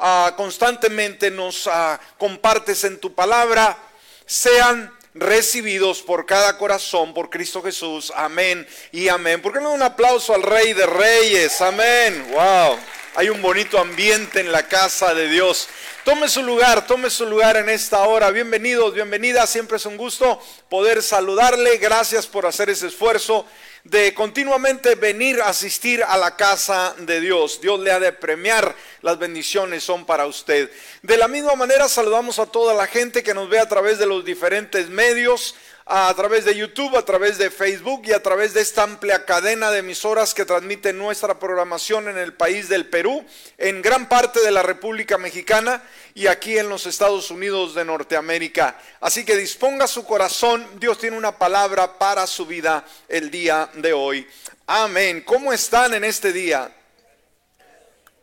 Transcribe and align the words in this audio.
ah, 0.00 0.34
constantemente 0.36 1.30
nos 1.30 1.66
ah, 1.66 2.00
compartes 2.18 2.84
en 2.84 2.98
tu 2.98 3.14
palabra, 3.14 3.78
sean 4.26 4.92
recibidos 5.14 6.02
por 6.02 6.24
cada 6.26 6.56
corazón 6.56 7.12
por 7.14 7.30
Cristo 7.30 7.62
Jesús. 7.62 8.12
Amén 8.14 8.66
y 8.92 9.08
amén. 9.08 9.42
¿Por 9.42 9.52
qué 9.52 9.60
no 9.60 9.72
un 9.72 9.82
aplauso 9.82 10.34
al 10.34 10.42
Rey 10.42 10.72
de 10.72 10.86
Reyes? 10.86 11.60
Amén. 11.60 12.28
Wow. 12.30 12.78
Hay 13.16 13.28
un 13.28 13.42
bonito 13.42 13.78
ambiente 13.78 14.40
en 14.40 14.52
la 14.52 14.68
casa 14.68 15.14
de 15.14 15.28
Dios. 15.28 15.68
Tome 16.04 16.28
su 16.28 16.42
lugar, 16.42 16.86
tome 16.86 17.10
su 17.10 17.26
lugar 17.26 17.56
en 17.56 17.68
esta 17.68 18.04
hora. 18.04 18.30
Bienvenidos, 18.30 18.94
bienvenidas. 18.94 19.50
Siempre 19.50 19.78
es 19.78 19.86
un 19.86 19.96
gusto 19.96 20.40
poder 20.68 21.02
saludarle. 21.02 21.78
Gracias 21.78 22.26
por 22.26 22.46
hacer 22.46 22.70
ese 22.70 22.86
esfuerzo 22.86 23.44
de 23.84 24.12
continuamente 24.14 24.94
venir 24.94 25.40
a 25.40 25.48
asistir 25.48 26.02
a 26.02 26.16
la 26.16 26.36
casa 26.36 26.94
de 26.98 27.20
Dios. 27.20 27.60
Dios 27.60 27.80
le 27.80 27.92
ha 27.92 28.00
de 28.00 28.12
premiar, 28.12 28.74
las 29.02 29.18
bendiciones 29.18 29.82
son 29.82 30.04
para 30.04 30.26
usted. 30.26 30.70
De 31.02 31.16
la 31.16 31.28
misma 31.28 31.54
manera 31.54 31.88
saludamos 31.88 32.38
a 32.38 32.46
toda 32.46 32.74
la 32.74 32.86
gente 32.86 33.22
que 33.22 33.34
nos 33.34 33.48
ve 33.48 33.58
a 33.58 33.68
través 33.68 33.98
de 33.98 34.06
los 34.06 34.24
diferentes 34.24 34.88
medios 34.88 35.54
a 35.92 36.14
través 36.14 36.44
de 36.44 36.54
YouTube, 36.54 36.96
a 36.96 37.04
través 37.04 37.36
de 37.36 37.50
Facebook 37.50 38.02
y 38.04 38.12
a 38.12 38.22
través 38.22 38.54
de 38.54 38.60
esta 38.60 38.84
amplia 38.84 39.24
cadena 39.24 39.72
de 39.72 39.80
emisoras 39.80 40.34
que 40.34 40.44
transmite 40.44 40.92
nuestra 40.92 41.40
programación 41.40 42.06
en 42.06 42.16
el 42.16 42.32
país 42.32 42.68
del 42.68 42.86
Perú, 42.86 43.24
en 43.58 43.82
gran 43.82 44.08
parte 44.08 44.40
de 44.40 44.52
la 44.52 44.62
República 44.62 45.18
Mexicana 45.18 45.82
y 46.14 46.28
aquí 46.28 46.56
en 46.56 46.68
los 46.68 46.86
Estados 46.86 47.32
Unidos 47.32 47.74
de 47.74 47.84
Norteamérica. 47.84 48.78
Así 49.00 49.24
que 49.24 49.34
disponga 49.34 49.88
su 49.88 50.04
corazón, 50.04 50.64
Dios 50.78 50.96
tiene 50.96 51.16
una 51.16 51.36
palabra 51.36 51.98
para 51.98 52.24
su 52.28 52.46
vida 52.46 52.84
el 53.08 53.28
día 53.28 53.68
de 53.74 53.92
hoy. 53.92 54.28
Amén. 54.68 55.24
¿Cómo 55.26 55.52
están 55.52 55.92
en 55.94 56.04
este 56.04 56.32
día? 56.32 56.72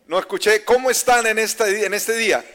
No 0.06 0.20
escuché, 0.20 0.64
¿cómo 0.64 0.90
están 0.90 1.28
en 1.28 1.38
este, 1.38 1.86
en 1.86 1.94
este 1.94 2.14
día? 2.14 2.46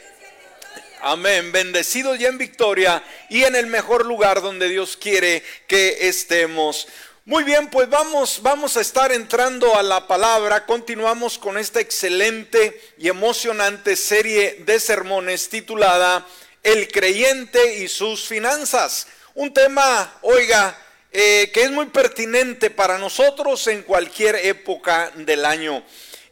Amén. 1.04 1.50
Bendecidos 1.50 2.16
ya 2.16 2.28
en 2.28 2.38
victoria 2.38 3.02
y 3.28 3.42
en 3.42 3.56
el 3.56 3.66
mejor 3.66 4.06
lugar 4.06 4.40
donde 4.40 4.68
Dios 4.68 4.96
quiere 4.96 5.42
que 5.66 6.06
estemos. 6.06 6.86
Muy 7.24 7.42
bien, 7.42 7.68
pues 7.70 7.90
vamos, 7.90 8.38
vamos 8.40 8.76
a 8.76 8.82
estar 8.82 9.10
entrando 9.10 9.74
a 9.76 9.82
la 9.82 10.06
palabra. 10.06 10.64
Continuamos 10.64 11.38
con 11.38 11.58
esta 11.58 11.80
excelente 11.80 12.80
y 12.98 13.08
emocionante 13.08 13.96
serie 13.96 14.62
de 14.64 14.78
sermones 14.78 15.48
titulada 15.48 16.24
El 16.62 16.86
creyente 16.86 17.78
y 17.78 17.88
sus 17.88 18.28
finanzas. 18.28 19.08
Un 19.34 19.52
tema, 19.52 20.18
oiga, 20.22 20.78
eh, 21.10 21.50
que 21.52 21.62
es 21.62 21.72
muy 21.72 21.86
pertinente 21.86 22.70
para 22.70 22.96
nosotros 22.96 23.66
en 23.66 23.82
cualquier 23.82 24.36
época 24.36 25.10
del 25.16 25.46
año. 25.46 25.84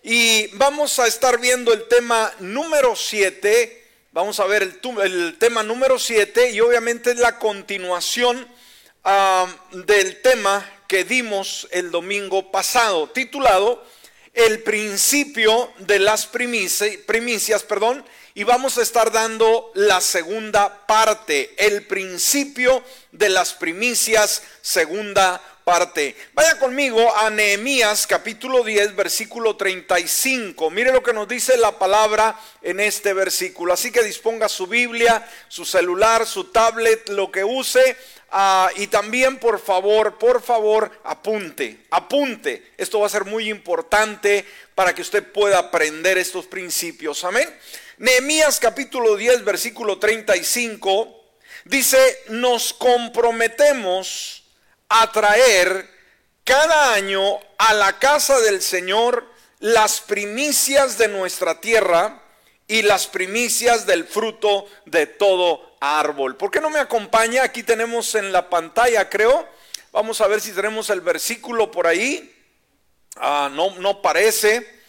Y 0.04 0.46
vamos 0.58 1.00
a 1.00 1.08
estar 1.08 1.40
viendo 1.40 1.72
el 1.72 1.88
tema 1.88 2.32
número 2.38 2.94
7 2.94 3.79
Vamos 4.12 4.40
a 4.40 4.46
ver 4.46 4.64
el, 5.04 5.38
tema 5.38 5.62
número 5.62 5.96
7 5.96 6.50
y 6.50 6.60
obviamente 6.60 7.14
la 7.14 7.38
continuación 7.38 8.44
ah, 9.04 9.46
del 9.70 10.20
tema 10.20 10.68
que 10.88 11.04
dimos 11.04 11.68
el 11.70 11.92
domingo 11.92 12.50
pasado, 12.50 13.08
titulado 13.10 13.86
El 14.34 14.64
principio 14.64 15.72
de 15.78 16.00
las 16.00 16.26
primicias, 16.26 16.96
primicias, 17.06 17.62
perdón, 17.62 18.04
y 18.34 18.42
vamos 18.42 18.78
a 18.78 18.82
estar 18.82 19.12
dando 19.12 19.70
la 19.74 20.00
segunda 20.00 20.88
parte, 20.88 21.54
el 21.64 21.86
principio 21.86 22.82
de 23.12 23.28
las 23.28 23.54
primicias, 23.54 24.42
segunda 24.60 25.40
Vaya 26.34 26.58
conmigo 26.58 27.14
a 27.16 27.30
Nehemías 27.30 28.04
capítulo 28.04 28.64
10, 28.64 28.96
versículo 28.96 29.54
35. 29.54 30.68
Mire 30.68 30.90
lo 30.90 31.00
que 31.00 31.12
nos 31.12 31.28
dice 31.28 31.56
la 31.56 31.78
palabra 31.78 32.36
en 32.60 32.80
este 32.80 33.12
versículo. 33.12 33.72
Así 33.72 33.92
que 33.92 34.02
disponga 34.02 34.48
su 34.48 34.66
Biblia, 34.66 35.24
su 35.46 35.64
celular, 35.64 36.26
su 36.26 36.46
tablet, 36.46 37.08
lo 37.10 37.30
que 37.30 37.44
use. 37.44 37.96
Ah, 38.32 38.68
y 38.74 38.88
también, 38.88 39.38
por 39.38 39.60
favor, 39.60 40.18
por 40.18 40.42
favor, 40.42 40.90
apunte, 41.04 41.86
apunte. 41.92 42.72
Esto 42.76 42.98
va 42.98 43.06
a 43.06 43.10
ser 43.10 43.24
muy 43.24 43.48
importante 43.48 44.44
para 44.74 44.92
que 44.92 45.02
usted 45.02 45.22
pueda 45.30 45.58
aprender 45.58 46.18
estos 46.18 46.46
principios. 46.46 47.22
Amén. 47.22 47.48
Nehemías 47.98 48.58
capítulo 48.58 49.14
10, 49.14 49.44
versículo 49.44 50.00
35 50.00 51.16
dice, 51.64 52.24
nos 52.28 52.72
comprometemos 52.72 54.39
a 54.90 55.10
traer 55.12 55.88
cada 56.44 56.92
año 56.94 57.38
a 57.58 57.72
la 57.74 57.98
casa 57.98 58.38
del 58.40 58.60
Señor 58.60 59.24
las 59.60 60.00
primicias 60.00 60.98
de 60.98 61.06
nuestra 61.08 61.60
tierra 61.60 62.20
y 62.66 62.82
las 62.82 63.06
primicias 63.06 63.86
del 63.86 64.04
fruto 64.04 64.66
de 64.86 65.06
todo 65.06 65.76
árbol. 65.80 66.36
¿Por 66.36 66.50
qué 66.50 66.60
no 66.60 66.70
me 66.70 66.80
acompaña? 66.80 67.44
Aquí 67.44 67.62
tenemos 67.62 68.14
en 68.16 68.32
la 68.32 68.50
pantalla, 68.50 69.08
creo. 69.08 69.48
Vamos 69.92 70.20
a 70.20 70.26
ver 70.26 70.40
si 70.40 70.52
tenemos 70.52 70.90
el 70.90 71.00
versículo 71.00 71.70
por 71.70 71.86
ahí. 71.86 72.34
Ah, 73.16 73.48
no, 73.52 73.76
no 73.76 74.02
parece. 74.02 74.80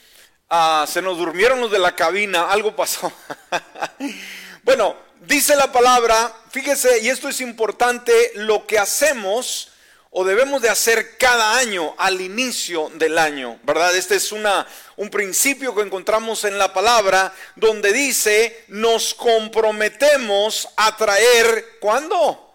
Ah, 0.49 0.85
se 0.87 1.01
nos 1.01 1.17
durmieron 1.17 1.61
los 1.61 1.71
de 1.71 1.79
la 1.79 1.95
cabina. 1.95 2.49
Algo 2.49 2.75
pasó. 2.75 3.11
bueno, 4.63 4.95
dice 5.21 5.55
la 5.55 5.71
palabra, 5.71 6.33
fíjese, 6.49 6.99
y 7.01 7.09
esto 7.09 7.29
es 7.29 7.39
importante, 7.41 8.31
lo 8.35 8.65
que 8.65 8.79
hacemos 8.79 9.70
o 10.11 10.25
debemos 10.25 10.61
de 10.61 10.69
hacer 10.69 11.17
cada 11.17 11.57
año 11.57 11.95
al 11.97 12.19
inicio 12.19 12.91
del 12.95 13.17
año, 13.17 13.59
¿verdad? 13.63 13.95
Este 13.95 14.15
es 14.15 14.33
una, 14.33 14.67
un 14.97 15.09
principio 15.09 15.73
que 15.73 15.81
encontramos 15.81 16.43
en 16.43 16.57
la 16.57 16.73
palabra 16.73 17.33
donde 17.55 17.93
dice, 17.93 18.65
nos 18.67 19.13
comprometemos 19.13 20.67
a 20.75 20.97
traer, 20.97 21.77
¿cuándo? 21.79 22.53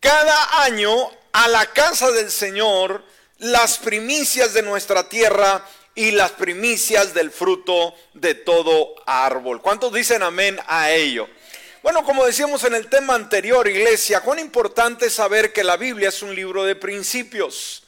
Cada 0.00 0.62
año 0.62 1.10
a 1.32 1.46
la 1.48 1.66
casa 1.66 2.10
del 2.10 2.30
Señor 2.30 3.04
las 3.38 3.76
primicias 3.76 4.54
de 4.54 4.62
nuestra 4.62 5.10
tierra 5.10 5.62
y 5.94 6.10
las 6.10 6.32
primicias 6.32 7.12
del 7.12 7.30
fruto 7.30 7.94
de 8.14 8.34
todo 8.34 8.94
árbol. 9.04 9.60
¿Cuántos 9.60 9.92
dicen 9.92 10.22
amén 10.22 10.58
a 10.66 10.90
ello? 10.90 11.28
Bueno, 11.86 12.02
como 12.02 12.26
decíamos 12.26 12.64
en 12.64 12.74
el 12.74 12.88
tema 12.88 13.14
anterior, 13.14 13.68
iglesia, 13.68 14.18
cuán 14.18 14.40
importante 14.40 15.06
es 15.06 15.12
saber 15.12 15.52
que 15.52 15.62
la 15.62 15.76
Biblia 15.76 16.08
es 16.08 16.20
un 16.20 16.34
libro 16.34 16.64
de 16.64 16.74
principios. 16.74 17.84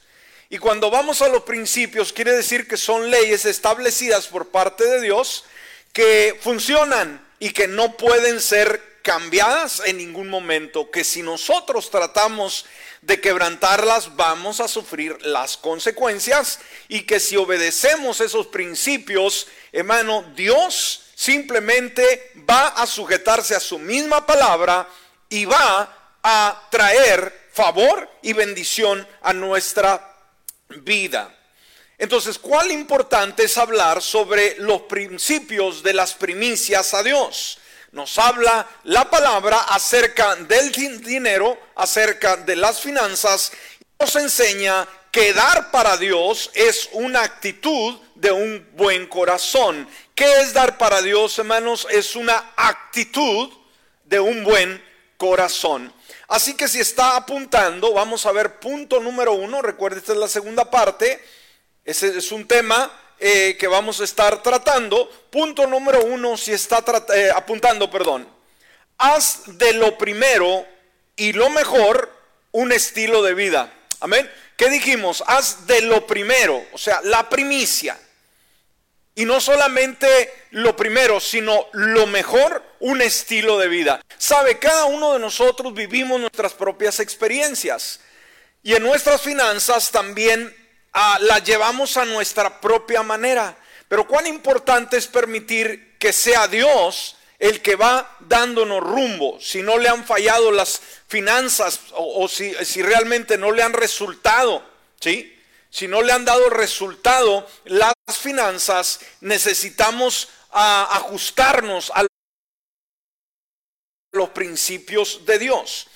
Y 0.48 0.58
cuando 0.58 0.88
vamos 0.88 1.20
a 1.20 1.28
los 1.28 1.42
principios, 1.42 2.12
quiere 2.12 2.30
decir 2.30 2.68
que 2.68 2.76
son 2.76 3.10
leyes 3.10 3.44
establecidas 3.44 4.28
por 4.28 4.50
parte 4.50 4.86
de 4.86 5.00
Dios 5.00 5.46
que 5.92 6.38
funcionan 6.40 7.26
y 7.40 7.50
que 7.50 7.66
no 7.66 7.96
pueden 7.96 8.40
ser 8.40 9.00
cambiadas 9.02 9.82
en 9.84 9.96
ningún 9.96 10.28
momento, 10.28 10.92
que 10.92 11.02
si 11.02 11.22
nosotros 11.22 11.90
tratamos 11.90 12.66
de 13.02 13.20
quebrantarlas 13.20 14.14
vamos 14.14 14.60
a 14.60 14.68
sufrir 14.68 15.18
las 15.26 15.56
consecuencias 15.56 16.60
y 16.86 17.00
que 17.00 17.18
si 17.18 17.36
obedecemos 17.36 18.20
esos 18.20 18.46
principios, 18.46 19.48
hermano, 19.72 20.22
Dios 20.36 21.07
simplemente 21.18 22.30
va 22.48 22.68
a 22.68 22.86
sujetarse 22.86 23.56
a 23.56 23.60
su 23.60 23.76
misma 23.76 24.24
palabra 24.24 24.88
y 25.28 25.46
va 25.46 26.16
a 26.22 26.68
traer 26.70 27.48
favor 27.52 28.08
y 28.22 28.32
bendición 28.34 29.04
a 29.22 29.32
nuestra 29.32 30.14
vida. 30.68 31.34
Entonces, 31.98 32.38
¿cuál 32.38 32.70
importante 32.70 33.42
es 33.42 33.58
hablar 33.58 34.00
sobre 34.00 34.58
los 34.58 34.82
principios 34.82 35.82
de 35.82 35.94
las 35.94 36.14
primicias 36.14 36.94
a 36.94 37.02
Dios? 37.02 37.58
Nos 37.90 38.16
habla 38.16 38.68
la 38.84 39.10
palabra 39.10 39.62
acerca 39.70 40.36
del 40.36 40.70
dinero, 40.70 41.58
acerca 41.74 42.36
de 42.36 42.54
las 42.54 42.80
finanzas, 42.80 43.50
nos 43.98 44.14
enseña 44.14 44.86
que 45.10 45.32
dar 45.32 45.72
para 45.72 45.96
Dios 45.96 46.50
es 46.54 46.88
una 46.92 47.22
actitud 47.22 47.98
de 48.14 48.30
un 48.30 48.68
buen 48.74 49.06
corazón. 49.06 49.88
¿Qué 50.18 50.40
es 50.40 50.52
dar 50.52 50.78
para 50.78 51.00
Dios, 51.00 51.38
hermanos? 51.38 51.86
Es 51.92 52.16
una 52.16 52.50
actitud 52.56 53.52
de 54.02 54.18
un 54.18 54.42
buen 54.42 54.84
corazón. 55.16 55.94
Así 56.26 56.54
que 56.54 56.66
si 56.66 56.80
está 56.80 57.14
apuntando, 57.14 57.92
vamos 57.92 58.26
a 58.26 58.32
ver 58.32 58.58
punto 58.58 58.98
número 58.98 59.34
uno. 59.34 59.62
Recuerde, 59.62 59.98
esta 59.98 60.14
es 60.14 60.18
la 60.18 60.26
segunda 60.26 60.68
parte. 60.68 61.24
Ese 61.84 62.18
es 62.18 62.32
un 62.32 62.48
tema 62.48 62.90
eh, 63.20 63.56
que 63.60 63.68
vamos 63.68 64.00
a 64.00 64.04
estar 64.04 64.42
tratando. 64.42 65.08
Punto 65.30 65.68
número 65.68 66.04
uno, 66.04 66.36
si 66.36 66.50
está 66.50 66.82
eh, 67.14 67.30
apuntando, 67.32 67.88
perdón. 67.88 68.28
Haz 68.96 69.42
de 69.56 69.72
lo 69.74 69.96
primero 69.96 70.66
y 71.14 71.32
lo 71.32 71.48
mejor 71.48 72.12
un 72.50 72.72
estilo 72.72 73.22
de 73.22 73.34
vida. 73.34 73.72
Amén. 74.00 74.28
¿Qué 74.56 74.68
dijimos? 74.68 75.22
Haz 75.28 75.68
de 75.68 75.82
lo 75.82 76.08
primero, 76.08 76.60
o 76.72 76.78
sea, 76.78 77.02
la 77.04 77.28
primicia. 77.28 77.96
Y 79.18 79.24
no 79.24 79.40
solamente 79.40 80.32
lo 80.52 80.76
primero, 80.76 81.18
sino 81.18 81.66
lo 81.72 82.06
mejor, 82.06 82.62
un 82.78 83.02
estilo 83.02 83.58
de 83.58 83.66
vida. 83.66 84.00
Sabe, 84.16 84.60
cada 84.60 84.84
uno 84.84 85.12
de 85.12 85.18
nosotros 85.18 85.74
vivimos 85.74 86.20
nuestras 86.20 86.52
propias 86.52 87.00
experiencias. 87.00 87.98
Y 88.62 88.76
en 88.76 88.84
nuestras 88.84 89.20
finanzas 89.20 89.90
también 89.90 90.54
ah, 90.92 91.18
las 91.20 91.42
llevamos 91.42 91.96
a 91.96 92.04
nuestra 92.04 92.60
propia 92.60 93.02
manera. 93.02 93.58
Pero 93.88 94.06
cuán 94.06 94.28
importante 94.28 94.96
es 94.96 95.08
permitir 95.08 95.96
que 95.98 96.12
sea 96.12 96.46
Dios 96.46 97.16
el 97.40 97.60
que 97.60 97.74
va 97.74 98.16
dándonos 98.20 98.80
rumbo. 98.80 99.40
Si 99.40 99.62
no 99.62 99.78
le 99.78 99.88
han 99.88 100.06
fallado 100.06 100.52
las 100.52 100.80
finanzas 101.08 101.80
o, 101.90 102.28
si, 102.28 102.54
si, 102.64 102.82
realmente 102.82 103.36
no 103.36 103.50
le 103.50 103.64
han 103.64 103.72
resultado, 103.72 104.64
¿sí? 105.00 105.37
Si 105.70 105.86
no 105.86 106.02
le 106.02 106.12
han 106.12 106.24
dado 106.24 106.48
resultado 106.50 107.46
las 107.64 107.94
finanzas, 108.18 109.00
necesitamos 109.20 110.28
ah, 110.50 110.88
ajustarnos 110.92 111.92
a 111.94 112.06
los 114.12 114.30
principios 114.30 115.24
de 115.26 115.38
Dios. 115.38 115.88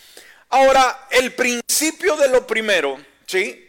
Ahora, 0.50 1.08
el 1.10 1.34
principio 1.34 2.16
de 2.16 2.28
lo 2.28 2.46
primero, 2.46 3.02
¿sí? 3.26 3.68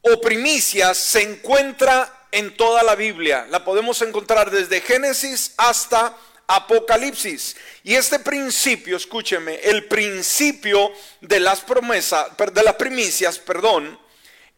O 0.00 0.20
primicias 0.20 0.96
se 0.96 1.22
encuentra 1.22 2.26
en 2.32 2.56
toda 2.56 2.82
la 2.82 2.94
Biblia. 2.94 3.46
La 3.50 3.64
podemos 3.64 4.00
encontrar 4.00 4.50
desde 4.50 4.80
Génesis 4.80 5.52
hasta 5.58 6.16
Apocalipsis. 6.46 7.56
Y 7.84 7.94
este 7.94 8.18
principio, 8.18 8.96
escúcheme, 8.96 9.56
el 9.56 9.86
principio 9.86 10.90
de 11.20 11.38
las 11.38 11.60
promesas, 11.60 12.28
de 12.36 12.62
las 12.62 12.74
primicias, 12.74 13.38
perdón, 13.38 13.98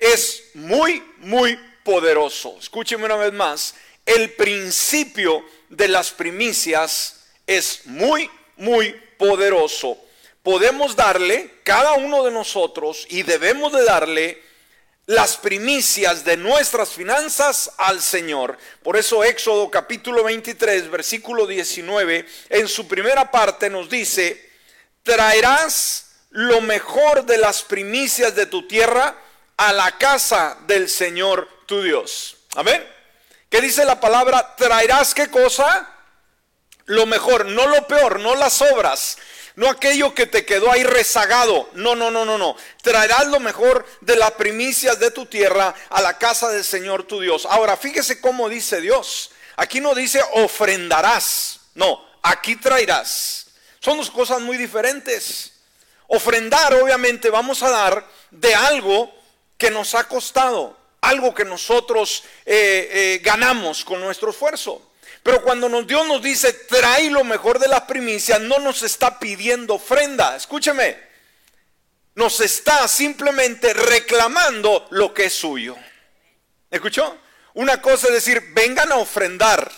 es 0.02 0.50
muy, 0.54 1.00
muy 1.18 1.56
poderoso. 1.84 2.56
Escúcheme 2.58 3.04
una 3.04 3.16
vez 3.16 3.32
más, 3.32 3.76
el 4.04 4.32
principio 4.32 5.44
de 5.68 5.86
las 5.86 6.10
primicias 6.10 7.24
es 7.46 7.86
muy, 7.86 8.28
muy 8.56 9.00
poderoso. 9.16 9.96
Podemos 10.42 10.96
darle, 10.96 11.60
cada 11.62 11.92
uno 11.92 12.24
de 12.24 12.32
nosotros, 12.32 13.06
y 13.10 13.22
debemos 13.22 13.72
de 13.72 13.84
darle 13.84 14.42
las 15.06 15.36
primicias 15.36 16.24
de 16.24 16.36
nuestras 16.36 16.90
finanzas 16.90 17.70
al 17.76 18.02
Señor. 18.02 18.58
Por 18.82 18.96
eso 18.96 19.22
Éxodo 19.22 19.70
capítulo 19.70 20.24
23, 20.24 20.90
versículo 20.90 21.46
19, 21.46 22.26
en 22.48 22.66
su 22.66 22.88
primera 22.88 23.30
parte 23.30 23.70
nos 23.70 23.88
dice, 23.88 24.50
traerás 25.04 26.06
lo 26.30 26.60
mejor 26.60 27.24
de 27.24 27.38
las 27.38 27.62
primicias 27.62 28.34
de 28.34 28.46
tu 28.46 28.66
tierra 28.66 29.16
a 29.68 29.72
la 29.72 29.96
casa 29.96 30.56
del 30.66 30.88
Señor 30.88 31.48
tu 31.66 31.82
Dios. 31.82 32.36
Amén. 32.56 32.84
¿Qué 33.48 33.60
dice 33.60 33.84
la 33.84 34.00
palabra? 34.00 34.56
Traerás 34.56 35.14
qué 35.14 35.30
cosa? 35.30 35.88
Lo 36.86 37.06
mejor, 37.06 37.46
no 37.46 37.68
lo 37.68 37.86
peor, 37.86 38.18
no 38.18 38.34
las 38.34 38.60
obras, 38.60 39.18
no 39.54 39.68
aquello 39.68 40.14
que 40.14 40.26
te 40.26 40.44
quedó 40.44 40.72
ahí 40.72 40.82
rezagado. 40.82 41.70
No, 41.74 41.94
no, 41.94 42.10
no, 42.10 42.24
no, 42.24 42.38
no. 42.38 42.56
Traerás 42.82 43.28
lo 43.28 43.38
mejor 43.38 43.86
de 44.00 44.16
las 44.16 44.32
primicias 44.32 44.98
de 44.98 45.12
tu 45.12 45.26
tierra 45.26 45.72
a 45.90 46.00
la 46.02 46.18
casa 46.18 46.50
del 46.50 46.64
Señor 46.64 47.04
tu 47.04 47.20
Dios. 47.20 47.46
Ahora, 47.46 47.76
fíjese 47.76 48.20
cómo 48.20 48.48
dice 48.48 48.80
Dios. 48.80 49.30
Aquí 49.56 49.80
no 49.80 49.94
dice 49.94 50.20
ofrendarás. 50.32 51.60
No, 51.74 52.04
aquí 52.22 52.56
traerás. 52.56 53.46
Son 53.78 53.96
dos 53.96 54.10
cosas 54.10 54.40
muy 54.40 54.56
diferentes. 54.56 55.52
Ofrendar, 56.08 56.74
obviamente, 56.74 57.30
vamos 57.30 57.62
a 57.62 57.70
dar 57.70 58.04
de 58.32 58.56
algo 58.56 59.21
que 59.62 59.70
nos 59.70 59.94
ha 59.94 60.08
costado, 60.08 60.76
algo 61.02 61.32
que 61.32 61.44
nosotros 61.44 62.24
eh, 62.44 62.88
eh, 62.90 63.20
ganamos 63.22 63.84
con 63.84 64.00
nuestro 64.00 64.30
esfuerzo. 64.30 64.90
Pero 65.22 65.40
cuando 65.40 65.68
Dios 65.84 66.04
nos 66.08 66.20
dice, 66.20 66.52
trae 66.52 67.08
lo 67.10 67.22
mejor 67.22 67.60
de 67.60 67.68
las 67.68 67.82
primicias, 67.82 68.40
no 68.40 68.58
nos 68.58 68.82
está 68.82 69.20
pidiendo 69.20 69.74
ofrenda. 69.74 70.34
Escúcheme, 70.34 70.98
nos 72.16 72.40
está 72.40 72.88
simplemente 72.88 73.72
reclamando 73.72 74.88
lo 74.90 75.14
que 75.14 75.26
es 75.26 75.32
suyo. 75.32 75.76
¿Escuchó? 76.68 77.16
Una 77.54 77.80
cosa 77.80 78.08
es 78.08 78.14
decir, 78.14 78.50
vengan 78.52 78.90
a 78.90 78.96
ofrendar 78.96 79.70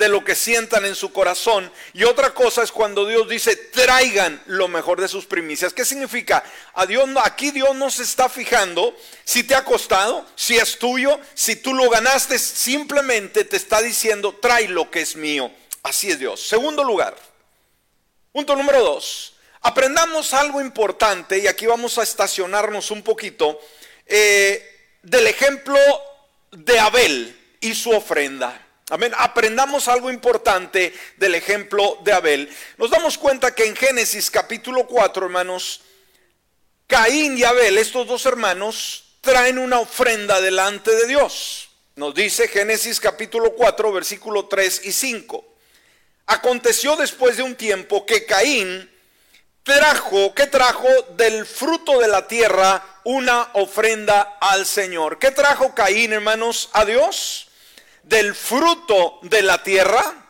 de 0.00 0.08
lo 0.08 0.24
que 0.24 0.34
sientan 0.34 0.86
en 0.86 0.94
su 0.94 1.12
corazón. 1.12 1.70
Y 1.92 2.04
otra 2.04 2.32
cosa 2.32 2.62
es 2.62 2.72
cuando 2.72 3.06
Dios 3.06 3.28
dice, 3.28 3.54
traigan 3.54 4.42
lo 4.46 4.66
mejor 4.66 4.98
de 4.98 5.08
sus 5.08 5.26
primicias. 5.26 5.74
¿Qué 5.74 5.84
significa? 5.84 6.42
A 6.72 6.86
Dios, 6.86 7.06
aquí 7.22 7.50
Dios 7.50 7.76
no 7.76 7.90
se 7.90 8.02
está 8.02 8.30
fijando 8.30 8.96
si 9.24 9.44
te 9.44 9.54
ha 9.54 9.62
costado, 9.62 10.26
si 10.34 10.56
es 10.56 10.78
tuyo, 10.78 11.20
si 11.34 11.54
tú 11.54 11.74
lo 11.74 11.90
ganaste, 11.90 12.38
simplemente 12.38 13.44
te 13.44 13.58
está 13.58 13.82
diciendo, 13.82 14.34
trae 14.40 14.68
lo 14.68 14.90
que 14.90 15.02
es 15.02 15.16
mío. 15.16 15.52
Así 15.82 16.10
es 16.10 16.18
Dios. 16.18 16.40
Segundo 16.40 16.82
lugar, 16.82 17.14
punto 18.32 18.56
número 18.56 18.82
dos, 18.82 19.34
aprendamos 19.60 20.32
algo 20.32 20.62
importante 20.62 21.38
y 21.38 21.46
aquí 21.46 21.66
vamos 21.66 21.98
a 21.98 22.04
estacionarnos 22.04 22.90
un 22.90 23.02
poquito 23.02 23.60
eh, 24.06 24.96
del 25.02 25.26
ejemplo 25.26 25.78
de 26.52 26.78
Abel 26.78 27.56
y 27.60 27.74
su 27.74 27.90
ofrenda. 27.90 28.66
Amén. 28.90 29.12
Aprendamos 29.16 29.86
algo 29.86 30.10
importante 30.10 30.92
del 31.16 31.36
ejemplo 31.36 31.98
de 32.02 32.12
Abel. 32.12 32.52
Nos 32.76 32.90
damos 32.90 33.16
cuenta 33.18 33.54
que 33.54 33.64
en 33.64 33.76
Génesis 33.76 34.32
capítulo 34.32 34.88
4, 34.88 35.26
hermanos, 35.26 35.82
Caín 36.88 37.38
y 37.38 37.44
Abel, 37.44 37.78
estos 37.78 38.08
dos 38.08 38.26
hermanos, 38.26 39.04
traen 39.20 39.58
una 39.60 39.78
ofrenda 39.78 40.40
delante 40.40 40.90
de 40.90 41.06
Dios. 41.06 41.70
Nos 41.94 42.14
dice 42.16 42.48
Génesis 42.48 42.98
capítulo 42.98 43.52
4, 43.52 43.92
versículo 43.92 44.46
3 44.46 44.80
y 44.84 44.90
5. 44.90 45.44
Aconteció 46.26 46.96
después 46.96 47.36
de 47.36 47.44
un 47.44 47.54
tiempo 47.54 48.04
que 48.04 48.26
Caín 48.26 48.90
trajo, 49.62 50.34
¿qué 50.34 50.48
trajo? 50.48 50.88
Del 51.16 51.46
fruto 51.46 52.00
de 52.00 52.08
la 52.08 52.26
tierra 52.26 52.84
una 53.04 53.50
ofrenda 53.52 54.36
al 54.40 54.66
Señor. 54.66 55.20
¿Qué 55.20 55.30
trajo 55.30 55.76
Caín, 55.76 56.12
hermanos, 56.12 56.70
a 56.72 56.84
Dios? 56.84 57.49
Del 58.02 58.34
fruto 58.34 59.18
de 59.22 59.42
la 59.42 59.62
tierra 59.62 60.20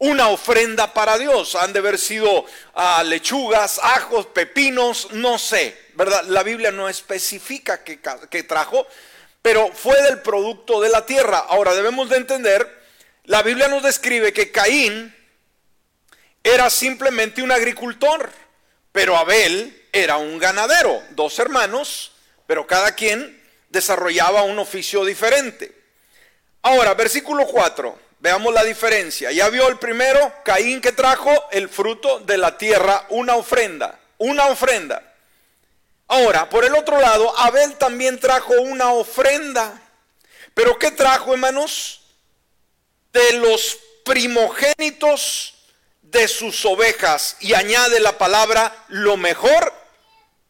una 0.00 0.28
ofrenda 0.28 0.92
para 0.92 1.18
Dios. 1.18 1.54
Han 1.54 1.72
de 1.72 1.78
haber 1.78 1.98
sido 1.98 2.44
ah, 2.74 3.02
lechugas, 3.04 3.78
ajos, 3.82 4.26
pepinos, 4.26 5.08
no 5.12 5.38
sé, 5.38 5.76
¿verdad? 5.94 6.24
La 6.24 6.42
Biblia 6.42 6.72
no 6.72 6.88
especifica 6.88 7.84
qué, 7.84 8.00
qué 8.30 8.42
trajo, 8.42 8.86
pero 9.42 9.70
fue 9.72 10.02
del 10.02 10.20
producto 10.20 10.80
de 10.80 10.88
la 10.88 11.06
tierra. 11.06 11.38
Ahora 11.38 11.74
debemos 11.74 12.08
de 12.08 12.16
entender, 12.16 12.66
la 13.24 13.42
Biblia 13.42 13.68
nos 13.68 13.82
describe 13.82 14.32
que 14.32 14.50
Caín 14.50 15.14
era 16.42 16.70
simplemente 16.70 17.42
un 17.42 17.52
agricultor, 17.52 18.30
pero 18.92 19.18
Abel 19.18 19.86
era 19.92 20.16
un 20.16 20.38
ganadero, 20.38 21.02
dos 21.10 21.38
hermanos, 21.38 22.12
pero 22.46 22.66
cada 22.66 22.94
quien 22.94 23.38
desarrollaba 23.68 24.42
un 24.42 24.58
oficio 24.58 25.04
diferente. 25.04 25.79
Ahora, 26.62 26.94
versículo 26.94 27.46
4, 27.46 27.98
veamos 28.18 28.52
la 28.52 28.64
diferencia. 28.64 29.32
Ya 29.32 29.48
vio 29.48 29.68
el 29.68 29.78
primero, 29.78 30.32
Caín 30.44 30.80
que 30.80 30.92
trajo 30.92 31.30
el 31.50 31.68
fruto 31.68 32.20
de 32.20 32.36
la 32.36 32.58
tierra, 32.58 33.06
una 33.08 33.36
ofrenda, 33.36 33.98
una 34.18 34.46
ofrenda. 34.46 35.02
Ahora, 36.06 36.48
por 36.50 36.64
el 36.64 36.74
otro 36.74 37.00
lado, 37.00 37.32
Abel 37.38 37.76
también 37.76 38.18
trajo 38.18 38.52
una 38.54 38.92
ofrenda. 38.92 39.80
Pero 40.54 40.78
¿qué 40.78 40.90
trajo, 40.90 41.32
hermanos? 41.32 42.00
De 43.12 43.34
los 43.34 43.78
primogénitos 44.04 45.54
de 46.02 46.26
sus 46.28 46.64
ovejas. 46.64 47.36
Y 47.40 47.54
añade 47.54 48.00
la 48.00 48.18
palabra 48.18 48.84
lo 48.88 49.16
mejor 49.16 49.72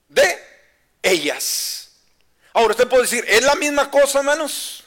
de 0.08 0.42
ellas. 1.02 1.90
Ahora 2.52 2.73
usted 2.73 2.88
puede 2.88 3.02
decir, 3.02 3.25
¿es 3.28 3.42
la 3.42 3.54
misma 3.54 3.90
cosa, 3.90 4.18
hermanos? 4.18 4.79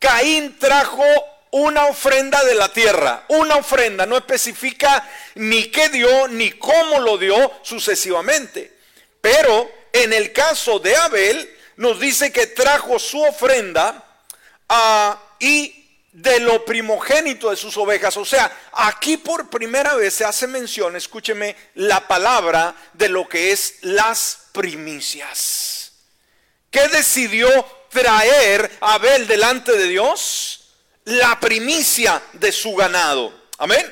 Caín 0.00 0.58
trajo 0.58 1.04
una 1.52 1.86
ofrenda 1.86 2.42
de 2.44 2.54
la 2.54 2.72
tierra, 2.72 3.24
una 3.28 3.56
ofrenda, 3.56 4.06
no 4.06 4.16
especifica 4.16 5.08
ni 5.34 5.66
qué 5.66 5.88
dio 5.90 6.26
ni 6.28 6.52
cómo 6.52 6.98
lo 7.00 7.18
dio 7.18 7.52
sucesivamente. 7.62 8.76
Pero 9.20 9.70
en 9.92 10.12
el 10.12 10.32
caso 10.32 10.78
de 10.78 10.96
Abel 10.96 11.56
nos 11.76 12.00
dice 12.00 12.32
que 12.32 12.46
trajo 12.46 12.98
su 12.98 13.20
ofrenda 13.22 14.04
ah, 14.68 15.20
y 15.38 15.76
de 16.12 16.40
lo 16.40 16.64
primogénito 16.64 17.50
de 17.50 17.56
sus 17.56 17.76
ovejas. 17.76 18.16
O 18.16 18.24
sea, 18.24 18.50
aquí 18.72 19.16
por 19.16 19.50
primera 19.50 19.94
vez 19.96 20.14
se 20.14 20.24
hace 20.24 20.46
mención, 20.46 20.96
escúcheme, 20.96 21.56
la 21.74 22.08
palabra 22.08 22.74
de 22.94 23.08
lo 23.08 23.28
que 23.28 23.52
es 23.52 23.74
las 23.82 24.46
primicias. 24.52 25.92
¿Qué 26.70 26.88
decidió 26.88 27.48
traer 27.90 28.70
a 28.80 28.94
Abel 28.94 29.26
delante 29.26 29.72
de 29.72 29.86
Dios 29.86 30.60
la 31.04 31.38
primicia 31.40 32.22
de 32.34 32.52
su 32.52 32.74
ganado. 32.74 33.32
Amén. 33.58 33.84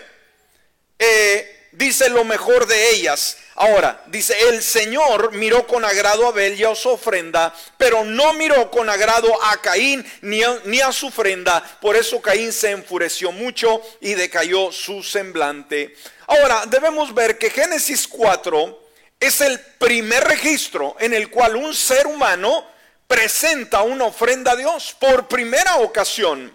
Eh, 0.99 1.69
dice 1.73 2.09
lo 2.09 2.25
mejor 2.25 2.67
de 2.67 2.91
ellas. 2.91 3.37
Ahora, 3.61 4.05
dice, 4.07 4.37
el 4.51 4.63
Señor 4.63 5.33
miró 5.33 5.67
con 5.67 5.85
agrado 5.85 6.27
a 6.27 6.29
Abel 6.29 6.59
y 6.59 6.63
a 6.63 6.77
su 6.77 6.91
ofrenda, 6.91 7.53
pero 7.77 8.05
no 8.05 8.33
miró 8.35 8.71
con 8.71 8.89
agrado 8.89 9.29
a 9.43 9.61
Caín 9.61 10.07
ni 10.21 10.45
a, 10.45 10.61
ni 10.65 10.81
a 10.81 10.93
su 10.93 11.09
ofrenda. 11.09 11.61
Por 11.81 11.97
eso 11.97 12.23
Caín 12.23 12.53
se 12.53 12.71
enfureció 12.71 13.33
mucho 13.33 13.83
y 14.01 14.15
decayó 14.15 14.71
su 14.71 15.03
semblante. 15.03 15.97
Ahora, 16.29 16.67
debemos 16.67 17.13
ver 17.13 17.37
que 17.37 17.51
Génesis 17.51 18.07
4 18.07 18.89
es 19.19 19.41
el 19.41 19.59
primer 19.59 20.23
registro 20.23 20.97
en 21.01 21.13
el 21.13 21.29
cual 21.29 21.57
un 21.57 21.75
ser 21.75 22.07
humano 22.07 22.65
presenta 23.09 23.83
una 23.83 24.05
ofrenda 24.05 24.53
a 24.53 24.57
Dios 24.57 24.95
por 25.01 25.27
primera 25.27 25.79
ocasión. 25.79 26.53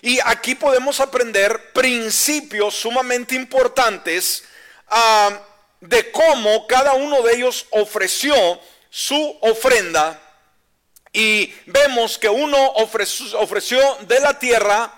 Y 0.00 0.18
aquí 0.24 0.54
podemos 0.54 1.00
aprender 1.00 1.72
principios 1.72 2.74
sumamente 2.74 3.34
importantes 3.34 4.44
ah, 4.88 5.42
de 5.80 6.10
cómo 6.12 6.66
cada 6.66 6.94
uno 6.94 7.22
de 7.22 7.34
ellos 7.34 7.66
ofreció 7.70 8.60
su 8.88 9.36
ofrenda. 9.42 10.22
Y 11.12 11.52
vemos 11.66 12.18
que 12.18 12.28
uno 12.28 12.56
ofreció, 12.74 13.96
de 14.02 14.20
la 14.20 14.38
tierra 14.38 14.92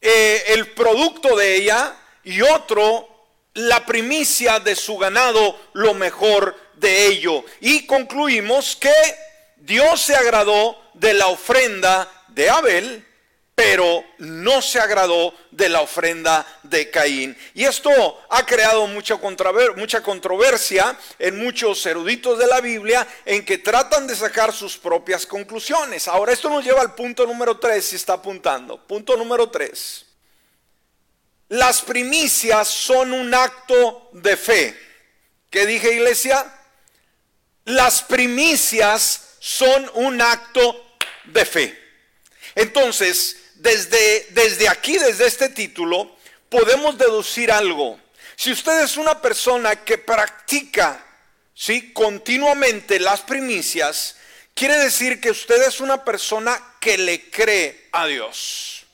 eh, 0.00 0.44
el 0.48 0.72
producto 0.72 1.36
de 1.36 1.56
ella 1.56 1.94
y 2.24 2.40
otro 2.40 3.06
la 3.54 3.84
primicia 3.84 4.60
de 4.60 4.76
su 4.76 4.96
ganado, 4.96 5.58
lo 5.72 5.92
mejor 5.92 6.56
de 6.76 7.06
ello. 7.06 7.44
Y 7.60 7.86
concluimos 7.86 8.76
que 8.76 8.92
Dios 9.68 10.00
se 10.00 10.16
agradó 10.16 10.82
de 10.94 11.12
la 11.12 11.26
ofrenda 11.26 12.10
de 12.28 12.48
Abel, 12.48 13.06
pero 13.54 14.02
no 14.16 14.62
se 14.62 14.80
agradó 14.80 15.34
de 15.50 15.68
la 15.68 15.82
ofrenda 15.82 16.46
de 16.62 16.90
Caín. 16.90 17.36
Y 17.52 17.64
esto 17.64 17.90
ha 18.30 18.46
creado 18.46 18.86
mucha, 18.86 19.18
controversia 20.00 20.98
en 21.18 21.38
muchos 21.38 21.84
eruditos 21.84 22.38
de 22.38 22.46
la 22.46 22.62
Biblia 22.62 23.06
en 23.26 23.44
que 23.44 23.58
tratan 23.58 24.06
de 24.06 24.16
sacar 24.16 24.54
sus 24.54 24.78
propias 24.78 25.26
conclusiones. 25.26 26.08
Ahora, 26.08 26.32
esto 26.32 26.48
nos 26.48 26.64
lleva 26.64 26.80
al 26.80 26.94
punto 26.94 27.26
número 27.26 27.58
3, 27.58 27.84
si 27.84 27.96
está 27.96 28.14
apuntando. 28.14 28.86
Punto 28.86 29.18
número 29.18 29.50
3. 29.50 30.06
Las 31.48 31.82
primicias 31.82 32.68
son 32.68 33.12
un 33.12 33.34
acto 33.34 34.08
de 34.12 34.34
fe. 34.38 34.80
¿Qué 35.50 35.66
dije, 35.66 35.92
iglesia? 35.92 36.54
Las 37.66 38.00
primicias 38.00 39.27
son 39.48 39.90
un 39.94 40.20
acto 40.20 40.94
de 41.24 41.46
fe. 41.46 41.78
Entonces, 42.54 43.34
desde, 43.54 44.26
desde 44.32 44.68
aquí, 44.68 44.98
desde 44.98 45.26
este 45.26 45.48
título, 45.48 46.14
podemos 46.50 46.98
deducir 46.98 47.50
algo. 47.50 47.98
Si 48.36 48.52
usted 48.52 48.82
es 48.82 48.98
una 48.98 49.22
persona 49.22 49.74
que 49.76 49.96
practica 49.96 51.02
¿sí? 51.54 51.94
continuamente 51.94 53.00
las 53.00 53.22
primicias, 53.22 54.16
quiere 54.52 54.76
decir 54.76 55.18
que 55.18 55.30
usted 55.30 55.66
es 55.66 55.80
una 55.80 56.04
persona 56.04 56.74
que 56.78 56.98
le 56.98 57.30
cree 57.30 57.88
a 57.92 58.04
Dios. 58.04 58.84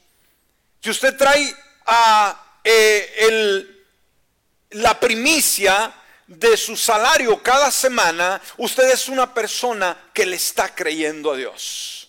Si 0.81 0.89
usted 0.89 1.17
trae 1.17 1.53
a 1.87 2.61
eh, 2.63 3.13
el, 3.19 3.85
la 4.71 5.01
primicia 5.01 5.93
de 6.27 6.57
su 6.57 6.77
salario 6.77 7.43
cada 7.43 7.71
semana, 7.71 8.41
usted 8.57 8.91
es 8.91 9.09
una 9.09 9.33
persona 9.33 9.97
que 10.13 10.27
le 10.27 10.37
está 10.37 10.75
creyendo 10.75 11.33
a 11.33 11.37
Dios. 11.37 12.09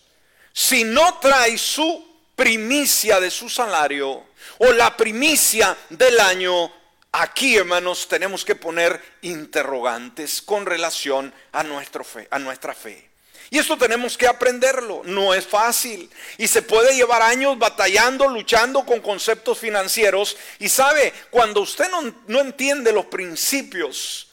Si 0.53 0.83
no 0.83 1.19
trae 1.19 1.57
su 1.57 2.05
primicia 2.35 3.19
de 3.19 3.31
su 3.31 3.49
salario 3.49 4.25
o 4.59 4.71
la 4.71 4.95
primicia 4.95 5.75
del 5.89 6.19
año, 6.19 6.71
aquí 7.11 7.57
hermanos 7.57 8.07
tenemos 8.07 8.45
que 8.45 8.55
poner 8.55 9.01
interrogantes 9.21 10.41
con 10.41 10.65
relación 10.65 11.33
a, 11.51 11.63
fe, 12.03 12.27
a 12.31 12.39
nuestra 12.39 12.73
fe. 12.73 13.14
Y 13.49 13.59
esto 13.59 13.77
tenemos 13.77 14.17
que 14.17 14.27
aprenderlo, 14.27 15.01
no 15.05 15.33
es 15.33 15.45
fácil. 15.45 16.09
Y 16.37 16.47
se 16.47 16.61
puede 16.61 16.95
llevar 16.95 17.21
años 17.21 17.57
batallando, 17.57 18.27
luchando 18.27 18.85
con 18.85 19.01
conceptos 19.01 19.59
financieros. 19.59 20.35
Y 20.59 20.69
sabe, 20.69 21.13
cuando 21.29 21.61
usted 21.61 21.85
no, 22.27 22.39
entiende 22.39 22.91
los 22.91 23.05
principios 23.05 24.27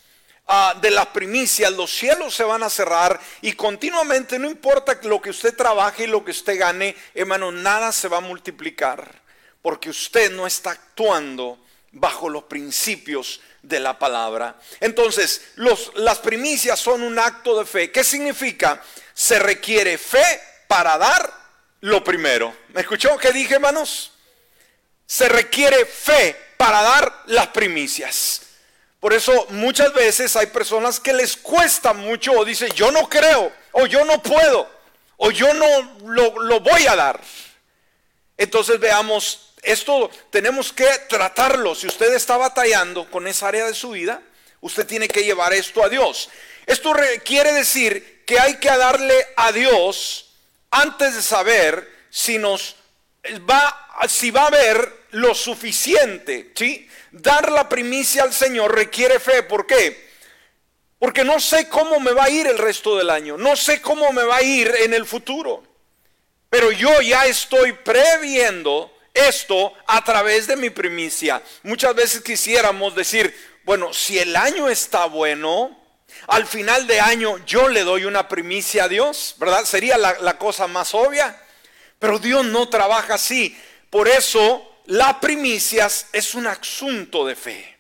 ah, 0.47 0.75
de 0.81 0.91
las 0.91 1.09
primicias, 1.09 1.71
los 1.73 1.91
cielos 1.91 2.35
se 2.35 2.45
van 2.45 2.63
a 2.63 2.71
cerrar 2.71 3.21
y 3.43 3.53
continuamente, 3.53 4.39
no 4.39 4.49
importa 4.49 4.99
lo 5.03 5.21
que 5.21 5.31
usted 5.31 5.55
trabaje 5.55 6.05
y 6.05 6.09
lo 6.09 6.25
que 6.25 6.31
usted 6.31 6.59
gane, 6.59 6.97
hermano, 7.15 7.53
nada 7.53 7.93
se 7.93 8.09
va 8.09 8.19
a 8.19 8.21
multiplicar. 8.21 9.21
Porque 9.61 9.91
usted 9.91 10.33
no 10.33 10.47
está 10.47 10.73
actuando 10.73 11.59
bajo 11.93 12.29
los 12.29 12.45
principios 12.45 13.41
de 13.63 13.79
la 13.79 13.99
palabra. 13.99 14.59
Entonces, 14.81 15.43
los, 15.57 15.93
las 15.95 16.19
primicias 16.19 16.81
son 16.81 17.03
un 17.03 17.19
acto 17.19 17.59
de 17.59 17.65
fe. 17.65 17.93
¿Qué 17.93 18.03
significa? 18.03 18.83
Se 19.15 19.39
requiere 19.39 19.99
fe 19.99 20.41
para 20.69 20.99
dar 20.99 21.33
lo 21.81 22.03
primero. 22.03 22.55
¿Me 22.69 22.81
escuchó 22.81 23.17
qué 23.19 23.33
dije, 23.33 23.55
hermanos? 23.55 24.13
Se 25.07 25.29
requiere 25.29 25.85
fe 25.85 26.37
para 26.57 26.83
dar 26.83 27.23
las 27.27 27.49
primicias. 27.49 28.43
Por 29.01 29.13
eso 29.13 29.47
muchas 29.51 29.93
veces 29.93 30.37
hay 30.37 30.47
personas 30.47 31.01
que 31.01 31.13
les 31.13 31.37
cuesta 31.37 31.93
mucho 31.93 32.33
o 32.33 32.45
dicen, 32.45 32.71
yo 32.73 32.93
no 32.93 33.09
creo, 33.09 33.53
o 33.73 33.87
yo 33.87 34.05
no 34.05 34.23
puedo, 34.23 34.71
o 35.17 35.31
yo 35.31 35.53
no 35.55 35.99
lo, 36.05 36.41
lo 36.43 36.61
voy 36.61 36.87
a 36.87 36.95
dar. 36.95 37.21
Entonces 38.37 38.79
veamos 38.79 39.53
esto 39.63 40.11
tenemos 40.31 40.73
que 40.73 40.87
tratarlo. 41.09 41.75
Si 41.75 41.87
usted 41.87 42.13
está 42.15 42.37
batallando 42.37 43.09
con 43.11 43.27
esa 43.27 43.49
área 43.49 43.65
de 43.65 43.75
su 43.75 43.91
vida, 43.91 44.21
usted 44.61 44.87
tiene 44.87 45.09
que 45.09 45.25
llevar 45.25 45.53
esto 45.53 45.85
a 45.85 45.89
Dios. 45.89 46.29
Esto 46.67 46.93
quiere 47.25 47.53
decir 47.53 48.12
que 48.27 48.39
hay 48.39 48.57
que 48.57 48.69
darle 48.69 49.27
a 49.37 49.53
Dios 49.53 50.35
antes 50.71 51.15
de 51.15 51.23
saber 51.23 51.91
si 52.11 52.39
nos 52.39 52.77
va, 53.49 54.07
si 54.09 54.31
va 54.31 54.45
a 54.45 54.47
haber 54.49 55.07
lo 55.11 55.35
suficiente. 55.35 56.53
¿sí? 56.55 56.89
Dar 57.11 57.51
la 57.53 57.69
primicia 57.69 58.23
al 58.23 58.33
Señor 58.33 58.75
requiere 58.75 59.21
fe. 59.21 59.43
¿Por 59.43 59.67
qué? 59.67 60.11
Porque 60.99 61.25
no 61.25 61.41
sé 61.41 61.69
cómo 61.69 61.99
me 62.01 62.13
va 62.13 62.25
a 62.25 62.31
ir 62.31 62.47
el 62.47 62.59
resto 62.59 62.97
del 62.97 63.11
año. 63.11 63.37
No 63.37 63.57
sé 63.57 63.81
cómo 63.81 64.13
me 64.13 64.23
va 64.23 64.37
a 64.37 64.43
ir 64.43 64.73
en 64.83 64.95
el 64.95 65.05
futuro. 65.05 65.65
Pero 66.49 66.71
yo 66.71 67.01
ya 67.01 67.27
estoy 67.27 67.73
previendo 67.73 68.93
esto 69.15 69.73
a 69.87 70.05
través 70.05 70.47
de 70.47 70.57
mi 70.57 70.71
primicia. 70.71 71.43
Muchas 71.63 71.95
veces 71.95 72.23
quisiéramos 72.23 72.95
decir, 72.95 73.35
bueno, 73.65 73.93
si 73.93 74.19
el 74.19 74.37
año 74.37 74.69
está 74.69 75.07
bueno, 75.07 75.82
al 76.29 76.47
final 76.47 76.87
de 76.87 77.01
año 77.01 77.45
yo 77.45 77.69
le 77.69 77.83
doy 77.83 78.05
una 78.05 78.29
primicia 78.29 78.85
a 78.85 78.89
Dios, 78.89 79.35
¿verdad? 79.39 79.65
Sería 79.65 79.97
la, 79.99 80.39
cosa 80.39 80.67
más 80.67 80.95
obvia. 80.95 81.41
Pero 81.99 82.19
Dios 82.19 82.45
no 82.45 82.69
trabaja 82.69 83.15
así. 83.15 83.57
Por 83.91 84.09
eso 84.09 84.81
la 84.87 85.21
primicias 85.21 86.07
es 86.13 86.35
un 86.35 86.47
asunto 86.47 87.27
de 87.27 87.37
fe. 87.37 87.79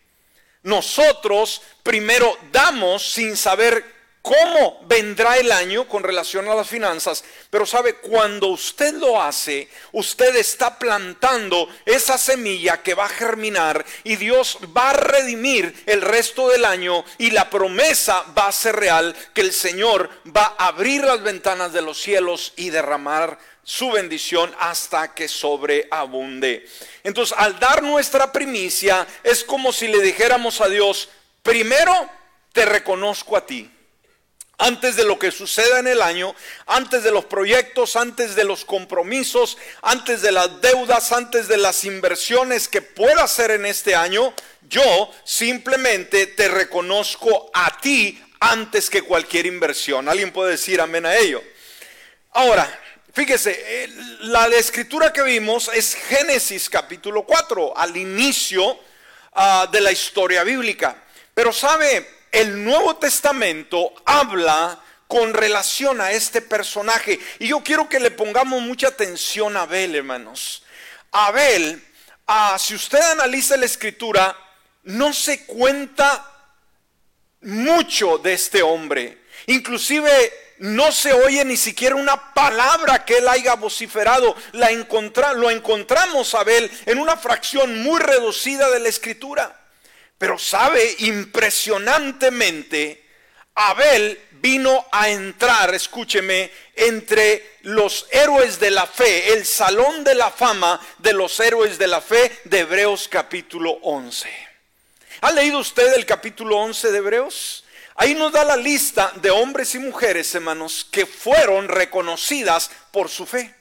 Nosotros 0.62 1.62
primero 1.82 2.36
damos 2.52 3.12
sin 3.12 3.36
saber 3.36 3.84
cómo 4.22 4.80
vendrá 4.86 5.36
el 5.36 5.50
año 5.50 5.88
con 5.88 6.04
relación 6.04 6.48
a 6.48 6.54
las 6.54 6.68
finanzas, 6.68 7.24
pero 7.50 7.66
sabe, 7.66 7.96
cuando 7.96 8.46
usted 8.46 8.94
lo 8.94 9.20
hace, 9.20 9.68
usted 9.90 10.36
está 10.36 10.78
plantando 10.78 11.68
esa 11.84 12.16
semilla 12.16 12.82
que 12.82 12.94
va 12.94 13.06
a 13.06 13.10
germinar 13.10 13.84
y 14.04 14.14
Dios 14.16 14.58
va 14.74 14.90
a 14.90 14.94
redimir 14.94 15.82
el 15.86 16.00
resto 16.00 16.48
del 16.48 16.64
año 16.64 17.04
y 17.18 17.32
la 17.32 17.50
promesa 17.50 18.24
va 18.38 18.46
a 18.46 18.52
ser 18.52 18.76
real 18.76 19.14
que 19.34 19.40
el 19.40 19.52
Señor 19.52 20.08
va 20.34 20.54
a 20.56 20.68
abrir 20.68 21.02
las 21.02 21.20
ventanas 21.22 21.72
de 21.72 21.82
los 21.82 22.00
cielos 22.00 22.52
y 22.56 22.70
derramar 22.70 23.38
su 23.64 23.90
bendición 23.90 24.54
hasta 24.60 25.14
que 25.14 25.26
sobreabunde. 25.28 26.68
Entonces, 27.02 27.36
al 27.36 27.58
dar 27.58 27.82
nuestra 27.82 28.30
primicia, 28.32 29.06
es 29.24 29.42
como 29.44 29.72
si 29.72 29.88
le 29.88 30.00
dijéramos 30.00 30.60
a 30.60 30.68
Dios, 30.68 31.08
primero 31.42 31.92
te 32.52 32.64
reconozco 32.64 33.36
a 33.36 33.46
ti 33.46 33.70
antes 34.62 34.94
de 34.94 35.04
lo 35.04 35.18
que 35.18 35.32
suceda 35.32 35.80
en 35.80 35.88
el 35.88 36.00
año, 36.00 36.36
antes 36.66 37.02
de 37.02 37.10
los 37.10 37.24
proyectos, 37.24 37.96
antes 37.96 38.36
de 38.36 38.44
los 38.44 38.64
compromisos, 38.64 39.58
antes 39.82 40.22
de 40.22 40.30
las 40.30 40.60
deudas, 40.60 41.10
antes 41.10 41.48
de 41.48 41.56
las 41.56 41.82
inversiones 41.82 42.68
que 42.68 42.80
pueda 42.80 43.24
hacer 43.24 43.50
en 43.50 43.66
este 43.66 43.96
año, 43.96 44.32
yo 44.68 45.10
simplemente 45.24 46.28
te 46.28 46.46
reconozco 46.46 47.50
a 47.52 47.76
ti 47.80 48.22
antes 48.38 48.88
que 48.88 49.02
cualquier 49.02 49.46
inversión. 49.46 50.08
¿Alguien 50.08 50.30
puede 50.30 50.52
decir 50.52 50.80
amén 50.80 51.06
a 51.06 51.16
ello? 51.16 51.42
Ahora, 52.30 52.66
fíjese, 53.12 53.50
eh, 53.66 53.88
la 54.20 54.46
escritura 54.46 55.12
que 55.12 55.22
vimos 55.22 55.70
es 55.74 55.96
Génesis 55.96 56.70
capítulo 56.70 57.24
4, 57.24 57.76
al 57.76 57.96
inicio 57.96 58.78
ah, 59.32 59.68
de 59.72 59.80
la 59.80 59.90
historia 59.90 60.44
bíblica. 60.44 61.02
Pero 61.34 61.52
sabe, 61.52 62.21
el 62.32 62.64
Nuevo 62.64 62.96
Testamento 62.96 63.92
habla 64.06 64.80
con 65.06 65.34
relación 65.34 66.00
a 66.00 66.12
este 66.12 66.40
personaje. 66.40 67.20
Y 67.38 67.48
yo 67.48 67.60
quiero 67.60 67.88
que 67.88 68.00
le 68.00 68.10
pongamos 68.10 68.62
mucha 68.62 68.88
atención 68.88 69.56
a 69.56 69.62
Abel, 69.62 69.94
hermanos. 69.94 70.64
Abel, 71.10 71.86
ah, 72.26 72.56
si 72.58 72.74
usted 72.74 72.98
analiza 72.98 73.58
la 73.58 73.66
escritura, 73.66 74.34
no 74.84 75.12
se 75.12 75.44
cuenta 75.44 76.26
mucho 77.42 78.16
de 78.16 78.32
este 78.32 78.62
hombre. 78.62 79.26
Inclusive 79.46 80.32
no 80.60 80.90
se 80.92 81.12
oye 81.12 81.44
ni 81.44 81.58
siquiera 81.58 81.96
una 81.96 82.32
palabra 82.32 83.04
que 83.04 83.18
él 83.18 83.28
haya 83.28 83.54
vociferado. 83.56 84.34
La 84.52 84.70
lo 84.70 85.50
encontramos, 85.50 86.34
Abel, 86.34 86.70
en 86.86 86.98
una 86.98 87.18
fracción 87.18 87.82
muy 87.82 88.00
reducida 88.00 88.70
de 88.70 88.80
la 88.80 88.88
escritura. 88.88 89.61
Pero 90.22 90.38
sabe, 90.38 90.94
impresionantemente, 91.00 93.02
Abel 93.56 94.20
vino 94.34 94.86
a 94.92 95.08
entrar, 95.08 95.74
escúcheme, 95.74 96.48
entre 96.76 97.56
los 97.62 98.06
héroes 98.08 98.60
de 98.60 98.70
la 98.70 98.86
fe, 98.86 99.32
el 99.32 99.44
salón 99.44 100.04
de 100.04 100.14
la 100.14 100.30
fama 100.30 100.80
de 100.98 101.12
los 101.12 101.40
héroes 101.40 101.76
de 101.76 101.88
la 101.88 102.00
fe 102.00 102.38
de 102.44 102.60
Hebreos 102.60 103.08
capítulo 103.08 103.72
11. 103.82 104.30
¿Ha 105.22 105.32
leído 105.32 105.58
usted 105.58 105.92
el 105.94 106.06
capítulo 106.06 106.56
11 106.56 106.92
de 106.92 106.98
Hebreos? 106.98 107.64
Ahí 107.96 108.14
nos 108.14 108.30
da 108.30 108.44
la 108.44 108.56
lista 108.56 109.12
de 109.16 109.32
hombres 109.32 109.74
y 109.74 109.80
mujeres, 109.80 110.32
hermanos, 110.36 110.86
que 110.88 111.04
fueron 111.04 111.66
reconocidas 111.66 112.70
por 112.92 113.08
su 113.08 113.26
fe. 113.26 113.52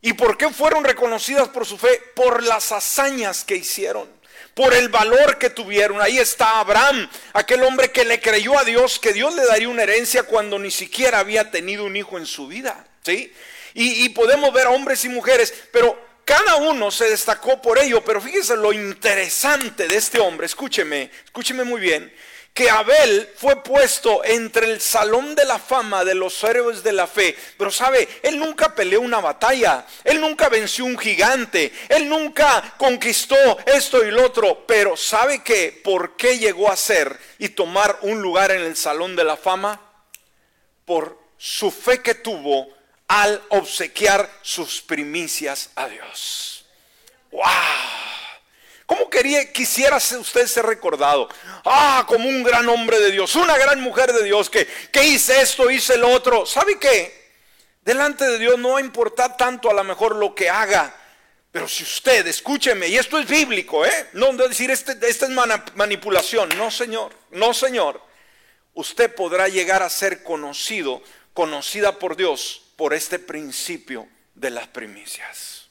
¿Y 0.00 0.14
por 0.14 0.38
qué 0.38 0.48
fueron 0.48 0.84
reconocidas 0.84 1.50
por 1.50 1.66
su 1.66 1.76
fe? 1.76 2.00
Por 2.14 2.44
las 2.44 2.72
hazañas 2.72 3.44
que 3.44 3.56
hicieron, 3.56 4.21
por 4.54 4.74
el 4.74 4.88
valor 4.88 5.38
que 5.38 5.50
tuvieron. 5.50 6.00
Ahí 6.00 6.18
está 6.18 6.60
Abraham, 6.60 7.08
aquel 7.32 7.62
hombre 7.62 7.90
que 7.90 8.04
le 8.04 8.20
creyó 8.20 8.58
a 8.58 8.64
Dios 8.64 8.98
que 8.98 9.12
Dios 9.12 9.34
le 9.34 9.44
daría 9.44 9.68
una 9.68 9.82
herencia 9.82 10.24
cuando 10.24 10.58
ni 10.58 10.70
siquiera 10.70 11.18
había 11.18 11.50
tenido 11.50 11.84
un 11.84 11.96
hijo 11.96 12.18
en 12.18 12.26
su 12.26 12.46
vida. 12.46 12.86
¿sí? 13.04 13.32
Y, 13.74 14.04
y 14.04 14.08
podemos 14.10 14.52
ver 14.52 14.66
hombres 14.66 15.04
y 15.04 15.08
mujeres, 15.08 15.52
pero 15.72 15.98
cada 16.24 16.56
uno 16.56 16.90
se 16.90 17.08
destacó 17.10 17.60
por 17.60 17.78
ello. 17.78 18.04
Pero 18.04 18.20
fíjese 18.20 18.56
lo 18.56 18.72
interesante 18.72 19.88
de 19.88 19.96
este 19.96 20.20
hombre, 20.20 20.46
escúcheme, 20.46 21.10
escúcheme 21.24 21.64
muy 21.64 21.80
bien 21.80 22.12
que 22.54 22.68
Abel 22.68 23.30
fue 23.36 23.62
puesto 23.62 24.22
entre 24.24 24.66
el 24.66 24.80
salón 24.80 25.34
de 25.34 25.44
la 25.44 25.58
fama 25.58 26.04
de 26.04 26.14
los 26.14 26.42
héroes 26.44 26.82
de 26.82 26.92
la 26.92 27.06
fe. 27.06 27.34
Pero 27.56 27.70
sabe, 27.70 28.06
él 28.22 28.38
nunca 28.38 28.74
peleó 28.74 29.00
una 29.00 29.20
batalla, 29.20 29.86
él 30.04 30.20
nunca 30.20 30.48
venció 30.50 30.84
un 30.84 30.98
gigante, 30.98 31.72
él 31.88 32.08
nunca 32.08 32.74
conquistó 32.76 33.36
esto 33.64 34.04
y 34.04 34.10
lo 34.10 34.26
otro. 34.26 34.66
Pero 34.66 34.96
¿sabe 34.96 35.42
qué? 35.42 35.80
¿Por 35.82 36.16
qué 36.16 36.38
llegó 36.38 36.70
a 36.70 36.76
ser 36.76 37.18
y 37.38 37.50
tomar 37.50 37.98
un 38.02 38.20
lugar 38.20 38.50
en 38.50 38.60
el 38.60 38.76
salón 38.76 39.16
de 39.16 39.24
la 39.24 39.38
fama? 39.38 39.80
Por 40.84 41.18
su 41.38 41.70
fe 41.70 42.02
que 42.02 42.14
tuvo 42.14 42.68
al 43.08 43.42
obsequiar 43.48 44.30
sus 44.42 44.82
primicias 44.82 45.70
a 45.74 45.88
Dios. 45.88 46.66
¡Wow! 47.30 47.42
¿Cómo 48.92 49.08
quería, 49.08 49.50
quisiera 49.50 49.96
usted 49.96 50.46
ser 50.46 50.66
recordado? 50.66 51.26
Ah, 51.64 52.04
como 52.06 52.28
un 52.28 52.42
gran 52.42 52.68
hombre 52.68 53.00
de 53.00 53.10
Dios, 53.10 53.34
una 53.36 53.56
gran 53.56 53.80
mujer 53.80 54.12
de 54.12 54.22
Dios 54.22 54.50
que, 54.50 54.66
que 54.66 55.02
hice 55.02 55.40
esto, 55.40 55.70
hice 55.70 55.96
lo 55.96 56.10
otro. 56.10 56.44
¿Sabe 56.44 56.78
qué? 56.78 57.32
Delante 57.82 58.26
de 58.26 58.38
Dios 58.38 58.58
no 58.58 58.72
va 58.72 58.78
a 58.80 58.82
importar 58.82 59.38
tanto 59.38 59.70
a 59.70 59.72
lo 59.72 59.82
mejor 59.82 60.16
lo 60.16 60.34
que 60.34 60.50
haga. 60.50 60.94
Pero 61.50 61.66
si 61.68 61.84
usted, 61.84 62.26
escúcheme, 62.26 62.86
y 62.88 62.98
esto 62.98 63.18
es 63.18 63.26
bíblico, 63.26 63.86
¿eh? 63.86 64.10
No 64.12 64.30
decir, 64.34 64.70
este, 64.70 64.92
esta 65.08 65.24
es 65.24 65.32
manipulación. 65.74 66.50
No, 66.58 66.70
Señor, 66.70 67.14
no, 67.30 67.54
Señor. 67.54 67.98
Usted 68.74 69.14
podrá 69.14 69.48
llegar 69.48 69.82
a 69.82 69.88
ser 69.88 70.22
conocido, 70.22 71.02
conocida 71.32 71.98
por 71.98 72.14
Dios, 72.14 72.60
por 72.76 72.92
este 72.92 73.18
principio 73.18 74.06
de 74.34 74.50
las 74.50 74.66
primicias. 74.66 75.61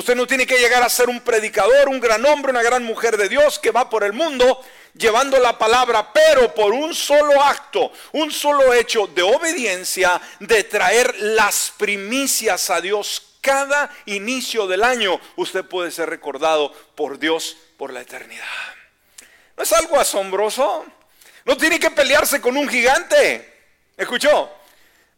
Usted 0.00 0.16
no 0.16 0.26
tiene 0.26 0.46
que 0.46 0.56
llegar 0.56 0.82
a 0.82 0.88
ser 0.88 1.10
un 1.10 1.20
predicador, 1.20 1.90
un 1.90 2.00
gran 2.00 2.24
hombre, 2.24 2.52
una 2.52 2.62
gran 2.62 2.82
mujer 2.82 3.18
de 3.18 3.28
Dios 3.28 3.58
que 3.58 3.70
va 3.70 3.90
por 3.90 4.02
el 4.02 4.14
mundo 4.14 4.64
llevando 4.94 5.38
la 5.38 5.58
palabra, 5.58 6.10
pero 6.10 6.54
por 6.54 6.72
un 6.72 6.94
solo 6.94 7.42
acto, 7.42 7.92
un 8.12 8.32
solo 8.32 8.72
hecho 8.72 9.08
de 9.08 9.20
obediencia, 9.20 10.18
de 10.38 10.64
traer 10.64 11.14
las 11.20 11.74
primicias 11.76 12.70
a 12.70 12.80
Dios 12.80 13.36
cada 13.42 13.94
inicio 14.06 14.66
del 14.66 14.84
año, 14.84 15.20
usted 15.36 15.66
puede 15.66 15.90
ser 15.90 16.08
recordado 16.08 16.72
por 16.94 17.18
Dios 17.18 17.58
por 17.76 17.92
la 17.92 18.00
eternidad. 18.00 18.46
¿No 19.54 19.64
es 19.64 19.72
algo 19.74 20.00
asombroso? 20.00 20.86
No 21.44 21.58
tiene 21.58 21.78
que 21.78 21.90
pelearse 21.90 22.40
con 22.40 22.56
un 22.56 22.66
gigante. 22.70 23.52
¿Escuchó? 23.98 24.50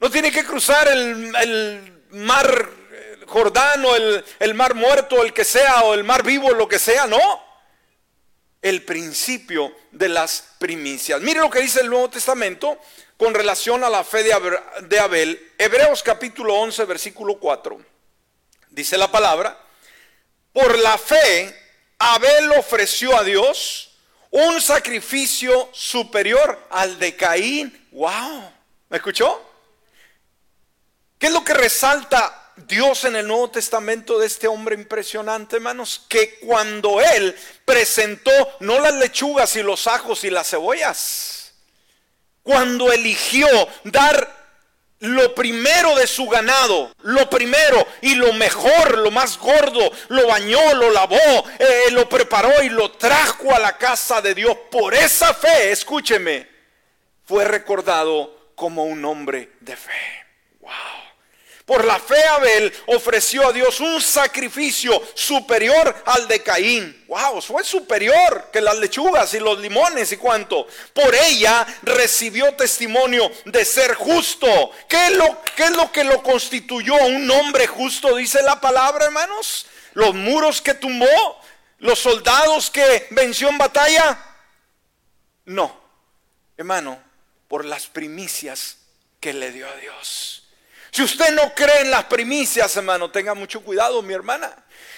No 0.00 0.10
tiene 0.10 0.32
que 0.32 0.44
cruzar 0.44 0.88
el, 0.88 1.32
el 1.36 2.02
mar 2.10 2.81
Jordán 3.32 3.84
o 3.84 3.96
el, 3.96 4.24
el 4.40 4.54
mar 4.54 4.74
muerto, 4.74 5.22
el 5.22 5.32
que 5.32 5.44
sea, 5.44 5.84
o 5.84 5.94
el 5.94 6.04
mar 6.04 6.22
vivo, 6.22 6.50
lo 6.52 6.68
que 6.68 6.78
sea, 6.78 7.06
no. 7.06 7.42
El 8.60 8.84
principio 8.84 9.74
de 9.90 10.10
las 10.10 10.44
primicias. 10.58 11.20
Mire 11.22 11.40
lo 11.40 11.50
que 11.50 11.60
dice 11.60 11.80
el 11.80 11.88
Nuevo 11.88 12.10
Testamento 12.10 12.78
con 13.16 13.32
relación 13.32 13.82
a 13.84 13.88
la 13.88 14.04
fe 14.04 14.22
de 14.22 14.98
Abel. 15.00 15.52
Hebreos 15.56 16.02
capítulo 16.02 16.54
11, 16.54 16.84
versículo 16.84 17.38
4. 17.38 17.80
Dice 18.68 18.98
la 18.98 19.10
palabra, 19.10 19.58
por 20.52 20.78
la 20.78 20.98
fe 20.98 21.58
Abel 21.98 22.52
ofreció 22.52 23.16
a 23.16 23.24
Dios 23.24 23.96
un 24.30 24.60
sacrificio 24.60 25.70
superior 25.72 26.66
al 26.70 26.98
de 26.98 27.16
Caín. 27.16 27.88
¡Wow! 27.92 28.52
¿Me 28.90 28.98
escuchó? 28.98 29.42
¿Qué 31.18 31.28
es 31.28 31.32
lo 31.32 31.44
que 31.44 31.54
resalta 31.54 32.41
Dios 32.56 33.04
en 33.04 33.16
el 33.16 33.26
Nuevo 33.26 33.50
Testamento 33.50 34.18
de 34.18 34.26
este 34.26 34.46
hombre 34.46 34.74
impresionante, 34.74 35.56
hermanos, 35.56 36.04
que 36.08 36.38
cuando 36.40 37.00
él 37.00 37.34
presentó 37.64 38.30
no 38.60 38.78
las 38.78 38.94
lechugas 38.94 39.56
y 39.56 39.62
los 39.62 39.86
ajos 39.86 40.24
y 40.24 40.30
las 40.30 40.50
cebollas, 40.50 41.54
cuando 42.42 42.92
eligió 42.92 43.46
dar 43.84 44.42
lo 45.00 45.34
primero 45.34 45.96
de 45.96 46.06
su 46.06 46.28
ganado, 46.28 46.92
lo 47.02 47.28
primero 47.28 47.86
y 48.02 48.14
lo 48.14 48.32
mejor, 48.34 48.98
lo 48.98 49.10
más 49.10 49.36
gordo, 49.38 49.90
lo 50.08 50.28
bañó, 50.28 50.74
lo 50.74 50.90
lavó, 50.90 51.44
eh, 51.58 51.90
lo 51.90 52.08
preparó 52.08 52.62
y 52.62 52.68
lo 52.68 52.92
trajo 52.92 53.54
a 53.54 53.58
la 53.58 53.76
casa 53.76 54.22
de 54.22 54.34
Dios. 54.34 54.56
Por 54.70 54.94
esa 54.94 55.34
fe, 55.34 55.72
escúcheme, 55.72 56.48
fue 57.24 57.44
recordado 57.44 58.52
como 58.54 58.84
un 58.84 59.04
hombre 59.04 59.52
de 59.60 59.76
fe. 59.76 60.22
Por 61.64 61.84
la 61.84 61.98
fe 62.00 62.22
Abel 62.24 62.72
ofreció 62.86 63.46
a 63.46 63.52
Dios 63.52 63.78
un 63.78 64.00
sacrificio 64.00 65.00
superior 65.14 65.94
al 66.06 66.26
de 66.26 66.42
Caín. 66.42 67.04
Wow, 67.06 67.40
fue 67.40 67.62
superior 67.62 68.50
que 68.52 68.60
las 68.60 68.76
lechugas 68.78 69.32
y 69.34 69.38
los 69.38 69.58
limones 69.60 70.10
y 70.10 70.16
cuánto. 70.16 70.66
Por 70.92 71.14
ella 71.14 71.64
recibió 71.82 72.52
testimonio 72.54 73.30
de 73.44 73.64
ser 73.64 73.94
justo. 73.94 74.46
¿Qué 74.88 75.06
es 75.06 75.16
lo, 75.16 75.40
qué 75.54 75.64
es 75.64 75.76
lo 75.76 75.92
que 75.92 76.02
lo 76.02 76.22
constituyó 76.22 76.94
un 76.96 77.30
hombre 77.30 77.66
justo? 77.68 78.16
Dice 78.16 78.42
la 78.42 78.60
palabra, 78.60 79.04
hermanos. 79.04 79.66
Los 79.94 80.14
muros 80.14 80.60
que 80.60 80.74
tumbó, 80.74 81.40
los 81.78 81.98
soldados 81.98 82.70
que 82.70 83.06
venció 83.10 83.48
en 83.48 83.58
batalla. 83.58 84.18
No, 85.44 85.80
hermano, 86.56 87.00
por 87.46 87.64
las 87.64 87.86
primicias 87.86 88.78
que 89.20 89.32
le 89.32 89.52
dio 89.52 89.68
a 89.68 89.76
Dios. 89.76 90.41
Si 90.92 91.02
usted 91.02 91.34
no 91.34 91.54
cree 91.54 91.80
en 91.80 91.90
las 91.90 92.04
primicias, 92.04 92.76
hermano, 92.76 93.10
tenga 93.10 93.32
mucho 93.32 93.62
cuidado, 93.62 94.02
mi 94.02 94.12
hermana. 94.12 94.54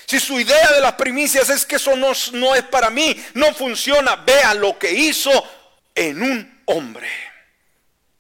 Si 0.06 0.18
su 0.18 0.40
idea 0.40 0.72
de 0.72 0.80
las 0.80 0.94
primicias 0.94 1.48
es 1.50 1.64
que 1.64 1.76
eso 1.76 1.94
no, 1.94 2.10
es 2.54 2.62
para 2.64 2.90
mí, 2.90 3.24
no 3.34 3.54
funciona, 3.54 4.16
vea 4.16 4.54
lo 4.54 4.76
que 4.76 4.90
hizo 4.90 5.30
en 5.94 6.20
un 6.20 6.62
hombre. 6.64 7.08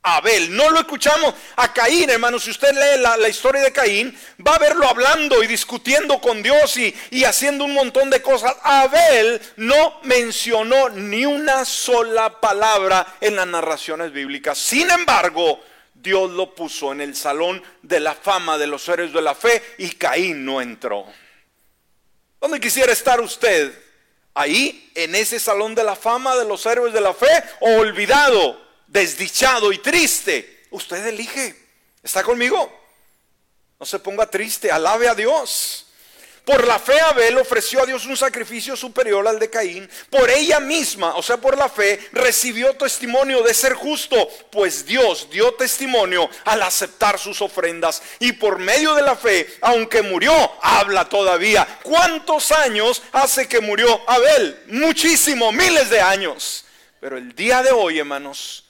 Abel, 0.04 0.54
no 0.54 0.70
lo 0.70 0.80
escuchamos 0.80 1.34
a 1.56 1.72
Caín, 1.72 2.10
hermano. 2.10 2.38
Si 2.38 2.50
usted 2.50 2.72
lee 2.74 3.00
la, 3.00 3.28
historia 3.28 3.62
de 3.62 3.72
Caín, 3.72 4.16
va 4.46 4.54
a 4.54 4.58
verlo 4.58 4.86
hablando 4.86 5.42
y 5.42 5.48
discutiendo 5.48 6.20
con 6.20 6.42
Dios 6.44 6.76
y, 6.76 6.94
y 7.10 7.24
haciendo 7.24 7.64
un 7.64 7.74
montón 7.74 8.08
de 8.08 8.22
cosas. 8.22 8.54
Abel 8.62 9.40
no 9.56 9.98
mencionó 10.04 10.90
ni 10.90 11.26
una 11.26 11.64
sola 11.64 12.40
palabra 12.40 13.16
en 13.20 13.34
las 13.34 13.46
narraciones 13.48 14.12
bíblicas. 14.12 14.58
Sin 14.58 14.90
embargo, 14.90 15.60
Dios 16.04 16.30
lo 16.30 16.54
puso 16.54 16.92
en 16.92 17.00
el 17.00 17.16
salón 17.16 17.62
de 17.82 17.98
la 17.98 18.14
fama 18.14 18.58
de 18.58 18.66
los 18.66 18.86
héroes 18.88 19.12
de 19.12 19.22
la 19.22 19.34
fe 19.34 19.60
y 19.78 19.90
Caín 19.92 20.44
no 20.44 20.60
entró. 20.60 21.06
¿Dónde 22.38 22.60
quisiera 22.60 22.92
estar 22.92 23.20
usted? 23.22 23.76
Ahí, 24.34 24.92
en 24.94 25.14
ese 25.14 25.40
salón 25.40 25.74
de 25.74 25.82
la 25.82 25.96
fama 25.96 26.36
de 26.36 26.44
los 26.44 26.66
héroes 26.66 26.92
de 26.92 27.00
la 27.00 27.14
fe, 27.14 27.42
olvidado, 27.60 28.60
desdichado 28.86 29.72
y 29.72 29.78
triste. 29.78 30.66
Usted 30.70 31.06
elige. 31.06 31.56
¿Está 32.02 32.22
conmigo? 32.22 32.70
No 33.80 33.86
se 33.86 33.98
ponga 33.98 34.26
triste, 34.26 34.70
alabe 34.70 35.08
a 35.08 35.14
Dios. 35.14 35.83
Por 36.44 36.66
la 36.66 36.78
fe 36.78 37.00
Abel 37.00 37.38
ofreció 37.38 37.82
a 37.82 37.86
Dios 37.86 38.04
un 38.04 38.18
sacrificio 38.18 38.76
superior 38.76 39.26
al 39.26 39.38
de 39.38 39.48
Caín. 39.48 39.88
Por 40.10 40.28
ella 40.28 40.60
misma, 40.60 41.14
o 41.14 41.22
sea, 41.22 41.38
por 41.38 41.56
la 41.56 41.70
fe, 41.70 41.98
recibió 42.12 42.74
testimonio 42.74 43.42
de 43.42 43.54
ser 43.54 43.72
justo, 43.72 44.28
pues 44.50 44.84
Dios 44.84 45.28
dio 45.30 45.54
testimonio 45.54 46.28
al 46.44 46.62
aceptar 46.62 47.18
sus 47.18 47.40
ofrendas. 47.40 48.02
Y 48.18 48.32
por 48.32 48.58
medio 48.58 48.94
de 48.94 49.00
la 49.00 49.16
fe, 49.16 49.56
aunque 49.62 50.02
murió, 50.02 50.34
habla 50.60 51.08
todavía. 51.08 51.66
¿Cuántos 51.82 52.52
años 52.52 53.02
hace 53.12 53.48
que 53.48 53.60
murió 53.60 54.02
Abel? 54.06 54.60
Muchísimo, 54.66 55.50
miles 55.50 55.88
de 55.88 56.02
años. 56.02 56.66
Pero 57.00 57.16
el 57.16 57.34
día 57.34 57.62
de 57.62 57.72
hoy, 57.72 58.00
hermanos, 58.00 58.63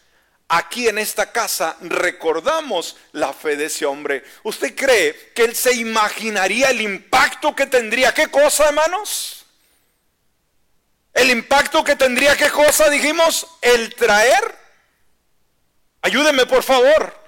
aquí 0.49 0.89
en 0.89 0.99
esta 0.99 1.33
casa 1.33 1.77
recordamos 1.81 2.97
la 3.13 3.33
fe 3.33 3.57
de 3.57 3.67
ese 3.67 3.87
hombre. 3.87 4.25
¿Usted 4.43 4.75
cree 4.75 5.33
que 5.35 5.45
él 5.45 5.55
se 5.55 5.75
imaginaría 5.75 6.71
el 6.71 6.81
impacto 6.81 7.55
que 7.55 7.67
tendría? 7.67 8.13
¿Qué 8.13 8.29
cosa, 8.29 8.69
hermanos? 8.69 9.45
El 11.13 11.31
impacto 11.31 11.85
que 11.85 11.97
tendría, 11.97 12.37
¿qué 12.37 12.51
cosa 12.51 12.89
dijimos? 12.91 13.47
El 13.63 13.95
traer 13.95 14.65
Ayúdeme 16.05 16.45
por 16.45 16.63
favor. 16.63 17.19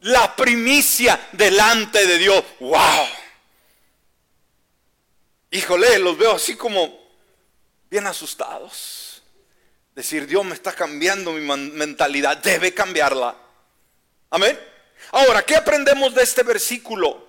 La 0.00 0.34
primicia 0.34 1.28
delante 1.30 2.04
de 2.06 2.18
Dios. 2.18 2.44
¡Wow! 2.58 3.06
Híjole, 5.52 6.00
los 6.00 6.18
veo 6.18 6.32
así 6.32 6.56
como 6.56 6.92
bien 7.88 8.04
asustados. 8.08 8.95
Decir, 9.96 10.26
Dios 10.28 10.44
me 10.44 10.54
está 10.54 10.72
cambiando 10.72 11.32
mi 11.32 11.40
mentalidad. 11.40 12.36
Debe 12.36 12.72
cambiarla. 12.72 13.34
Amén. 14.30 14.56
Ahora, 15.10 15.42
¿qué 15.42 15.56
aprendemos 15.56 16.14
de 16.14 16.22
este 16.22 16.44
versículo? 16.44 17.26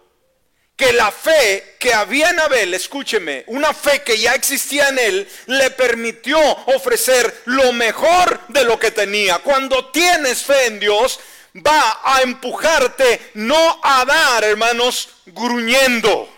que 0.77 0.93
la 0.93 1.11
fe 1.11 1.75
que 1.79 1.91
había 1.91 2.29
en 2.29 2.39
Abel, 2.39 2.71
escúcheme, 2.75 3.43
una 3.47 3.73
fe 3.73 4.03
que 4.03 4.15
ya 4.15 4.35
existía 4.35 4.89
en 4.89 4.99
él, 4.99 5.27
le 5.47 5.71
permitió 5.71 6.39
ofrecer 6.67 7.41
lo 7.45 7.73
mejor 7.73 8.39
de 8.49 8.63
lo 8.63 8.77
que 8.77 8.91
tenía. 8.91 9.39
Cuando 9.39 9.89
tienes 9.89 10.43
fe 10.43 10.67
en 10.67 10.79
Dios, 10.79 11.19
va 11.65 12.01
a 12.03 12.21
empujarte 12.21 13.31
no 13.33 13.79
a 13.81 14.05
dar, 14.05 14.43
hermanos, 14.43 15.09
gruñendo, 15.25 16.31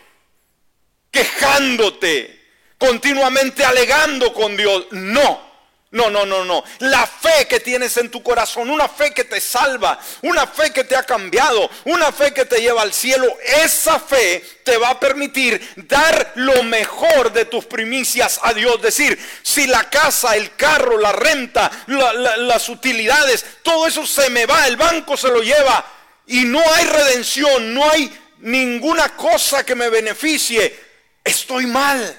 quejándote, 1.12 2.48
continuamente 2.78 3.66
alegando 3.66 4.34
con 4.34 4.56
Dios. 4.56 4.88
No. 4.92 5.49
No, 5.92 6.10
no, 6.12 6.24
no, 6.24 6.46
no. 6.46 6.64
La 6.80 7.08
fe 7.08 7.48
que 7.48 7.60
tienes 7.60 7.98
en 7.98 8.12
tu 8.12 8.22
corazón, 8.22 8.70
una 8.70 8.88
fe 8.88 9.12
que 9.12 9.24
te 9.24 9.42
salva, 9.42 10.00
una 10.22 10.46
fe 10.46 10.72
que 10.72 10.84
te 10.84 10.96
ha 10.96 11.02
cambiado, 11.02 11.68
una 11.86 12.12
fe 12.12 12.32
que 12.32 12.46
te 12.46 12.62
lleva 12.62 12.84
al 12.84 12.94
cielo, 12.94 13.26
esa 13.64 14.00
fe 14.00 14.44
te 14.64 14.78
va 14.78 14.90
a 14.90 15.00
permitir 15.00 15.60
dar 15.88 16.34
lo 16.36 16.62
mejor 16.62 17.34
de 17.34 17.46
tus 17.46 17.66
primicias 17.66 18.40
a 18.44 18.54
Dios. 18.54 18.80
Decir, 18.82 19.18
si 19.42 19.66
la 19.66 19.90
casa, 19.90 20.36
el 20.36 20.56
carro, 20.56 21.00
la 21.00 21.12
renta, 21.12 21.72
las 21.88 22.70
utilidades, 22.70 23.44
todo 23.64 23.88
eso 23.88 24.06
se 24.06 24.30
me 24.30 24.46
va, 24.46 24.68
el 24.68 24.78
banco 24.78 25.18
se 25.18 25.30
lo 25.30 25.42
lleva 25.42 25.84
y 26.28 26.46
no 26.46 26.62
hay 26.76 26.86
redención, 26.86 27.74
no 27.74 27.90
hay 27.90 28.16
ninguna 28.42 29.16
cosa 29.16 29.66
que 29.66 29.74
me 29.74 29.90
beneficie, 29.90 30.80
estoy 31.24 31.66
mal 31.66 32.16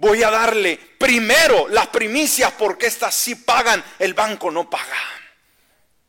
voy 0.00 0.22
a 0.22 0.30
darle 0.30 0.89
primero 1.00 1.66
las 1.68 1.86
primicias 1.86 2.52
porque 2.58 2.86
estas 2.86 3.14
sí 3.14 3.34
pagan, 3.34 3.82
el 3.98 4.12
banco 4.12 4.50
no 4.50 4.68
paga. 4.68 4.98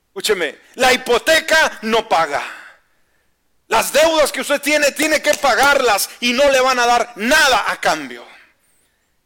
Escúcheme, 0.07 0.57
la 0.75 0.91
hipoteca 0.91 1.79
no 1.83 2.09
paga. 2.09 2.43
Las 3.69 3.93
deudas 3.93 4.33
que 4.33 4.41
usted 4.41 4.59
tiene, 4.59 4.91
tiene 4.91 5.21
que 5.21 5.33
pagarlas 5.35 6.09
y 6.19 6.33
no 6.33 6.51
le 6.51 6.59
van 6.59 6.77
a 6.77 6.85
dar 6.85 7.13
nada 7.15 7.71
a 7.71 7.79
cambio. 7.79 8.27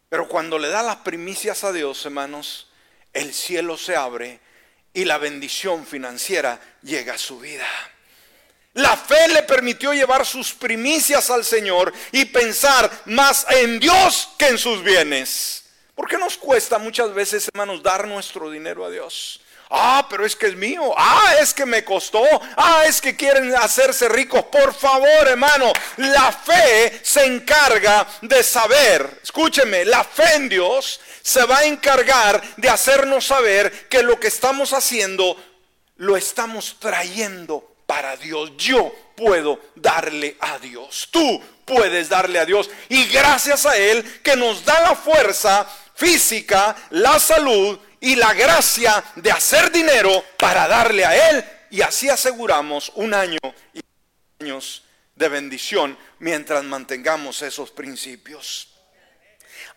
Pero 0.07 0.27
cuando 0.27 0.59
le 0.59 0.69
da 0.69 0.83
las 0.83 0.97
primicias 0.97 1.63
a 1.63 1.71
Dios, 1.71 2.05
hermanos, 2.05 2.67
el 3.11 3.33
cielo 3.33 3.75
se 3.75 3.95
abre 3.95 4.39
y 4.93 5.05
la 5.05 5.17
bendición 5.17 5.83
financiera 5.83 6.59
llega 6.83 7.15
a 7.15 7.17
su 7.17 7.39
vida. 7.39 7.65
La 8.75 8.97
fe 8.97 9.29
le 9.29 9.43
permitió 9.43 9.93
llevar 9.93 10.25
sus 10.25 10.53
primicias 10.53 11.29
al 11.29 11.45
Señor 11.45 11.93
y 12.11 12.25
pensar 12.25 12.91
más 13.05 13.45
en 13.49 13.79
Dios 13.79 14.29
que 14.37 14.47
en 14.47 14.57
sus 14.57 14.83
bienes. 14.83 15.63
¿Por 15.95 16.09
qué 16.09 16.17
nos 16.17 16.35
cuesta 16.35 16.77
muchas 16.77 17.13
veces, 17.13 17.47
hermanos, 17.47 17.81
dar 17.81 18.05
nuestro 18.05 18.49
dinero 18.51 18.83
a 18.83 18.89
Dios? 18.89 19.39
Ah, 19.69 20.05
pero 20.09 20.25
es 20.25 20.35
que 20.35 20.47
es 20.47 20.57
mío. 20.57 20.93
Ah, 20.97 21.35
es 21.39 21.53
que 21.53 21.65
me 21.65 21.85
costó. 21.85 22.21
Ah, 22.57 22.83
es 22.85 22.99
que 22.99 23.15
quieren 23.15 23.55
hacerse 23.55 24.09
ricos. 24.09 24.43
Por 24.43 24.73
favor, 24.73 25.25
hermano, 25.25 25.71
la 25.95 26.33
fe 26.33 26.99
se 27.01 27.23
encarga 27.23 28.05
de 28.23 28.43
saber. 28.43 29.21
Escúcheme, 29.23 29.85
la 29.85 30.03
fe 30.03 30.35
en 30.35 30.49
Dios 30.49 30.99
se 31.21 31.45
va 31.45 31.59
a 31.59 31.65
encargar 31.65 32.41
de 32.57 32.67
hacernos 32.67 33.25
saber 33.25 33.87
que 33.87 34.03
lo 34.03 34.19
que 34.19 34.27
estamos 34.27 34.73
haciendo 34.73 35.41
lo 35.95 36.17
estamos 36.17 36.75
trayendo 36.77 37.74
para 37.85 38.15
Dios. 38.17 38.55
Yo 38.57 38.93
puedo 39.15 39.59
darle 39.75 40.35
a 40.39 40.59
Dios. 40.59 41.09
Tú 41.11 41.41
puedes 41.65 42.09
darle 42.09 42.39
a 42.39 42.45
Dios. 42.45 42.69
Y 42.89 43.05
gracias 43.05 43.65
a 43.65 43.77
Él 43.77 44.21
que 44.21 44.35
nos 44.35 44.63
da 44.65 44.81
la 44.81 44.95
fuerza 44.95 45.67
física, 45.95 46.75
la 46.91 47.19
salud 47.19 47.79
y 47.99 48.15
la 48.15 48.33
gracia 48.33 49.03
de 49.15 49.31
hacer 49.31 49.71
dinero 49.71 50.23
para 50.37 50.67
darle 50.67 51.05
a 51.05 51.29
Él. 51.29 51.45
Y 51.71 51.81
así 51.81 52.09
aseguramos 52.09 52.91
un 52.95 53.13
año 53.13 53.39
y 53.73 53.81
años 54.39 54.83
de 55.15 55.29
bendición 55.29 55.97
mientras 56.19 56.63
mantengamos 56.63 57.41
esos 57.41 57.71
principios. 57.71 58.69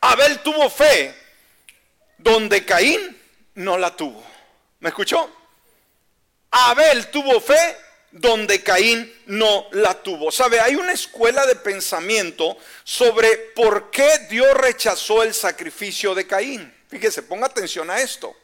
Abel 0.00 0.40
tuvo 0.40 0.68
fe 0.70 1.14
donde 2.18 2.64
Caín 2.64 3.16
no 3.54 3.78
la 3.78 3.94
tuvo. 3.96 4.24
¿Me 4.80 4.90
escuchó? 4.90 5.30
Abel 6.50 7.08
tuvo 7.08 7.40
fe 7.40 7.76
donde 8.10 8.62
Caín 8.62 9.12
no 9.26 9.66
la 9.72 10.02
tuvo. 10.02 10.30
Sabe, 10.30 10.60
hay 10.60 10.76
una 10.76 10.92
escuela 10.92 11.46
de 11.46 11.56
pensamiento 11.56 12.56
sobre 12.84 13.36
por 13.54 13.90
qué 13.90 14.26
Dios 14.30 14.52
rechazó 14.54 15.22
el 15.22 15.34
sacrificio 15.34 16.14
de 16.14 16.26
Caín. 16.26 16.72
Fíjese, 16.88 17.22
ponga 17.22 17.46
atención 17.46 17.90
a 17.90 18.00
esto. 18.00 18.34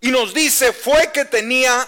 Y 0.00 0.10
nos 0.10 0.32
dice, 0.32 0.72
fue 0.72 1.10
que 1.12 1.24
tenía 1.24 1.86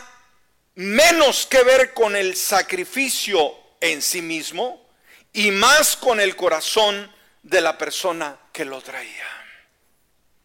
menos 0.74 1.46
que 1.46 1.62
ver 1.62 1.94
con 1.94 2.14
el 2.16 2.36
sacrificio 2.36 3.54
en 3.80 4.02
sí 4.02 4.22
mismo 4.22 4.86
y 5.32 5.50
más 5.50 5.96
con 5.96 6.20
el 6.20 6.36
corazón 6.36 7.12
de 7.42 7.60
la 7.60 7.78
persona 7.78 8.38
que 8.52 8.64
lo 8.64 8.80
traía. 8.80 9.37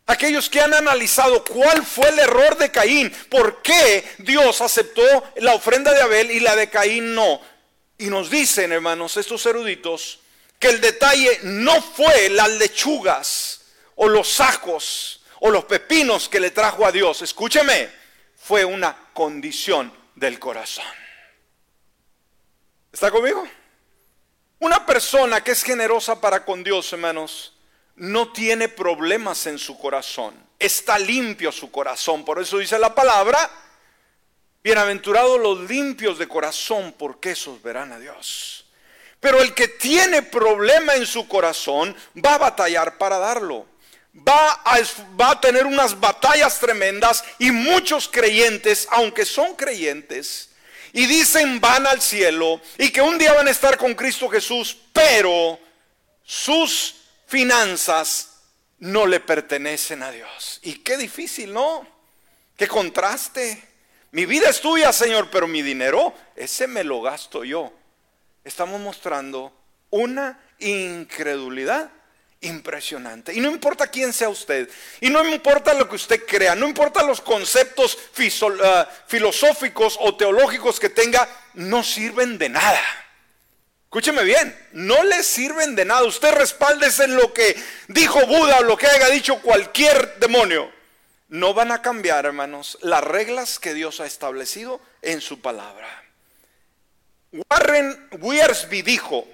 Aquellos 0.05 0.49
que 0.49 0.59
han 0.59 0.73
analizado 0.73 1.45
cuál 1.45 1.85
fue 1.85 2.09
el 2.09 2.19
error 2.19 2.57
de 2.57 2.71
Caín, 2.71 3.09
por 3.29 3.61
qué 3.61 4.03
Dios 4.17 4.59
aceptó 4.59 5.01
la 5.37 5.53
ofrenda 5.53 5.93
de 5.93 6.01
Abel 6.01 6.31
y 6.31 6.41
la 6.41 6.55
de 6.55 6.69
Caín 6.69 7.15
no. 7.15 7.39
Y 7.97 8.07
nos 8.07 8.29
dicen, 8.29 8.73
hermanos, 8.73 9.15
estos 9.15 9.45
eruditos, 9.45 10.19
que 10.59 10.69
el 10.69 10.81
detalle 10.81 11.39
no 11.43 11.81
fue 11.81 12.29
las 12.29 12.49
lechugas 12.49 13.61
o 13.95 14.09
los 14.09 14.41
ajos 14.41 15.21
o 15.39 15.49
los 15.49 15.65
pepinos 15.65 16.27
que 16.27 16.39
le 16.39 16.51
trajo 16.51 16.85
a 16.85 16.91
Dios. 16.91 17.21
Escúcheme, 17.21 17.89
fue 18.35 18.65
una 18.65 19.09
condición 19.13 19.93
del 20.15 20.37
corazón. 20.37 20.85
¿Está 22.91 23.09
conmigo? 23.09 23.47
Una 24.59 24.85
persona 24.85 25.43
que 25.43 25.51
es 25.51 25.63
generosa 25.63 26.19
para 26.19 26.45
con 26.45 26.63
Dios, 26.63 26.91
hermanos, 26.93 27.52
no 27.95 28.31
tiene 28.31 28.69
problemas 28.69 29.45
en 29.45 29.59
su 29.59 29.77
corazón. 29.77 30.33
Está 30.57 30.97
limpio 30.97 31.51
su 31.51 31.71
corazón. 31.71 32.25
Por 32.25 32.41
eso 32.41 32.57
dice 32.57 32.79
la 32.79 32.95
palabra, 32.95 33.49
bienaventurados 34.63 35.39
los 35.39 35.69
limpios 35.69 36.17
de 36.17 36.27
corazón, 36.27 36.95
porque 36.97 37.31
esos 37.31 37.61
verán 37.61 37.91
a 37.91 37.99
Dios. 37.99 38.65
Pero 39.19 39.41
el 39.41 39.53
que 39.53 39.67
tiene 39.67 40.21
problema 40.21 40.95
en 40.95 41.05
su 41.05 41.27
corazón 41.27 41.95
va 42.23 42.35
a 42.35 42.39
batallar 42.39 42.97
para 42.97 43.17
darlo. 43.19 43.65
Va 44.15 44.61
a, 44.65 45.41
tener 45.41 45.65
unas 45.65 45.99
batallas 45.99 46.59
tremendas 46.59 47.23
y 47.39 47.49
muchos 47.51 48.07
creyentes, 48.07 48.87
aunque 48.91 49.25
son 49.25 49.55
creyentes, 49.55 50.49
y 50.91 51.07
dicen 51.07 51.59
van 51.59 51.87
al 51.87 51.99
cielo 51.99 52.61
y 52.77 52.91
que 52.91 53.01
un 53.01 53.17
día 53.17 53.33
van 53.33 53.47
a 53.47 53.51
estar 53.51 53.77
con 53.77 53.95
Cristo 53.95 54.29
Jesús, 54.29 54.77
pero 54.93 55.59
sus 56.23 57.02
finanzas 57.33 58.29
no 58.77 59.07
le 59.07 59.19
pertenecen 59.19 60.03
a 60.03 60.11
Dios. 60.11 60.59
Y 60.61 60.75
qué 60.75 60.97
difícil, 60.97 61.51
¿no? 61.51 61.83
Qué 62.55 62.67
contraste. 62.67 63.59
Mi 64.11 64.27
vida 64.27 64.51
es 64.51 64.61
tuya, 64.61 64.93
Señor, 64.93 65.31
pero 65.31 65.47
mi 65.47 65.63
dinero, 65.63 66.13
ese 66.35 66.67
me 66.67 66.83
lo 66.83 67.01
gasto 67.01 67.43
yo. 67.43 67.73
Estamos 68.43 68.79
mostrando 68.79 69.51
una 69.89 70.39
incredulidad 70.59 71.89
impresionante. 72.41 73.33
Y 73.33 73.39
no 73.39 73.49
importa 73.49 73.87
quién 73.87 74.13
sea 74.13 74.29
usted, 74.29 74.69
y 75.01 75.09
no 75.09 75.27
importa 75.27 75.73
lo 75.73 75.89
que 75.89 75.95
usted 75.95 76.23
crea, 76.27 76.53
no 76.53 76.67
importa 76.67 77.01
los 77.01 77.19
conceptos 77.19 77.97
ah, 78.63 78.87
filosóficos 79.07 79.97
o 79.99 80.15
teológicos 80.15 80.79
que 80.79 80.89
tenga, 80.89 81.27
no 81.55 81.81
sirven 81.81 82.37
de 82.37 82.49
nada. 82.49 83.02
Escúcheme 83.93 84.23
bien, 84.23 84.57
no 84.71 85.03
le 85.03 85.21
sirven 85.21 85.75
de 85.75 85.85
nada. 85.85 86.03
Usted 86.05 86.31
respáldese 86.31 87.03
en 87.03 87.15
lo 87.15 87.31
que 87.31 87.55
dijo 87.89 88.25
Buda 88.25 88.57
o 88.57 88.63
lo 88.63 88.75
que 88.75 88.87
haya 88.87 89.07
dicho 89.09 89.39
cualquier 89.39 90.15
demonio. 90.15 90.67
No 91.27 91.53
van 91.53 91.71
a 91.71 91.83
cambiar, 91.83 92.25
hermanos, 92.25 92.79
las 92.81 93.03
reglas 93.03 93.59
que 93.59 93.75
Dios 93.75 93.99
ha 93.99 94.07
establecido 94.07 94.81
en 95.03 95.21
su 95.21 95.41
palabra. 95.41 95.87
Warren 97.51 98.09
Wiersbe 98.19 98.81
dijo, 98.81 99.27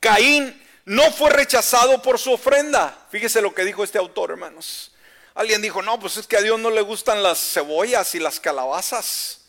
Caín 0.00 0.60
no 0.86 1.12
fue 1.12 1.30
rechazado 1.30 2.02
por 2.02 2.18
su 2.18 2.32
ofrenda. 2.32 3.06
Fíjese 3.12 3.40
lo 3.40 3.54
que 3.54 3.64
dijo 3.64 3.84
este 3.84 3.98
autor, 3.98 4.32
hermanos. 4.32 4.96
Alguien 5.36 5.62
dijo, 5.62 5.80
no, 5.80 6.00
pues 6.00 6.16
es 6.16 6.26
que 6.26 6.36
a 6.36 6.42
Dios 6.42 6.58
no 6.58 6.70
le 6.70 6.80
gustan 6.80 7.22
las 7.22 7.38
cebollas 7.38 8.16
y 8.16 8.18
las 8.18 8.40
calabazas. 8.40 9.42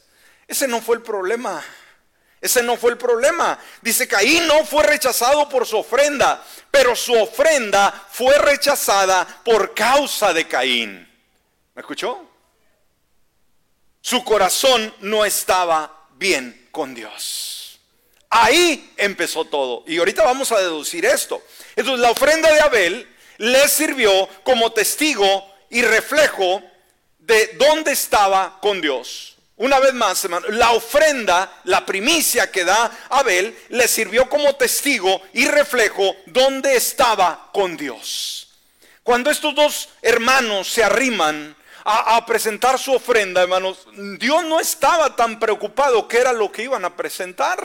Ese 0.47 0.67
no 0.67 0.79
fue 0.79 0.97
el 0.97 1.01
problema. 1.01 1.65
Ese 2.41 2.63
no 2.63 2.75
fue 2.75 2.91
el 2.91 2.97
problema. 2.97 3.59
Dice, 3.81 4.07
Caín 4.07 4.47
no 4.47 4.65
fue 4.65 4.83
rechazado 4.83 5.47
por 5.47 5.67
su 5.67 5.77
ofrenda, 5.77 6.43
pero 6.71 6.95
su 6.95 7.13
ofrenda 7.13 8.07
fue 8.11 8.35
rechazada 8.39 9.41
por 9.45 9.75
causa 9.75 10.33
de 10.33 10.47
Caín. 10.47 11.07
¿Me 11.75 11.81
escuchó? 11.81 12.27
Su 14.01 14.23
corazón 14.23 14.93
no 15.01 15.23
estaba 15.23 16.07
bien 16.15 16.67
con 16.71 16.95
Dios. 16.95 17.79
Ahí 18.31 18.91
empezó 18.97 19.45
todo. 19.45 19.83
Y 19.85 19.99
ahorita 19.99 20.23
vamos 20.23 20.51
a 20.51 20.59
deducir 20.59 21.05
esto. 21.05 21.43
Entonces 21.75 22.01
la 22.01 22.09
ofrenda 22.09 22.51
de 22.51 22.61
Abel 22.61 23.15
le 23.37 23.67
sirvió 23.67 24.27
como 24.43 24.71
testigo 24.71 25.45
y 25.69 25.83
reflejo 25.83 26.63
de 27.19 27.55
dónde 27.59 27.91
estaba 27.91 28.59
con 28.61 28.81
Dios. 28.81 29.30
Una 29.61 29.79
vez 29.79 29.93
más, 29.93 30.23
hermano, 30.25 30.47
la 30.49 30.71
ofrenda, 30.71 31.61
la 31.65 31.85
primicia 31.85 32.49
que 32.49 32.65
da 32.65 32.91
Abel, 33.09 33.55
le 33.69 33.87
sirvió 33.87 34.27
como 34.27 34.55
testigo 34.55 35.21
y 35.33 35.47
reflejo 35.47 36.15
dónde 36.25 36.75
estaba 36.75 37.47
con 37.53 37.77
Dios. 37.77 38.49
Cuando 39.03 39.29
estos 39.29 39.53
dos 39.53 39.89
hermanos 40.01 40.67
se 40.67 40.83
arriman 40.83 41.55
a, 41.83 42.15
a, 42.15 42.25
presentar 42.25 42.79
su 42.79 42.91
ofrenda, 42.91 43.43
hermanos, 43.43 43.85
Dios 44.17 44.43
no 44.45 44.59
estaba 44.59 45.15
tan 45.15 45.39
preocupado 45.39 46.07
que 46.07 46.17
era 46.17 46.33
lo 46.33 46.51
que 46.51 46.63
iban 46.63 46.83
a 46.83 46.95
presentar. 46.95 47.63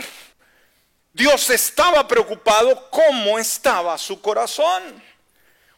Dios 1.15 1.49
estaba 1.49 2.07
preocupado 2.07 2.91
cómo 2.91 3.39
estaba 3.39 3.97
su 3.97 4.21
corazón. 4.21 5.03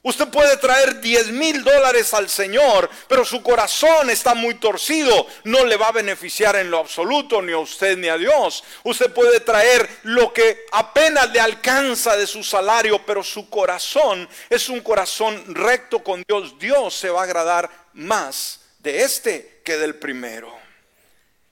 Usted 0.09 0.29
puede 0.29 0.57
traer 0.57 1.03
10 1.03 1.33
mil 1.33 1.63
dólares 1.63 2.15
al 2.15 2.31
Señor, 2.31 2.89
pero 3.09 3.27
su 3.27 3.43
corazón 3.43 4.09
está 4.09 4.33
muy 4.33 4.55
torcido. 4.55 5.27
No 5.45 5.67
le 5.67 5.77
va 5.77 5.89
a 5.89 5.93
beneficiar 5.93 6.57
en 6.57 6.71
lo 6.71 6.79
absoluto, 6.79 7.43
ni 7.43 7.53
a 7.53 7.59
usted 7.59 7.99
ni 7.99 8.09
a 8.09 8.17
Dios. 8.17 8.65
Usted 8.85 9.13
puede 9.13 9.41
traer 9.41 9.87
lo 10.05 10.33
que 10.33 10.65
apenas 10.73 11.31
le 11.31 11.41
alcanza 11.41 12.17
de 12.17 12.27
su 12.27 12.43
salario, 12.43 13.05
pero 13.05 13.23
su 13.23 13.51
corazón 13.51 14.27
es 14.49 14.71
un 14.71 14.81
corazón 14.81 15.55
recto 15.55 16.03
con 16.03 16.25
Dios. 16.27 16.59
Dios 16.59 16.95
se 16.95 17.11
va 17.11 17.21
a 17.21 17.25
agradar 17.25 17.69
más 17.93 18.61
de 18.79 19.03
este 19.03 19.61
que 19.63 19.77
del 19.77 19.97
primero. 19.97 20.57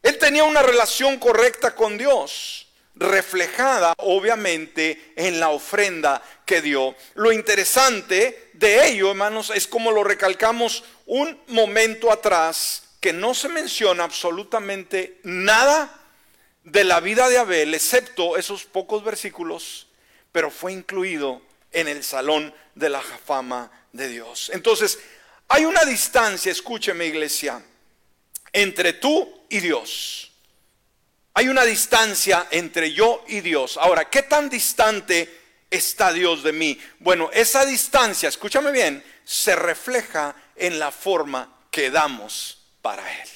Él 0.03 0.17
tenía 0.17 0.45
una 0.45 0.63
relación 0.63 1.19
correcta 1.19 1.75
con 1.75 1.99
Dios 1.99 2.66
reflejada 2.97 3.95
obviamente 3.99 5.13
en 5.17 5.39
la 5.39 5.51
ofrenda 5.51 6.23
que 6.45 6.63
dio. 6.63 6.95
Lo 7.15 7.31
interesante 7.31 8.51
de 8.55 8.89
ello, 8.89 9.11
hermanos, 9.11 9.53
es 9.55 9.67
como 9.67 9.91
lo 9.91 10.03
recalcamos 10.03 10.83
un 11.07 11.39
momento 11.49 12.11
atrás, 12.11 12.83
que 13.01 13.13
no 13.13 13.35
se 13.35 13.49
menciona 13.49 14.05
absolutamente 14.05 15.21
nada 15.23 16.03
de 16.65 16.83
la 16.83 17.01
vida 17.01 17.29
de 17.29 17.39
Abel, 17.39 17.75
excepto 17.75 18.37
esos 18.37 18.65
pocos 18.65 19.05
versículos, 19.05 19.87
pero 20.33 20.51
fue 20.51 20.73
incluido 20.73 21.43
en 21.71 21.89
el 21.89 22.03
salón 22.03 22.53
de 22.75 22.89
la 22.89 23.01
fama 23.01 23.71
de 23.93 24.09
Dios. 24.09 24.51
Entonces, 24.53 24.99
hay 25.49 25.65
una 25.65 25.85
distancia, 25.85 26.51
escúcheme 26.51 27.07
iglesia, 27.07 27.63
entre 28.53 28.95
tú 28.95 29.45
y 29.49 29.61
Dios. 29.61 30.26
Hay 31.39 31.49
una 31.49 31.65
distancia 31.65 32.47
entre 32.51 32.95
yo 32.95 33.23
y 33.29 33.43
Dios. 33.43 33.77
Ahora, 33.77 34.09
¿qué 34.09 34.23
tan 34.23 34.49
distante 34.49 35.39
está 35.69 36.11
Dios 36.11 36.43
de 36.43 36.53
mí? 36.53 36.81
Bueno, 36.99 37.29
esa 37.31 37.67
distancia, 37.67 38.31
escúchame 38.31 38.73
bien, 38.73 39.05
se 39.23 39.55
refleja 39.55 40.35
en 40.57 40.79
la 40.79 40.91
forma 40.91 41.55
que 41.71 41.91
damos 41.91 42.65
para 42.81 43.03
Él. 43.21 43.29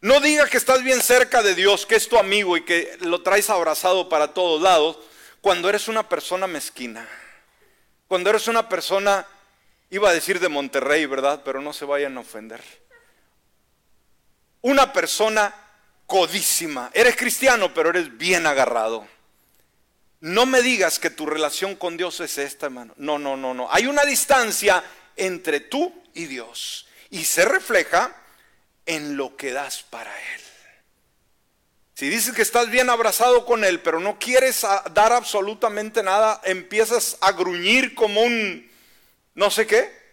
No 0.00 0.18
diga 0.18 0.48
que 0.48 0.56
estás 0.56 0.82
bien 0.82 1.00
cerca 1.02 1.40
de 1.40 1.54
Dios, 1.54 1.86
que 1.86 1.94
es 1.94 2.08
tu 2.08 2.18
amigo 2.18 2.56
y 2.56 2.64
que 2.64 2.98
lo 3.02 3.22
traes 3.22 3.48
abrazado 3.48 4.08
para 4.08 4.34
todos 4.34 4.60
lados, 4.60 4.98
cuando 5.40 5.68
eres 5.68 5.86
una 5.86 6.08
persona 6.08 6.48
mezquina. 6.48 7.08
Cuando 8.08 8.30
eres 8.30 8.48
una 8.48 8.68
persona, 8.68 9.24
iba 9.90 10.10
a 10.10 10.12
decir 10.14 10.40
de 10.40 10.48
Monterrey, 10.48 11.06
¿verdad? 11.06 11.42
Pero 11.44 11.60
no 11.60 11.72
se 11.72 11.84
vayan 11.84 12.16
a 12.16 12.22
ofender. 12.22 12.60
Una 14.62 14.92
persona 14.92 15.54
codísima. 16.06 16.90
Eres 16.94 17.16
cristiano, 17.16 17.72
pero 17.74 17.90
eres 17.90 18.16
bien 18.16 18.46
agarrado. 18.46 19.06
No 20.20 20.46
me 20.46 20.62
digas 20.62 20.98
que 20.98 21.10
tu 21.10 21.26
relación 21.26 21.76
con 21.76 21.96
Dios 21.96 22.20
es 22.20 22.38
esta, 22.38 22.66
hermano. 22.66 22.94
No, 22.96 23.18
no, 23.18 23.36
no, 23.36 23.54
no. 23.54 23.68
Hay 23.70 23.86
una 23.86 24.04
distancia 24.04 24.82
entre 25.16 25.60
tú 25.60 25.92
y 26.14 26.26
Dios. 26.26 26.88
Y 27.10 27.24
se 27.24 27.44
refleja 27.44 28.16
en 28.86 29.16
lo 29.16 29.36
que 29.36 29.52
das 29.52 29.82
para 29.82 30.10
Él. 30.34 30.40
Si 31.94 32.08
dices 32.08 32.34
que 32.34 32.42
estás 32.42 32.70
bien 32.70 32.90
abrazado 32.90 33.46
con 33.46 33.64
Él, 33.64 33.80
pero 33.80 34.00
no 34.00 34.18
quieres 34.18 34.66
dar 34.92 35.12
absolutamente 35.12 36.02
nada, 36.02 36.40
empiezas 36.44 37.16
a 37.20 37.32
gruñir 37.32 37.94
como 37.94 38.22
un 38.22 38.70
no 39.36 39.50
sé 39.50 39.66
qué, 39.66 40.05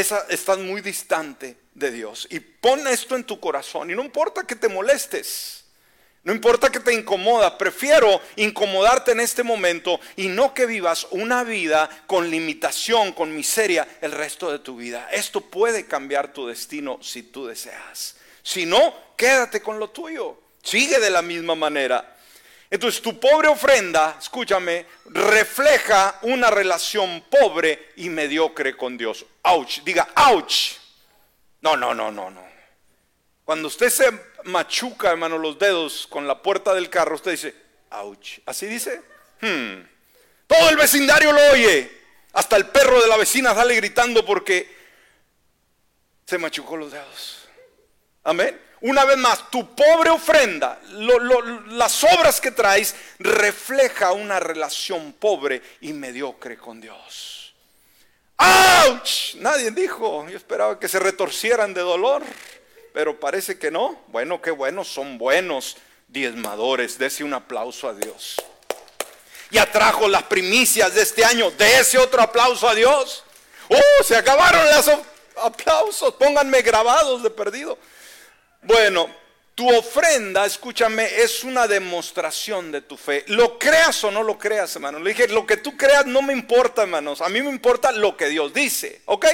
esa, 0.00 0.26
estás 0.28 0.58
muy 0.58 0.80
distante 0.80 1.56
de 1.74 1.90
Dios. 1.90 2.26
Y 2.30 2.40
pon 2.40 2.86
esto 2.86 3.16
en 3.16 3.24
tu 3.24 3.40
corazón. 3.40 3.90
Y 3.90 3.94
no 3.94 4.04
importa 4.04 4.44
que 4.44 4.56
te 4.56 4.68
molestes. 4.68 5.64
No 6.24 6.34
importa 6.34 6.70
que 6.70 6.80
te 6.80 6.92
incomoda, 6.92 7.56
prefiero 7.56 8.20
incomodarte 8.36 9.12
en 9.12 9.20
este 9.20 9.42
momento 9.42 9.98
y 10.16 10.28
no 10.28 10.52
que 10.52 10.66
vivas 10.66 11.06
una 11.10 11.42
vida 11.42 11.88
con 12.06 12.28
limitación, 12.28 13.12
con 13.12 13.34
miseria 13.34 13.88
el 14.02 14.12
resto 14.12 14.50
de 14.50 14.58
tu 14.58 14.76
vida. 14.76 15.08
Esto 15.10 15.40
puede 15.40 15.86
cambiar 15.86 16.32
tu 16.32 16.46
destino 16.46 16.98
si 17.00 17.22
tú 17.22 17.46
deseas. 17.46 18.16
Si 18.42 18.66
no, 18.66 18.94
quédate 19.16 19.62
con 19.62 19.78
lo 19.78 19.90
tuyo. 19.90 20.38
Sigue 20.62 20.98
de 20.98 21.08
la 21.08 21.22
misma 21.22 21.54
manera. 21.54 22.17
Entonces 22.70 23.00
tu 23.00 23.18
pobre 23.18 23.48
ofrenda, 23.48 24.16
escúchame, 24.18 24.86
refleja 25.06 26.18
una 26.22 26.50
relación 26.50 27.24
pobre 27.30 27.92
y 27.96 28.10
mediocre 28.10 28.76
con 28.76 28.98
Dios. 28.98 29.24
Ouch, 29.42 29.80
diga 29.80 30.08
ouch. 30.16 30.74
No, 31.62 31.76
no, 31.76 31.94
no, 31.94 32.10
no, 32.10 32.30
no. 32.30 32.46
Cuando 33.44 33.68
usted 33.68 33.88
se 33.88 34.12
machuca, 34.44 35.10
hermano, 35.10 35.38
los 35.38 35.58
dedos 35.58 36.06
con 36.06 36.28
la 36.28 36.42
puerta 36.42 36.74
del 36.74 36.90
carro, 36.90 37.14
usted 37.14 37.30
dice, 37.30 37.54
ouch. 37.90 38.40
¿Así 38.44 38.66
dice? 38.66 39.00
Hmm. 39.40 39.82
Todo 40.46 40.68
el 40.68 40.76
vecindario 40.76 41.32
lo 41.32 41.40
oye. 41.52 41.90
Hasta 42.34 42.56
el 42.56 42.66
perro 42.66 43.00
de 43.00 43.08
la 43.08 43.16
vecina 43.16 43.54
sale 43.54 43.74
gritando 43.76 44.24
porque 44.24 44.76
se 46.26 46.36
machucó 46.36 46.76
los 46.76 46.92
dedos. 46.92 47.48
Amén. 48.24 48.67
Una 48.80 49.04
vez 49.04 49.16
más, 49.16 49.50
tu 49.50 49.74
pobre 49.74 50.10
ofrenda, 50.10 50.80
las 51.68 52.04
obras 52.04 52.40
que 52.40 52.52
traes, 52.52 52.94
refleja 53.18 54.12
una 54.12 54.38
relación 54.38 55.12
pobre 55.14 55.62
y 55.80 55.92
mediocre 55.92 56.56
con 56.56 56.80
Dios. 56.80 57.54
¡Auch! 58.36 59.34
Nadie 59.36 59.72
dijo. 59.72 60.28
Yo 60.28 60.36
esperaba 60.36 60.78
que 60.78 60.88
se 60.88 61.00
retorcieran 61.00 61.74
de 61.74 61.80
dolor, 61.80 62.22
pero 62.94 63.18
parece 63.18 63.58
que 63.58 63.70
no. 63.70 64.00
Bueno, 64.08 64.40
qué 64.40 64.52
bueno, 64.52 64.84
son 64.84 65.18
buenos 65.18 65.76
diezmadores. 66.06 66.98
Dese 66.98 67.24
un 67.24 67.34
aplauso 67.34 67.88
a 67.88 67.94
Dios. 67.94 68.36
Ya 69.50 69.70
trajo 69.70 70.06
las 70.08 70.22
primicias 70.24 70.94
de 70.94 71.02
este 71.02 71.24
año. 71.24 71.50
Dese 71.50 71.98
otro 71.98 72.22
aplauso 72.22 72.68
a 72.68 72.76
Dios. 72.76 73.24
¡Oh! 73.68 74.04
Se 74.04 74.14
acabaron 74.14 74.64
los 74.70 74.88
aplausos. 75.42 76.14
Pónganme 76.14 76.62
grabados 76.62 77.24
de 77.24 77.30
perdido. 77.30 77.76
Bueno, 78.62 79.08
tu 79.54 79.68
ofrenda, 79.74 80.46
escúchame, 80.46 81.04
es 81.20 81.42
una 81.42 81.66
demostración 81.66 82.70
de 82.70 82.82
tu 82.82 82.96
fe. 82.96 83.24
Lo 83.28 83.58
creas 83.58 84.04
o 84.04 84.10
no 84.10 84.22
lo 84.22 84.38
creas, 84.38 84.74
hermano. 84.76 84.98
Le 85.00 85.10
dije, 85.10 85.28
lo 85.28 85.46
que 85.46 85.56
tú 85.56 85.76
creas 85.76 86.06
no 86.06 86.22
me 86.22 86.32
importa, 86.32 86.82
hermanos. 86.82 87.20
A 87.20 87.28
mí 87.28 87.42
me 87.42 87.50
importa 87.50 87.90
lo 87.90 88.16
que 88.16 88.28
Dios 88.28 88.54
dice, 88.54 89.02
¿ok? 89.06 89.26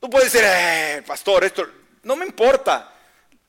Tú 0.00 0.08
puedes 0.08 0.32
decir, 0.32 0.48
eh, 0.48 1.02
pastor, 1.04 1.44
esto 1.44 1.68
no 2.04 2.14
me 2.14 2.26
importa. 2.26 2.94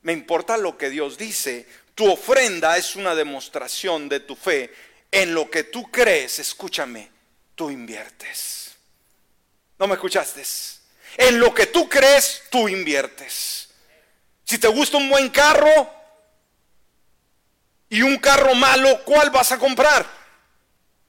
Me 0.02 0.12
importa 0.12 0.56
lo 0.56 0.76
que 0.76 0.90
Dios 0.90 1.16
dice. 1.16 1.66
Tu 1.94 2.10
ofrenda 2.10 2.76
es 2.76 2.96
una 2.96 3.14
demostración 3.14 4.08
de 4.08 4.20
tu 4.20 4.34
fe. 4.34 4.72
En 5.12 5.34
lo 5.34 5.50
que 5.50 5.64
tú 5.64 5.90
crees, 5.90 6.38
escúchame, 6.38 7.10
tú 7.54 7.70
inviertes. 7.70 8.72
¿No 9.78 9.86
me 9.86 9.94
escuchaste? 9.94 10.42
En 11.16 11.38
lo 11.38 11.54
que 11.54 11.66
tú 11.66 11.88
crees, 11.88 12.42
tú 12.50 12.68
inviertes. 12.68 13.59
Si 14.50 14.58
te 14.58 14.66
gusta 14.66 14.96
un 14.96 15.08
buen 15.08 15.28
carro 15.28 15.88
y 17.88 18.02
un 18.02 18.16
carro 18.16 18.52
malo, 18.56 19.04
¿cuál 19.04 19.30
vas 19.30 19.52
a 19.52 19.58
comprar? 19.60 20.04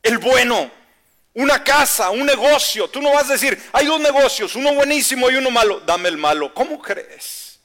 El 0.03 0.19
bueno. 0.19 0.69
Una 1.33 1.63
casa, 1.63 2.11
un 2.11 2.23
negocio. 2.23 2.87
Tú 2.87 3.01
no 3.01 3.11
vas 3.11 3.31
a 3.31 3.33
decir, 3.33 3.59
hay 3.73 3.87
dos 3.87 3.99
negocios, 3.99 4.55
uno 4.55 4.75
buenísimo 4.75 5.27
y 5.31 5.37
uno 5.37 5.49
malo. 5.49 5.79
Dame 5.79 6.09
el 6.09 6.17
malo. 6.17 6.53
¿Cómo 6.53 6.79
crees? 6.79 7.57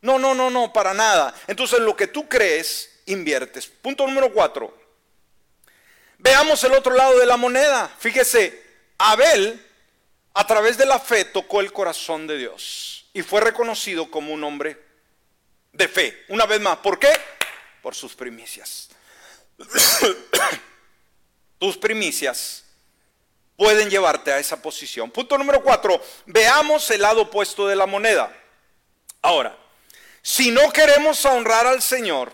No, 0.00 0.18
no, 0.18 0.34
no, 0.34 0.48
no, 0.48 0.72
para 0.72 0.94
nada. 0.94 1.34
Entonces 1.46 1.80
lo 1.80 1.94
que 1.94 2.06
tú 2.06 2.26
crees, 2.26 3.02
inviertes. 3.04 3.66
Punto 3.66 4.06
número 4.06 4.32
cuatro. 4.32 4.74
Veamos 6.16 6.64
el 6.64 6.72
otro 6.72 6.94
lado 6.94 7.18
de 7.18 7.26
la 7.26 7.36
moneda. 7.36 7.94
Fíjese, 7.98 8.58
Abel 8.96 9.62
a 10.32 10.46
través 10.46 10.78
de 10.78 10.86
la 10.86 10.98
fe 10.98 11.26
tocó 11.26 11.60
el 11.60 11.74
corazón 11.74 12.26
de 12.26 12.38
Dios 12.38 12.97
y 13.12 13.22
fue 13.22 13.40
reconocido 13.40 14.10
como 14.10 14.32
un 14.32 14.44
hombre 14.44 14.80
de 15.72 15.88
fe. 15.88 16.24
Una 16.28 16.46
vez 16.46 16.60
más, 16.60 16.78
¿por 16.78 16.98
qué? 16.98 17.10
Por 17.82 17.94
sus 17.94 18.14
primicias. 18.14 18.90
Tus 21.58 21.76
primicias 21.76 22.64
pueden 23.56 23.90
llevarte 23.90 24.32
a 24.32 24.38
esa 24.38 24.62
posición. 24.62 25.10
Punto 25.10 25.36
número 25.36 25.62
cuatro, 25.62 26.00
veamos 26.26 26.88
el 26.90 27.02
lado 27.02 27.22
opuesto 27.22 27.66
de 27.66 27.74
la 27.74 27.86
moneda. 27.86 28.32
Ahora, 29.20 29.58
si 30.22 30.50
no 30.50 30.72
queremos 30.72 31.24
honrar 31.24 31.66
al 31.66 31.82
Señor 31.82 32.32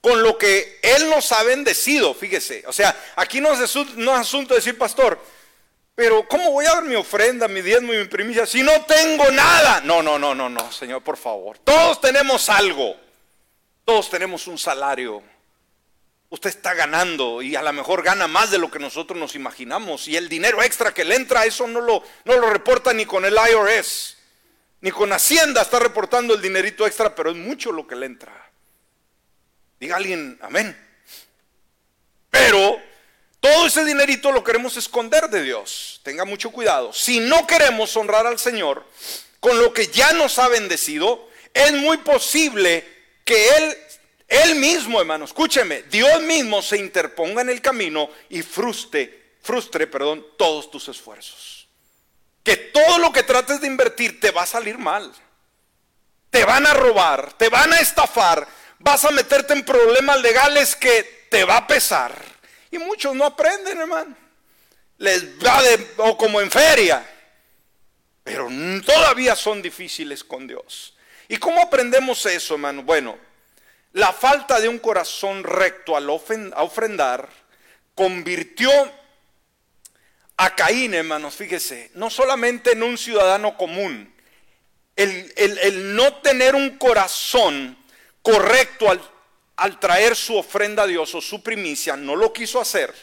con 0.00 0.22
lo 0.22 0.36
que 0.36 0.78
Él 0.82 1.08
nos 1.08 1.32
ha 1.32 1.42
bendecido, 1.42 2.14
fíjese, 2.14 2.64
o 2.66 2.72
sea, 2.72 2.94
aquí 3.16 3.40
no 3.40 3.52
es, 3.52 3.60
asunto 3.60 4.54
de 4.54 4.60
decir, 4.60 4.76
pastor, 4.76 5.18
pero 5.98 6.28
¿cómo 6.28 6.52
voy 6.52 6.64
a 6.64 6.74
dar 6.74 6.84
mi 6.84 6.94
ofrenda, 6.94 7.48
mi 7.48 7.60
diezmo 7.60 7.92
y 7.92 7.96
mi 7.96 8.04
primicia 8.04 8.46
si 8.46 8.62
no 8.62 8.70
tengo 8.84 9.32
nada? 9.32 9.80
No, 9.80 10.00
no, 10.00 10.16
no, 10.16 10.32
no, 10.32 10.48
no, 10.48 10.70
Señor, 10.70 11.02
por 11.02 11.16
favor. 11.16 11.58
Todos 11.58 12.00
tenemos 12.00 12.48
algo. 12.48 12.94
Todos 13.84 14.08
tenemos 14.08 14.46
un 14.46 14.58
salario. 14.58 15.20
Usted 16.30 16.50
está 16.50 16.72
ganando 16.74 17.42
y 17.42 17.56
a 17.56 17.62
lo 17.62 17.72
mejor 17.72 18.04
gana 18.04 18.28
más 18.28 18.52
de 18.52 18.58
lo 18.58 18.70
que 18.70 18.78
nosotros 18.78 19.18
nos 19.18 19.34
imaginamos. 19.34 20.06
Y 20.06 20.16
el 20.16 20.28
dinero 20.28 20.62
extra 20.62 20.94
que 20.94 21.04
le 21.04 21.16
entra, 21.16 21.44
eso 21.46 21.66
no 21.66 21.80
lo, 21.80 22.04
no 22.24 22.36
lo 22.36 22.48
reporta 22.48 22.92
ni 22.92 23.04
con 23.04 23.24
el 23.24 23.34
IRS, 23.34 24.18
ni 24.82 24.92
con 24.92 25.12
Hacienda 25.12 25.62
está 25.62 25.80
reportando 25.80 26.32
el 26.32 26.40
dinerito 26.40 26.86
extra, 26.86 27.12
pero 27.12 27.32
es 27.32 27.36
mucho 27.36 27.72
lo 27.72 27.88
que 27.88 27.96
le 27.96 28.06
entra. 28.06 28.52
Diga 29.80 29.96
alguien, 29.96 30.38
amén. 30.42 30.80
Pero 32.30 32.87
todo 33.40 33.66
ese 33.66 33.84
dinerito 33.84 34.32
lo 34.32 34.42
queremos 34.44 34.76
esconder 34.76 35.28
de 35.28 35.42
Dios. 35.42 36.00
Tenga 36.02 36.24
mucho 36.24 36.50
cuidado. 36.50 36.92
Si 36.92 37.20
no 37.20 37.46
queremos 37.46 37.96
honrar 37.96 38.26
al 38.26 38.38
Señor 38.38 38.84
con 39.40 39.58
lo 39.58 39.72
que 39.72 39.86
ya 39.88 40.12
nos 40.12 40.38
ha 40.38 40.48
bendecido, 40.48 41.28
es 41.54 41.72
muy 41.72 41.98
posible 41.98 42.84
que 43.24 43.48
Él 43.56 43.76
él 44.28 44.56
mismo, 44.56 45.00
hermano, 45.00 45.24
escúcheme, 45.24 45.84
Dios 45.84 46.20
mismo 46.20 46.60
se 46.60 46.76
interponga 46.76 47.40
en 47.40 47.48
el 47.48 47.62
camino 47.62 48.10
y 48.28 48.42
frustre, 48.42 49.36
frustre, 49.42 49.86
perdón, 49.86 50.24
todos 50.36 50.70
tus 50.70 50.86
esfuerzos. 50.88 51.66
Que 52.42 52.56
todo 52.56 52.98
lo 52.98 53.10
que 53.10 53.22
trates 53.22 53.62
de 53.62 53.66
invertir 53.66 54.20
te 54.20 54.30
va 54.30 54.42
a 54.42 54.46
salir 54.46 54.76
mal. 54.76 55.10
Te 56.28 56.44
van 56.44 56.66
a 56.66 56.74
robar, 56.74 57.32
te 57.38 57.48
van 57.48 57.72
a 57.72 57.80
estafar, 57.80 58.46
vas 58.78 59.02
a 59.06 59.10
meterte 59.10 59.54
en 59.54 59.64
problemas 59.64 60.20
legales 60.20 60.76
que 60.76 61.26
te 61.30 61.44
va 61.44 61.56
a 61.56 61.66
pesar. 61.66 62.12
Y 62.70 62.78
muchos 62.78 63.14
no 63.14 63.24
aprenden, 63.24 63.78
hermano. 63.78 64.16
Les 64.98 65.24
va 65.44 65.62
de, 65.62 65.88
o 65.98 66.16
como 66.16 66.40
en 66.40 66.50
feria. 66.50 67.04
Pero 68.24 68.48
todavía 68.84 69.34
son 69.34 69.62
difíciles 69.62 70.22
con 70.22 70.46
Dios. 70.46 70.96
¿Y 71.28 71.36
cómo 71.36 71.60
aprendemos 71.62 72.24
eso, 72.26 72.54
hermano? 72.54 72.82
Bueno, 72.82 73.18
la 73.92 74.12
falta 74.12 74.60
de 74.60 74.68
un 74.68 74.78
corazón 74.78 75.44
recto 75.44 75.96
al 75.96 76.08
ofrendar 76.10 77.28
convirtió 77.94 78.70
a 80.36 80.54
Caín, 80.54 80.94
hermanos, 80.94 81.34
fíjese, 81.34 81.90
no 81.94 82.10
solamente 82.10 82.72
en 82.72 82.82
un 82.82 82.96
ciudadano 82.96 83.56
común, 83.56 84.14
el, 84.94 85.96
no 85.96 86.14
tener 86.16 86.54
un 86.54 86.78
corazón 86.78 87.76
correcto 88.22 88.90
al, 88.90 89.00
al 89.58 89.80
traer 89.80 90.14
su 90.14 90.36
ofrenda 90.36 90.84
a 90.84 90.86
Dios 90.86 91.12
o 91.16 91.20
su 91.20 91.42
primicia, 91.42 91.96
no 91.96 92.14
lo 92.14 92.32
quiso 92.32 92.60
hacer, 92.60 92.94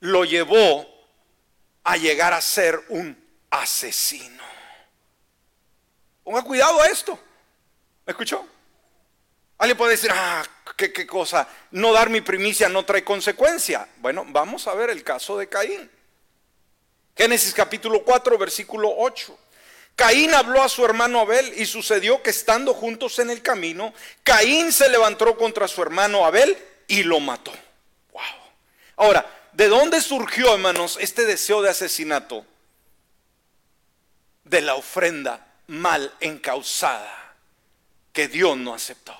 lo 0.00 0.26
llevó 0.26 0.86
a 1.84 1.96
llegar 1.96 2.34
a 2.34 2.40
ser 2.42 2.78
un 2.90 3.16
asesino. 3.48 4.44
Ponga 6.22 6.42
cuidado 6.42 6.82
a 6.82 6.86
esto. 6.88 7.18
¿Me 8.04 8.10
escuchó? 8.10 8.46
Alguien 9.56 9.78
puede 9.78 9.92
decir, 9.92 10.10
ah, 10.12 10.44
¿qué, 10.76 10.92
qué 10.92 11.06
cosa, 11.06 11.48
no 11.70 11.94
dar 11.94 12.10
mi 12.10 12.20
primicia 12.20 12.68
no 12.68 12.84
trae 12.84 13.02
consecuencia. 13.02 13.88
Bueno, 13.96 14.26
vamos 14.28 14.66
a 14.66 14.74
ver 14.74 14.90
el 14.90 15.02
caso 15.02 15.38
de 15.38 15.48
Caín. 15.48 15.90
Génesis 17.16 17.54
capítulo 17.54 18.04
4, 18.04 18.36
versículo 18.36 18.92
8. 18.98 19.38
Caín 19.98 20.32
habló 20.32 20.62
a 20.62 20.68
su 20.68 20.84
hermano 20.84 21.18
Abel 21.18 21.52
y 21.56 21.66
sucedió 21.66 22.22
que 22.22 22.30
estando 22.30 22.72
juntos 22.72 23.18
en 23.18 23.30
el 23.30 23.42
camino, 23.42 23.92
Caín 24.22 24.72
se 24.72 24.88
levantó 24.88 25.36
contra 25.36 25.66
su 25.66 25.82
hermano 25.82 26.24
Abel 26.24 26.56
y 26.86 27.02
lo 27.02 27.18
mató. 27.18 27.50
Wow. 28.12 28.22
Ahora, 28.94 29.50
¿de 29.54 29.66
dónde 29.66 30.00
surgió, 30.00 30.54
hermanos, 30.54 30.98
este 31.00 31.26
deseo 31.26 31.62
de 31.62 31.70
asesinato? 31.70 32.46
De 34.44 34.60
la 34.60 34.76
ofrenda 34.76 35.44
mal 35.66 36.14
encausada 36.20 37.34
que 38.12 38.28
Dios 38.28 38.56
no 38.56 38.74
aceptó. 38.74 39.16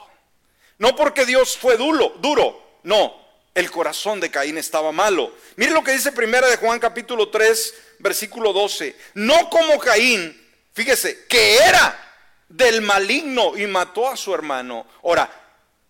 No 0.79 0.95
porque 0.95 1.27
Dios 1.27 1.59
fue 1.59 1.77
duro, 1.77 2.15
duro, 2.21 2.79
no, 2.85 3.21
el 3.53 3.69
corazón 3.73 4.21
de 4.21 4.31
Caín 4.31 4.57
estaba 4.57 4.93
malo. 4.93 5.35
Mire 5.57 5.73
lo 5.73 5.83
que 5.83 5.91
dice 5.91 6.13
primera 6.13 6.47
de 6.47 6.57
Juan 6.57 6.79
capítulo 6.79 7.31
3, 7.31 7.75
versículo 7.99 8.53
12. 8.53 8.95
No 9.15 9.51
como 9.51 9.77
Caín, 9.81 10.47
fíjese, 10.79 11.27
que 11.27 11.57
era 11.57 11.93
del 12.49 12.83
maligno 12.83 13.59
y 13.59 13.67
mató 13.67 14.09
a 14.09 14.17
su 14.17 14.33
hermano. 14.33 14.87
Ahora, 15.03 15.29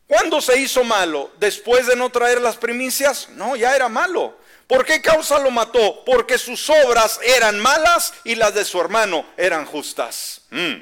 ¿cuándo 0.07 0.41
se 0.41 0.59
hizo 0.59 0.83
malo? 0.83 1.31
¿Después 1.39 1.87
de 1.87 1.95
no 1.95 2.09
traer 2.11 2.41
las 2.41 2.57
primicias? 2.57 3.29
No, 3.31 3.55
ya 3.55 3.77
era 3.77 3.91
malo. 3.91 4.39
¿Por 4.67 4.87
qué 4.87 5.03
causa 5.03 5.39
lo 5.41 5.51
mató? 5.51 6.05
Porque 6.07 6.39
sus 6.39 6.71
obras 6.71 7.21
eran 7.23 7.61
malas 7.61 8.15
y 8.25 8.35
las 8.35 8.55
de 8.55 8.65
su 8.65 8.81
hermano 8.81 9.27
eran 9.37 9.67
justas. 9.67 10.41
Mm. 10.51 10.77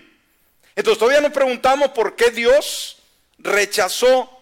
Entonces 0.77 0.99
todavía 1.01 1.21
nos 1.21 1.33
preguntamos 1.33 1.91
por 1.91 2.15
qué 2.15 2.31
Dios 2.31 2.99
rechazó 3.39 4.41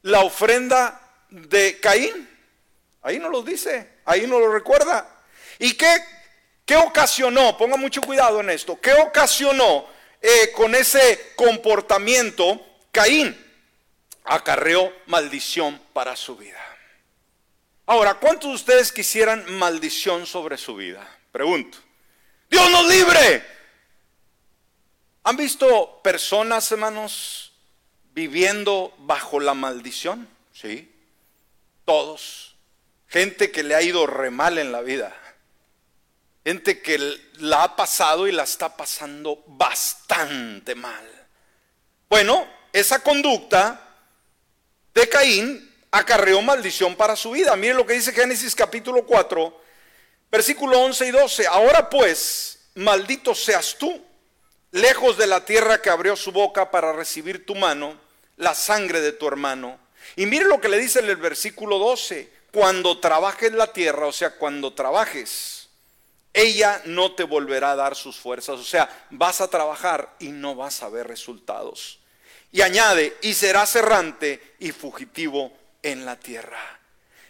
la 0.00 0.20
ofrenda 0.20 1.02
de 1.28 1.80
Caín. 1.80 2.30
Ahí 3.02 3.18
no 3.18 3.28
lo 3.28 3.42
dice, 3.42 3.90
ahí 4.06 4.26
no 4.26 4.38
lo 4.38 4.50
recuerda. 4.50 5.06
¿Y 5.58 5.74
qué, 5.74 5.98
qué 6.64 6.76
ocasionó? 6.76 7.56
Ponga 7.56 7.76
mucho 7.76 8.00
cuidado 8.00 8.40
en 8.40 8.50
esto. 8.50 8.80
¿Qué 8.80 8.92
ocasionó 8.92 9.86
eh, 10.20 10.52
con 10.54 10.74
ese 10.74 11.32
comportamiento 11.36 12.60
Caín? 12.90 13.40
Acarreó 14.24 14.92
maldición 15.06 15.80
para 15.92 16.16
su 16.16 16.36
vida. 16.36 16.60
Ahora, 17.86 18.14
¿cuántos 18.14 18.50
de 18.50 18.54
ustedes 18.56 18.92
quisieran 18.92 19.44
maldición 19.58 20.26
sobre 20.26 20.56
su 20.56 20.74
vida? 20.74 21.06
Pregunto. 21.30 21.78
Dios 22.48 22.70
nos 22.70 22.88
libre. 22.88 23.44
¿Han 25.24 25.36
visto 25.36 26.00
personas, 26.02 26.70
hermanos, 26.72 27.52
viviendo 28.12 28.94
bajo 28.98 29.40
la 29.40 29.54
maldición, 29.54 30.28
¿sí? 30.52 30.90
Todos. 31.84 32.54
Gente 33.08 33.50
que 33.50 33.62
le 33.62 33.74
ha 33.74 33.82
ido 33.82 34.06
re 34.06 34.30
mal 34.30 34.58
en 34.58 34.72
la 34.72 34.80
vida. 34.80 35.14
Gente 36.44 36.82
que 36.82 36.98
la 37.38 37.62
ha 37.62 37.76
pasado 37.76 38.28
y 38.28 38.32
la 38.32 38.42
está 38.42 38.76
pasando 38.76 39.42
bastante 39.46 40.74
mal. 40.74 41.10
Bueno, 42.08 42.46
esa 42.72 42.98
conducta 42.98 43.80
de 44.92 45.08
Caín 45.08 45.74
acarreó 45.90 46.42
maldición 46.42 46.96
para 46.96 47.16
su 47.16 47.30
vida. 47.30 47.56
Mire 47.56 47.74
lo 47.74 47.86
que 47.86 47.94
dice 47.94 48.12
Génesis 48.12 48.54
capítulo 48.54 49.06
4, 49.06 49.60
versículo 50.30 50.80
11 50.80 51.06
y 51.06 51.10
12. 51.12 51.46
Ahora 51.46 51.88
pues, 51.88 52.58
maldito 52.74 53.34
seas 53.34 53.76
tú, 53.78 54.04
lejos 54.72 55.16
de 55.16 55.26
la 55.26 55.44
tierra 55.44 55.80
que 55.80 55.88
abrió 55.88 56.16
su 56.16 56.30
boca 56.30 56.70
para 56.70 56.92
recibir 56.92 57.46
tu 57.46 57.54
mano 57.54 57.98
la 58.36 58.54
sangre 58.54 59.00
de 59.00 59.12
tu 59.12 59.28
hermano. 59.28 59.78
Y 60.16 60.26
mire 60.26 60.44
lo 60.44 60.60
que 60.60 60.68
le 60.68 60.78
dice 60.78 60.98
en 60.98 61.08
el 61.08 61.16
versículo 61.16 61.78
12, 61.78 62.30
cuando 62.52 62.98
trabajes 62.98 63.52
la 63.52 63.72
tierra, 63.72 64.06
o 64.06 64.12
sea, 64.12 64.36
cuando 64.36 64.72
trabajes, 64.74 65.53
ella 66.34 66.82
no 66.84 67.12
te 67.12 67.22
volverá 67.22 67.70
a 67.70 67.76
dar 67.76 67.94
sus 67.94 68.16
fuerzas, 68.16 68.58
o 68.58 68.64
sea, 68.64 69.06
vas 69.10 69.40
a 69.40 69.48
trabajar 69.48 70.16
y 70.18 70.28
no 70.28 70.56
vas 70.56 70.82
a 70.82 70.88
ver 70.88 71.06
resultados. 71.06 72.00
Y 72.50 72.60
añade, 72.60 73.16
y 73.22 73.34
serás 73.34 73.74
errante 73.76 74.56
y 74.58 74.72
fugitivo 74.72 75.56
en 75.82 76.04
la 76.04 76.18
tierra. 76.18 76.80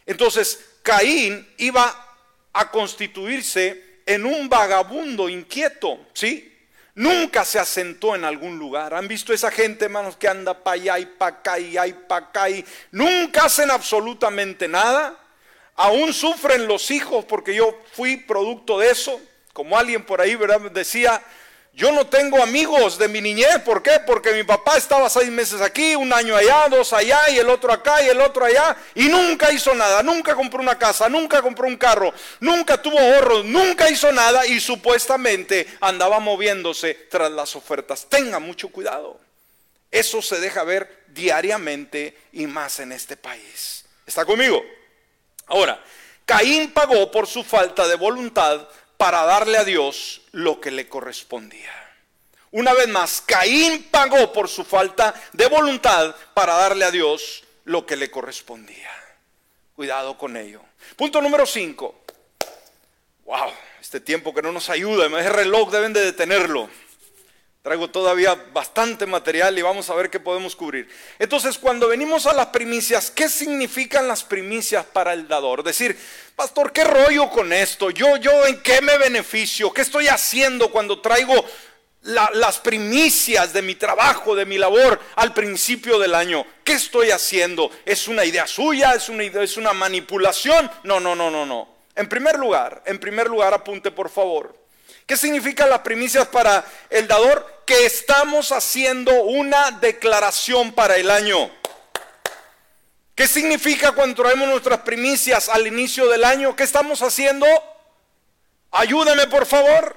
Entonces, 0.07 0.59
Caín 0.83 1.47
iba 1.59 2.17
a 2.53 2.71
constituirse 2.71 4.01
en 4.07 4.25
un 4.25 4.49
vagabundo 4.49 5.29
inquieto, 5.29 6.07
¿sí? 6.15 6.51
Nunca 6.95 7.45
se 7.45 7.59
asentó 7.59 8.15
en 8.15 8.25
algún 8.25 8.59
lugar. 8.59 8.95
¿Han 8.95 9.09
visto 9.09 9.33
esa 9.33 9.51
gente, 9.51 9.87
hermanos, 9.87 10.17
que 10.17 10.29
anda 10.29 10.63
para 10.63 10.75
allá 10.75 10.99
y 10.99 11.07
para 11.07 11.37
acá 11.37 11.59
y 11.59 11.93
para 11.93 12.27
acá 12.27 12.47
nunca 12.93 13.47
hacen 13.47 13.71
absolutamente 13.71 14.69
nada? 14.69 15.24
Aún 15.77 16.13
sufren 16.13 16.67
los 16.67 16.91
hijos 16.91 17.25
porque 17.25 17.55
yo 17.55 17.77
fui 17.93 18.17
producto 18.17 18.79
de 18.79 18.91
eso. 18.91 19.21
Como 19.53 19.79
alguien 19.79 20.05
por 20.05 20.21
ahí. 20.21 20.37
Decía, 20.73 21.23
yo 21.77 21.91
no 21.91 22.07
tengo 22.07 22.41
amigos 22.41 22.99
de 22.99 23.09
mi 23.09 23.21
niñez, 23.21 23.59
¿por 23.65 23.83
qué? 23.83 23.99
Porque 24.07 24.33
mi 24.33 24.45
papá 24.45 24.77
estaba 24.77 25.11
seis 25.11 25.29
meses 25.29 25.61
aquí, 25.61 25.97
un 25.97 26.13
año 26.13 26.37
allá, 26.37 26.69
dos 26.69 26.93
allá 26.93 27.29
y 27.31 27.39
el 27.39 27.51
otro 27.51 27.73
acá 27.73 28.01
y 28.01 28.09
el 28.09 28.21
otro 28.21 28.45
allá 28.45 28.77
y 28.95 29.09
nunca 29.09 29.51
hizo 29.53 29.75
nada, 29.75 30.01
nunca 30.01 30.37
compró 30.37 30.61
una 30.61 30.79
casa, 30.79 31.09
nunca 31.09 31.43
compró 31.43 31.67
un 31.67 31.77
carro, 31.77 32.15
nunca 32.39 32.81
tuvo 32.81 32.97
ahorros, 32.97 33.45
nunca 33.45 33.91
hizo 33.91 34.13
nada 34.13 34.47
y 34.47 34.61
supuestamente 34.61 35.67
andaba 35.81 36.21
moviéndose 36.21 36.95
tras 37.11 37.33
las 37.33 37.57
ofertas. 37.57 38.07
Tenga 38.09 38.39
mucho 38.39 38.69
cuidado. 38.69 39.19
Eso 39.91 40.23
se 40.23 40.39
deja 40.39 40.63
ver 40.63 41.05
diariamente 41.09 42.17
y 42.33 42.47
más 42.47 42.79
en 42.79 42.93
este 42.93 43.17
país. 43.17 43.85
¿Está 44.07 44.25
conmigo? 44.25 44.63
Ahora, 45.47 45.83
Caín 46.25 46.73
pagó 46.73 47.11
por 47.11 47.27
su 47.27 47.45
falta 47.45 47.87
de 47.87 47.97
voluntad 47.97 48.67
para 48.97 49.25
darle 49.25 49.59
a 49.59 49.65
Dios 49.65 50.23
lo 50.33 50.61
que 50.61 50.71
le 50.71 50.89
correspondía. 50.89 51.73
Una 52.51 52.73
vez 52.73 52.89
más, 52.89 53.21
Caín 53.21 53.89
pagó 53.91 54.33
por 54.33 54.49
su 54.49 54.65
falta 54.65 55.15
de 55.33 55.47
voluntad 55.49 56.15
para 56.35 56.55
darle 56.55 56.85
a 56.85 56.91
Dios 56.91 57.43
lo 57.65 57.85
que 57.85 57.97
le 57.97 58.11
correspondía. 58.11 58.91
Cuidado 59.75 60.17
con 60.17 60.37
ello. 60.37 60.61
Punto 60.97 61.21
número 61.21 61.47
5. 61.47 62.05
Wow, 63.25 63.51
este 63.81 64.01
tiempo 64.01 64.33
que 64.33 64.43
no 64.43 64.53
nos 64.53 64.71
ayuda, 64.71 65.07
ese 65.07 65.31
reloj 65.31 65.71
deben 65.71 65.93
de 65.93 66.05
detenerlo. 66.05 66.69
Traigo 67.65 67.89
todavía 67.89 68.35
bastante 68.53 69.07
material 69.07 69.59
y 69.59 69.63
vamos 69.63 69.89
a 69.89 69.95
ver 69.95 70.11
qué 70.11 70.21
podemos 70.21 70.55
cubrir. 70.55 70.87
Entonces, 71.19 71.57
cuando 71.57 71.89
venimos 71.89 72.27
a 72.27 72.35
las 72.35 72.49
primicias, 72.49 73.11
¿qué 73.11 73.27
significan 73.27 74.07
las 74.07 74.23
primicias 74.23 74.85
para 74.85 75.15
el 75.15 75.27
dador? 75.27 75.63
Decir, 75.63 75.99
pastor, 76.37 76.73
¿qué 76.73 76.85
rollo 76.85 77.31
con 77.31 77.55
esto? 77.55 77.89
Yo, 77.89 78.19
yo, 78.19 78.45
¿en 78.45 78.61
qué 78.61 78.83
me 78.83 78.99
beneficio? 78.99 79.73
¿Qué 79.73 79.81
estoy 79.81 80.09
haciendo 80.09 80.71
cuando 80.71 81.01
traigo 81.01 81.43
las 82.03 82.59
primicias 82.59 83.55
de 83.55 83.63
mi 83.63 83.77
trabajo, 83.77 84.35
de 84.35 84.45
mi 84.45 84.59
labor 84.59 85.01
al 85.17 85.33
principio 85.33 85.99
del 85.99 86.15
año? 86.15 86.45
¿Qué 86.65 86.75
estoy 86.75 87.13
haciendo? 87.13 87.71
¿Es 87.87 88.09
una 88.09 88.27
idea 88.27 88.47
suya? 88.47 88.93
¿Es 88.93 89.09
una, 89.09 89.25
es 89.25 89.57
una 89.57 89.73
manipulación? 89.73 90.71
No, 90.83 91.01
no, 91.01 91.15
no, 91.15 91.31
no, 91.31 91.47
no. 91.47 91.67
En 91.97 92.11
primer 92.11 92.39
lugar, 92.39 92.83
en 92.85 92.99
primer 93.01 93.27
lugar, 93.27 93.55
apunte 93.55 93.91
por 93.91 94.11
favor. 94.11 94.64
¿Qué 95.07 95.17
significa 95.19 95.67
las 95.67 95.81
primicias 95.81 96.27
para 96.29 96.65
el 96.89 97.07
dador? 97.07 97.63
Que 97.67 97.85
estamos 97.85 98.53
haciendo 98.53 99.13
una 99.23 99.71
declaración 99.73 100.73
para 100.73 100.97
el 100.97 101.11
año. 101.11 101.51
¿Qué 103.15 103.29
significa 103.29 103.93
cuando 103.93 104.23
traemos 104.23 104.49
nuestras 104.49 104.81
primicias 104.81 105.49
al 105.49 105.67
inicio 105.67 106.09
del 106.09 106.25
año? 106.25 106.57
¿Qué 106.57 106.65
estamos 106.65 107.03
haciendo? 107.03 107.47
Ayúdeme 108.71 109.27
por 109.27 109.47
favor. 109.47 109.97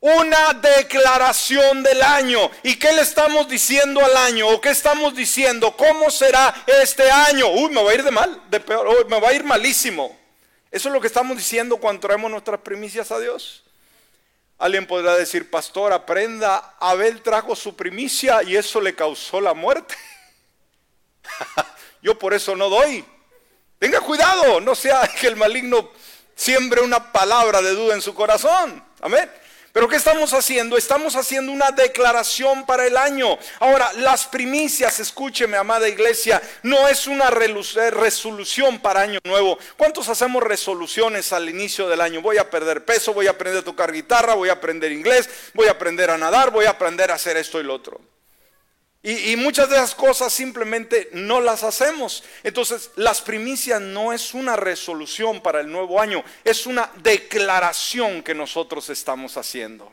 Una 0.00 0.52
declaración 0.54 1.82
del 1.82 2.02
año. 2.02 2.50
¿Y 2.62 2.76
qué 2.76 2.92
le 2.92 3.02
estamos 3.02 3.48
diciendo 3.48 4.04
al 4.04 4.16
año? 4.16 4.48
¿O 4.48 4.60
qué 4.60 4.70
estamos 4.70 5.14
diciendo? 5.14 5.76
¿Cómo 5.76 6.10
será 6.10 6.54
este 6.82 7.10
año? 7.10 7.48
Uy, 7.48 7.70
me 7.70 7.82
va 7.82 7.92
a 7.92 7.94
ir 7.94 8.02
de 8.02 8.10
mal, 8.10 8.42
de 8.50 8.60
peor, 8.60 9.08
me 9.08 9.20
va 9.20 9.30
a 9.30 9.32
ir 9.32 9.44
malísimo. 9.44 10.16
Eso 10.70 10.88
es 10.88 10.94
lo 10.94 11.00
que 11.00 11.06
estamos 11.06 11.36
diciendo 11.36 11.78
cuando 11.78 12.00
traemos 12.00 12.30
nuestras 12.30 12.60
primicias 12.60 13.10
a 13.10 13.18
Dios. 13.18 13.65
Alguien 14.58 14.86
podrá 14.86 15.16
decir, 15.16 15.50
pastor, 15.50 15.92
aprenda, 15.92 16.76
Abel 16.80 17.22
trajo 17.22 17.54
su 17.54 17.76
primicia 17.76 18.42
y 18.42 18.56
eso 18.56 18.80
le 18.80 18.94
causó 18.94 19.40
la 19.40 19.52
muerte. 19.52 19.94
Yo 22.02 22.18
por 22.18 22.32
eso 22.32 22.56
no 22.56 22.70
doy. 22.70 23.04
Tenga 23.78 24.00
cuidado, 24.00 24.60
no 24.60 24.74
sea 24.74 25.06
que 25.08 25.26
el 25.26 25.36
maligno 25.36 25.90
siembre 26.34 26.80
una 26.80 27.12
palabra 27.12 27.60
de 27.60 27.72
duda 27.72 27.94
en 27.94 28.00
su 28.00 28.14
corazón. 28.14 28.82
Amén. 29.00 29.30
Pero 29.76 29.88
¿qué 29.88 29.96
estamos 29.96 30.32
haciendo? 30.32 30.78
Estamos 30.78 31.16
haciendo 31.16 31.52
una 31.52 31.70
declaración 31.70 32.64
para 32.64 32.86
el 32.86 32.96
año. 32.96 33.36
Ahora, 33.60 33.92
las 33.98 34.24
primicias, 34.24 35.00
escúcheme, 35.00 35.58
amada 35.58 35.86
iglesia, 35.86 36.40
no 36.62 36.88
es 36.88 37.06
una 37.06 37.28
eh, 37.28 37.90
resolución 37.90 38.78
para 38.78 39.02
año 39.02 39.18
nuevo. 39.24 39.58
¿Cuántos 39.76 40.08
hacemos 40.08 40.42
resoluciones 40.42 41.30
al 41.34 41.50
inicio 41.50 41.90
del 41.90 42.00
año? 42.00 42.22
Voy 42.22 42.38
a 42.38 42.48
perder 42.48 42.86
peso, 42.86 43.12
voy 43.12 43.26
a 43.26 43.32
aprender 43.32 43.60
a 43.60 43.64
tocar 43.66 43.92
guitarra, 43.92 44.32
voy 44.32 44.48
a 44.48 44.52
aprender 44.52 44.90
inglés, 44.92 45.28
voy 45.52 45.66
a 45.66 45.72
aprender 45.72 46.08
a 46.08 46.16
nadar, 46.16 46.50
voy 46.52 46.64
a 46.64 46.70
aprender 46.70 47.10
a 47.10 47.16
hacer 47.16 47.36
esto 47.36 47.60
y 47.60 47.64
lo 47.64 47.74
otro. 47.74 48.00
Y, 49.08 49.36
muchas 49.36 49.70
de 49.70 49.76
esas 49.76 49.94
cosas 49.94 50.32
simplemente 50.32 51.10
no 51.12 51.40
las 51.40 51.62
hacemos. 51.62 52.24
Entonces, 52.42 52.90
las 52.96 53.20
primicias 53.20 53.80
no 53.80 54.12
es 54.12 54.34
una 54.34 54.56
resolución 54.56 55.40
para 55.40 55.60
el 55.60 55.70
nuevo 55.70 56.00
año, 56.00 56.24
es 56.42 56.66
una 56.66 56.90
declaración 56.96 58.24
que 58.24 58.34
nosotros 58.34 58.90
estamos 58.90 59.36
haciendo. 59.36 59.92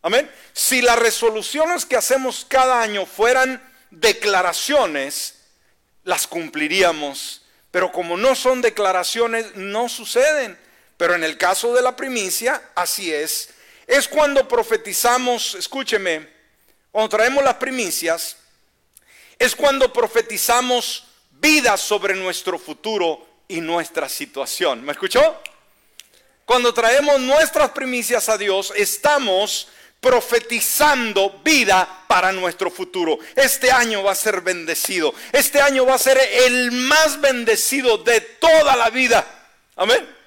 Amén. 0.00 0.30
Si 0.52 0.80
las 0.80 0.96
resoluciones 1.00 1.84
que 1.84 1.96
hacemos 1.96 2.46
cada 2.48 2.80
año 2.80 3.04
fueran 3.04 3.60
declaraciones, 3.90 5.40
las 6.04 6.28
cumpliríamos. 6.28 7.42
Pero 7.72 7.90
como 7.90 8.16
no 8.16 8.36
son 8.36 8.62
declaraciones, 8.62 9.56
no 9.56 9.88
suceden. 9.88 10.56
Pero 10.96 11.16
en 11.16 11.24
el 11.24 11.36
caso 11.36 11.74
de 11.74 11.82
la 11.82 11.96
primicia, 11.96 12.62
así 12.76 13.12
es. 13.12 13.50
Es 13.88 14.06
cuando 14.06 14.46
profetizamos, 14.46 15.56
escúcheme, 15.56 16.39
cuando 16.90 17.08
traemos 17.08 17.44
las 17.44 17.54
primicias, 17.54 18.36
es 19.38 19.54
cuando 19.56 19.92
profetizamos 19.92 21.04
vida 21.32 21.76
sobre 21.76 22.14
nuestro 22.14 22.58
futuro 22.58 23.26
y 23.48 23.60
nuestra 23.60 24.08
situación. 24.08 24.84
¿Me 24.84 24.92
escuchó? 24.92 25.40
Cuando 26.44 26.74
traemos 26.74 27.20
nuestras 27.20 27.70
primicias 27.70 28.28
a 28.28 28.36
Dios, 28.36 28.72
estamos 28.76 29.68
profetizando 30.00 31.40
vida 31.44 32.04
para 32.08 32.32
nuestro 32.32 32.70
futuro. 32.70 33.18
Este 33.36 33.70
año 33.70 34.02
va 34.02 34.12
a 34.12 34.16
ser 34.16 34.40
bendecido. 34.40 35.14
Este 35.32 35.60
año 35.60 35.86
va 35.86 35.94
a 35.94 35.98
ser 35.98 36.18
el 36.18 36.72
más 36.72 37.20
bendecido 37.20 37.98
de 37.98 38.20
toda 38.20 38.76
la 38.76 38.90
vida. 38.90 39.26
Amén. 39.76 40.19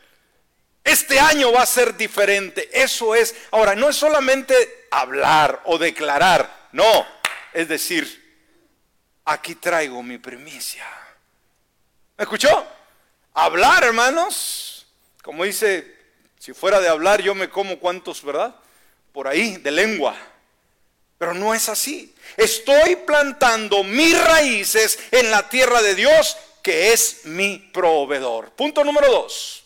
Este 0.84 1.20
año 1.20 1.52
va 1.52 1.62
a 1.62 1.66
ser 1.66 1.96
diferente. 1.96 2.70
Eso 2.74 3.16
es. 3.16 3.34
Ahora, 3.52 3.76
no 3.76 3.90
es 3.90 3.96
solamente 3.96 4.88
hablar 4.92 5.62
o 5.66 5.78
declarar. 5.78 6.68
No. 6.74 7.08
Es 7.54 7.68
decir, 7.68 8.22
aquí 9.26 9.56
traigo 9.56 10.04
mi 10.04 10.18
primicia. 10.18 10.86
¿Me 12.18 12.24
escuchó? 12.24 12.68
Hablar, 13.34 13.84
hermanos. 13.84 14.86
Como 15.22 15.46
dice, 15.46 15.96
si 16.38 16.54
fuera 16.54 16.82
de 16.82 16.90
hablar, 16.90 17.22
yo 17.22 17.34
me 17.34 17.50
como 17.50 17.80
cuantos, 17.80 18.24
¿verdad? 18.24 18.54
Por 19.14 19.28
ahí, 19.28 19.58
de 19.58 19.72
lengua. 19.72 20.16
Pero 21.18 21.34
no 21.34 21.54
es 21.54 21.70
así. 21.70 22.14
Estoy 22.36 22.98
plantando 22.98 23.84
mis 23.84 24.22
raíces 24.22 25.00
en 25.12 25.32
la 25.32 25.48
tierra 25.48 25.82
de 25.82 25.96
Dios, 25.96 26.36
que 26.62 26.92
es 26.92 27.22
mi 27.24 27.58
proveedor. 27.74 28.52
Punto 28.52 28.84
número 28.84 29.10
dos. 29.10 29.63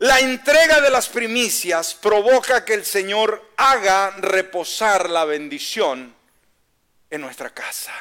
La 0.00 0.18
entrega 0.18 0.80
de 0.80 0.88
las 0.88 1.10
primicias 1.10 1.92
provoca 1.92 2.64
que 2.64 2.72
el 2.72 2.86
Señor 2.86 3.52
haga 3.58 4.12
reposar 4.12 5.10
la 5.10 5.26
bendición 5.26 6.14
en 7.10 7.20
nuestra 7.20 7.50
casa. 7.50 7.92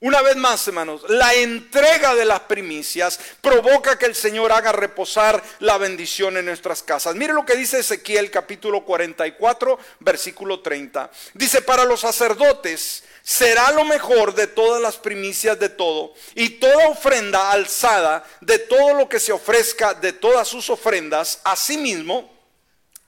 Una 0.00 0.22
vez 0.22 0.36
más, 0.36 0.68
hermanos, 0.68 1.02
la 1.08 1.34
entrega 1.34 2.14
de 2.14 2.24
las 2.24 2.38
primicias 2.40 3.18
provoca 3.40 3.98
que 3.98 4.06
el 4.06 4.14
Señor 4.14 4.52
haga 4.52 4.70
reposar 4.70 5.42
la 5.58 5.76
bendición 5.76 6.36
en 6.36 6.44
nuestras 6.44 6.84
casas. 6.84 7.16
Mire 7.16 7.32
lo 7.32 7.44
que 7.44 7.56
dice 7.56 7.80
Ezequiel 7.80 8.30
capítulo 8.30 8.84
44, 8.84 9.76
versículo 9.98 10.60
30. 10.60 11.10
Dice, 11.34 11.62
para 11.62 11.84
los 11.84 12.02
sacerdotes 12.02 13.02
será 13.22 13.72
lo 13.72 13.84
mejor 13.84 14.36
de 14.36 14.46
todas 14.46 14.80
las 14.80 14.96
primicias 14.98 15.58
de 15.58 15.68
todo, 15.68 16.14
y 16.36 16.50
toda 16.50 16.90
ofrenda 16.90 17.50
alzada 17.50 18.24
de 18.40 18.60
todo 18.60 18.94
lo 18.94 19.08
que 19.08 19.18
se 19.18 19.32
ofrezca 19.32 19.94
de 19.94 20.12
todas 20.12 20.46
sus 20.46 20.70
ofrendas, 20.70 21.40
asimismo 21.42 22.32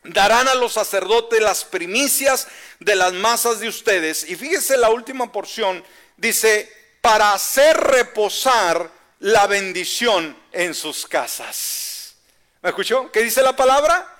darán 0.02 0.48
a 0.48 0.56
los 0.56 0.72
sacerdotes 0.72 1.40
las 1.40 1.64
primicias 1.64 2.48
de 2.80 2.96
las 2.96 3.12
masas 3.12 3.60
de 3.60 3.68
ustedes. 3.68 4.28
Y 4.28 4.34
fíjese 4.34 4.76
la 4.76 4.90
última 4.90 5.30
porción, 5.30 5.84
dice, 6.16 6.79
para 7.00 7.32
hacer 7.32 7.76
reposar 7.76 8.90
la 9.20 9.46
bendición 9.46 10.36
en 10.52 10.74
sus 10.74 11.06
casas. 11.06 12.14
¿Me 12.62 12.70
escuchó? 12.70 13.10
¿Qué 13.10 13.22
dice 13.22 13.42
la 13.42 13.56
palabra? 13.56 14.16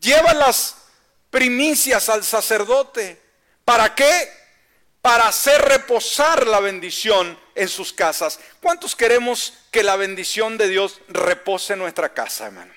Lleva 0.00 0.34
las 0.34 0.76
primicias 1.30 2.08
al 2.08 2.24
sacerdote. 2.24 3.20
¿Para 3.64 3.94
qué? 3.94 4.40
para 5.02 5.28
hacer 5.28 5.60
reposar 5.62 6.46
la 6.46 6.60
bendición 6.60 7.38
en 7.54 7.68
sus 7.68 7.92
casas. 7.92 8.38
¿Cuántos 8.60 8.94
queremos 8.94 9.54
que 9.70 9.82
la 9.82 9.96
bendición 9.96 10.58
de 10.58 10.68
Dios 10.68 11.00
repose 11.08 11.72
en 11.72 11.78
nuestra 11.78 12.12
casa, 12.12 12.46
hermano? 12.46 12.72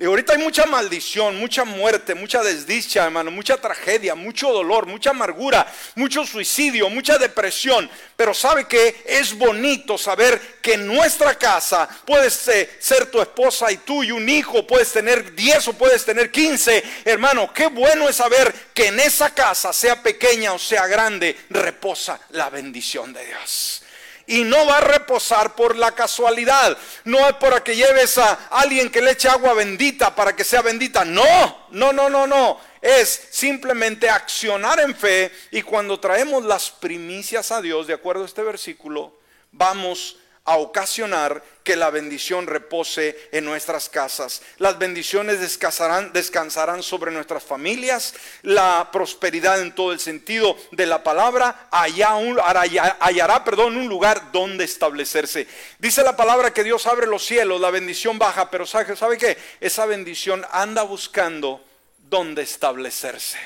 Y 0.00 0.04
ahorita 0.04 0.34
hay 0.34 0.38
mucha 0.38 0.64
maldición, 0.64 1.36
mucha 1.40 1.64
muerte, 1.64 2.14
mucha 2.14 2.40
desdicha, 2.40 3.04
hermano, 3.04 3.32
mucha 3.32 3.56
tragedia, 3.56 4.14
mucho 4.14 4.52
dolor, 4.52 4.86
mucha 4.86 5.10
amargura, 5.10 5.66
mucho 5.96 6.24
suicidio, 6.24 6.88
mucha 6.88 7.18
depresión. 7.18 7.90
Pero 8.16 8.32
sabe 8.32 8.68
que 8.68 9.02
es 9.04 9.36
bonito 9.36 9.98
saber 9.98 10.40
que 10.62 10.74
en 10.74 10.86
nuestra 10.86 11.34
casa 11.34 11.88
puedes 12.06 12.32
ser 12.78 13.06
tu 13.10 13.20
esposa 13.20 13.72
y 13.72 13.78
tú 13.78 14.04
y 14.04 14.12
un 14.12 14.28
hijo, 14.28 14.64
puedes 14.64 14.92
tener 14.92 15.34
10 15.34 15.66
o 15.66 15.72
puedes 15.72 16.04
tener 16.04 16.30
15. 16.30 16.84
Hermano, 17.04 17.52
qué 17.52 17.66
bueno 17.66 18.08
es 18.08 18.14
saber 18.14 18.54
que 18.72 18.86
en 18.86 19.00
esa 19.00 19.34
casa, 19.34 19.72
sea 19.72 20.00
pequeña 20.00 20.52
o 20.52 20.60
sea 20.60 20.86
grande, 20.86 21.36
reposa 21.50 22.20
la 22.30 22.50
bendición 22.50 23.12
de 23.12 23.26
Dios 23.26 23.82
y 24.28 24.44
no 24.44 24.66
va 24.66 24.76
a 24.76 24.82
reposar 24.82 25.56
por 25.56 25.74
la 25.74 25.92
casualidad. 25.92 26.76
No 27.04 27.26
es 27.26 27.34
para 27.36 27.64
que 27.64 27.74
lleves 27.74 28.18
a 28.18 28.48
alguien 28.50 28.90
que 28.90 29.00
le 29.00 29.12
eche 29.12 29.28
agua 29.28 29.54
bendita 29.54 30.14
para 30.14 30.36
que 30.36 30.44
sea 30.44 30.60
bendita. 30.60 31.04
No, 31.04 31.66
no, 31.70 31.92
no, 31.92 32.10
no, 32.10 32.26
no. 32.26 32.60
Es 32.80 33.28
simplemente 33.30 34.08
accionar 34.08 34.80
en 34.80 34.94
fe 34.94 35.32
y 35.50 35.62
cuando 35.62 35.98
traemos 35.98 36.44
las 36.44 36.70
primicias 36.70 37.50
a 37.50 37.62
Dios, 37.62 37.86
de 37.86 37.94
acuerdo 37.94 38.22
a 38.22 38.26
este 38.26 38.42
versículo, 38.42 39.18
vamos 39.50 40.16
a 40.16 40.27
ocasionar 40.56 41.42
que 41.62 41.76
la 41.76 41.90
bendición 41.90 42.46
repose 42.46 43.28
en 43.30 43.44
nuestras 43.44 43.90
casas. 43.90 44.40
Las 44.56 44.78
bendiciones 44.78 45.40
descansarán, 45.40 46.14
descansarán 46.14 46.82
sobre 46.82 47.12
nuestras 47.12 47.44
familias, 47.44 48.14
la 48.40 48.88
prosperidad 48.90 49.60
en 49.60 49.74
todo 49.74 49.92
el 49.92 50.00
sentido 50.00 50.56
de 50.72 50.86
la 50.86 51.02
palabra 51.02 51.68
hallará, 51.70 53.44
perdón, 53.44 53.76
un 53.76 53.86
lugar 53.86 54.32
donde 54.32 54.64
establecerse. 54.64 55.46
Dice 55.78 56.02
la 56.02 56.16
palabra 56.16 56.54
que 56.54 56.64
Dios 56.64 56.86
abre 56.86 57.06
los 57.06 57.24
cielos, 57.24 57.60
la 57.60 57.70
bendición 57.70 58.18
baja, 58.18 58.50
pero 58.50 58.64
¿sabe, 58.64 58.96
sabe? 58.96 59.36
Esa 59.60 59.84
bendición 59.84 60.46
anda 60.50 60.84
buscando 60.84 61.62
donde 61.98 62.42
establecerse. 62.42 63.38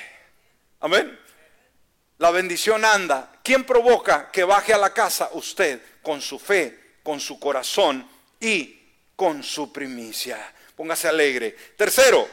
Amén. 0.78 1.18
La 2.18 2.30
bendición 2.30 2.84
anda. 2.84 3.32
¿Quién 3.42 3.64
provoca 3.64 4.30
que 4.30 4.44
baje 4.44 4.72
a 4.72 4.78
la 4.78 4.92
casa? 4.92 5.30
Usted, 5.32 5.82
con 6.03 6.20
su 6.20 6.38
fe, 6.38 6.82
con 7.03 7.20
su 7.20 7.38
corazón 7.38 8.09
y 8.40 8.78
con 9.16 9.42
su 9.42 9.72
primicia. 9.72 10.53
Póngase 10.76 11.09
alegre. 11.09 11.57
Tercero, 11.76 12.28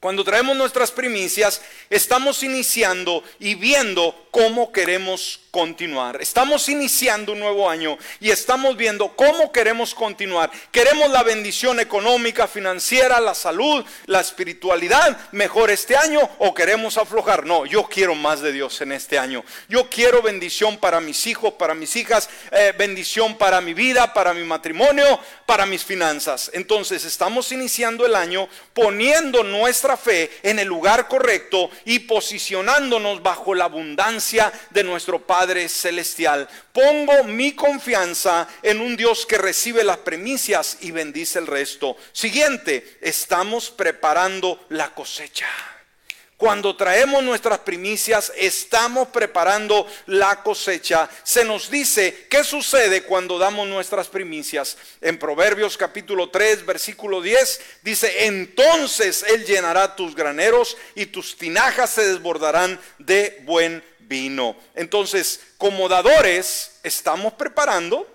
cuando 0.00 0.24
traemos 0.24 0.56
nuestras 0.56 0.92
primicias, 0.92 1.62
estamos 1.90 2.42
iniciando 2.42 3.24
y 3.40 3.54
viendo 3.54 4.28
cómo 4.30 4.70
queremos 4.70 5.40
continuar. 5.56 6.20
Estamos 6.20 6.68
iniciando 6.68 7.32
un 7.32 7.40
nuevo 7.40 7.70
año 7.70 7.96
y 8.20 8.30
estamos 8.30 8.76
viendo 8.76 9.16
cómo 9.16 9.50
queremos 9.50 9.94
continuar. 9.94 10.50
¿Queremos 10.70 11.08
la 11.08 11.22
bendición 11.22 11.80
económica, 11.80 12.46
financiera, 12.46 13.20
la 13.20 13.34
salud, 13.34 13.82
la 14.04 14.20
espiritualidad 14.20 15.16
mejor 15.32 15.70
este 15.70 15.96
año 15.96 16.20
o 16.40 16.52
queremos 16.52 16.98
aflojar? 16.98 17.46
No, 17.46 17.64
yo 17.64 17.84
quiero 17.84 18.14
más 18.14 18.42
de 18.42 18.52
Dios 18.52 18.82
en 18.82 18.92
este 18.92 19.18
año. 19.18 19.42
Yo 19.66 19.88
quiero 19.88 20.20
bendición 20.20 20.76
para 20.76 21.00
mis 21.00 21.26
hijos, 21.26 21.54
para 21.54 21.74
mis 21.74 21.96
hijas, 21.96 22.28
eh, 22.52 22.74
bendición 22.76 23.38
para 23.38 23.62
mi 23.62 23.72
vida, 23.72 24.12
para 24.12 24.34
mi 24.34 24.44
matrimonio, 24.44 25.18
para 25.46 25.64
mis 25.64 25.82
finanzas. 25.82 26.50
Entonces 26.52 27.06
estamos 27.06 27.50
iniciando 27.50 28.04
el 28.04 28.14
año 28.14 28.46
poniendo 28.74 29.42
nuestra 29.42 29.96
fe 29.96 30.30
en 30.42 30.58
el 30.58 30.68
lugar 30.68 31.08
correcto 31.08 31.70
y 31.86 32.00
posicionándonos 32.00 33.22
bajo 33.22 33.54
la 33.54 33.64
abundancia 33.64 34.52
de 34.68 34.84
nuestro 34.84 35.18
Padre 35.18 35.45
Celestial. 35.68 36.48
Pongo 36.72 37.24
mi 37.24 37.52
confianza 37.52 38.48
en 38.62 38.80
un 38.80 38.96
Dios 38.96 39.26
que 39.26 39.38
recibe 39.38 39.84
las 39.84 39.98
primicias 39.98 40.78
y 40.80 40.90
bendice 40.90 41.38
el 41.38 41.46
resto. 41.46 41.96
Siguiente, 42.12 42.98
estamos 43.00 43.70
preparando 43.70 44.66
la 44.68 44.94
cosecha. 44.94 45.46
Cuando 46.36 46.76
traemos 46.76 47.22
nuestras 47.22 47.60
primicias, 47.60 48.30
estamos 48.36 49.08
preparando 49.08 49.86
la 50.04 50.42
cosecha. 50.42 51.08
Se 51.22 51.46
nos 51.46 51.70
dice 51.70 52.26
qué 52.28 52.44
sucede 52.44 53.04
cuando 53.04 53.38
damos 53.38 53.66
nuestras 53.66 54.08
primicias. 54.08 54.76
En 55.00 55.18
Proverbios 55.18 55.78
capítulo 55.78 56.28
3, 56.28 56.66
versículo 56.66 57.22
10, 57.22 57.60
dice, 57.82 58.26
entonces 58.26 59.24
Él 59.26 59.46
llenará 59.46 59.96
tus 59.96 60.14
graneros 60.14 60.76
y 60.94 61.06
tus 61.06 61.38
tinajas 61.38 61.88
se 61.88 62.06
desbordarán 62.06 62.78
de 62.98 63.40
buen 63.44 63.82
vino. 64.06 64.56
Entonces, 64.74 65.40
como 65.58 65.88
dadores, 65.88 66.78
estamos 66.82 67.32
preparando 67.34 68.06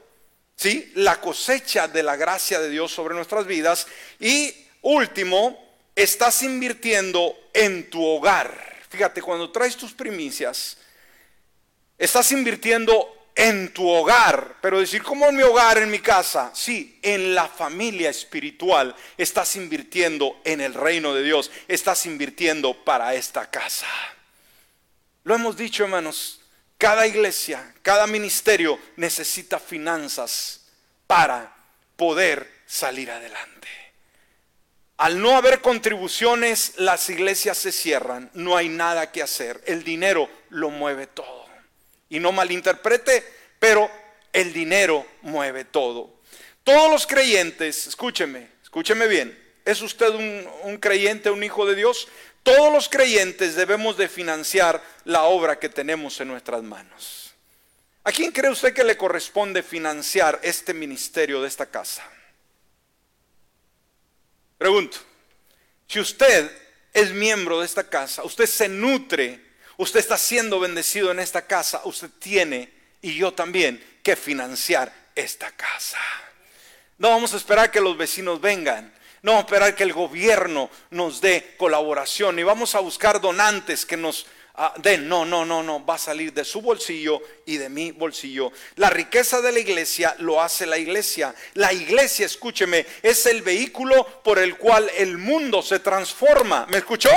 ¿sí? 0.55 0.91
la 0.95 1.19
cosecha 1.19 1.87
de 1.87 2.03
la 2.03 2.15
gracia 2.15 2.59
de 2.59 2.69
Dios 2.69 2.91
sobre 2.91 3.15
nuestras 3.15 3.45
vidas. 3.45 3.87
Y 4.19 4.53
último, 4.81 5.57
estás 5.95 6.43
invirtiendo 6.43 7.35
en 7.53 7.89
tu 7.89 8.05
hogar. 8.05 8.71
Fíjate, 8.89 9.21
cuando 9.21 9.51
traes 9.51 9.75
tus 9.77 9.93
primicias, 9.93 10.77
estás 11.97 12.31
invirtiendo 12.31 13.21
en 13.35 13.73
tu 13.73 13.87
hogar, 13.87 14.57
pero 14.61 14.79
decir, 14.79 15.01
¿cómo 15.01 15.27
en 15.27 15.37
mi 15.37 15.43
hogar, 15.43 15.77
en 15.77 15.89
mi 15.89 15.99
casa? 15.99 16.51
Sí, 16.53 16.99
en 17.01 17.33
la 17.33 17.47
familia 17.47 18.09
espiritual 18.09 18.95
estás 19.17 19.55
invirtiendo 19.55 20.41
en 20.43 20.61
el 20.61 20.73
reino 20.73 21.13
de 21.13 21.23
Dios, 21.23 21.49
estás 21.67 22.05
invirtiendo 22.05 22.83
para 22.83 23.15
esta 23.15 23.49
casa. 23.49 23.87
Lo 25.23 25.35
hemos 25.35 25.55
dicho, 25.55 25.83
hermanos, 25.83 26.41
cada 26.77 27.05
iglesia, 27.05 27.73
cada 27.83 28.07
ministerio 28.07 28.79
necesita 28.95 29.59
finanzas 29.59 30.61
para 31.05 31.55
poder 31.95 32.49
salir 32.65 33.11
adelante. 33.11 33.67
Al 34.97 35.21
no 35.21 35.35
haber 35.35 35.61
contribuciones, 35.61 36.73
las 36.77 37.09
iglesias 37.09 37.57
se 37.57 37.71
cierran, 37.71 38.29
no 38.33 38.55
hay 38.55 38.69
nada 38.69 39.11
que 39.11 39.21
hacer. 39.21 39.61
El 39.65 39.83
dinero 39.83 40.29
lo 40.49 40.69
mueve 40.69 41.07
todo. 41.07 41.45
Y 42.09 42.19
no 42.19 42.31
malinterprete, 42.31 43.23
pero 43.59 43.89
el 44.33 44.53
dinero 44.53 45.05
mueve 45.21 45.65
todo. 45.65 46.21
Todos 46.63 46.91
los 46.91 47.07
creyentes, 47.07 47.87
escúcheme, 47.87 48.47
escúcheme 48.63 49.07
bien, 49.07 49.37
¿es 49.65 49.81
usted 49.81 50.09
un, 50.09 50.47
un 50.63 50.77
creyente, 50.77 51.31
un 51.31 51.43
hijo 51.43 51.65
de 51.65 51.75
Dios? 51.75 52.07
Todos 52.43 52.73
los 52.73 52.89
creyentes 52.89 53.55
debemos 53.55 53.97
de 53.97 54.09
financiar 54.09 54.81
la 55.05 55.23
obra 55.23 55.59
que 55.59 55.69
tenemos 55.69 56.19
en 56.19 56.27
nuestras 56.27 56.63
manos. 56.63 57.33
¿A 58.03 58.11
quién 58.11 58.31
cree 58.31 58.49
usted 58.49 58.73
que 58.73 58.83
le 58.83 58.97
corresponde 58.97 59.61
financiar 59.61 60.39
este 60.41 60.73
ministerio 60.73 61.41
de 61.41 61.47
esta 61.47 61.67
casa? 61.67 62.03
Pregunto, 64.57 64.97
si 65.87 65.99
usted 65.99 66.51
es 66.93 67.11
miembro 67.11 67.59
de 67.59 67.65
esta 67.65 67.89
casa, 67.89 68.23
usted 68.23 68.45
se 68.45 68.67
nutre, 68.67 69.39
usted 69.77 69.99
está 69.99 70.17
siendo 70.17 70.59
bendecido 70.59 71.11
en 71.11 71.19
esta 71.19 71.45
casa, 71.45 71.81
usted 71.85 72.09
tiene, 72.19 72.73
y 73.01 73.15
yo 73.15 73.33
también, 73.33 73.83
que 74.01 74.15
financiar 74.15 74.91
esta 75.15 75.51
casa. 75.51 75.99
No 76.97 77.09
vamos 77.09 77.33
a 77.33 77.37
esperar 77.37 77.71
que 77.71 77.81
los 77.81 77.97
vecinos 77.97 78.41
vengan. 78.41 78.93
No 79.23 79.39
esperar 79.39 79.75
que 79.75 79.83
el 79.83 79.93
gobierno 79.93 80.69
nos 80.89 81.21
dé 81.21 81.53
colaboración 81.57 82.39
y 82.39 82.43
vamos 82.43 82.73
a 82.73 82.79
buscar 82.79 83.21
donantes 83.21 83.85
que 83.85 83.95
nos 83.95 84.25
ah, 84.55 84.73
den. 84.77 85.07
No, 85.07 85.25
no, 85.25 85.45
no, 85.45 85.61
no. 85.61 85.85
Va 85.85 85.95
a 85.95 85.99
salir 85.99 86.33
de 86.33 86.43
su 86.43 86.59
bolsillo 86.59 87.21
y 87.45 87.57
de 87.57 87.69
mi 87.69 87.91
bolsillo. 87.91 88.51
La 88.77 88.89
riqueza 88.89 89.39
de 89.41 89.51
la 89.51 89.59
iglesia 89.59 90.15
lo 90.19 90.41
hace 90.41 90.65
la 90.65 90.79
iglesia. 90.79 91.35
La 91.53 91.71
iglesia, 91.71 92.25
escúcheme, 92.25 92.85
es 93.03 93.27
el 93.27 93.43
vehículo 93.43 94.05
por 94.23 94.39
el 94.39 94.57
cual 94.57 94.89
el 94.97 95.19
mundo 95.19 95.61
se 95.61 95.79
transforma. 95.79 96.65
¿Me 96.71 96.77
escuchó? 96.77 97.11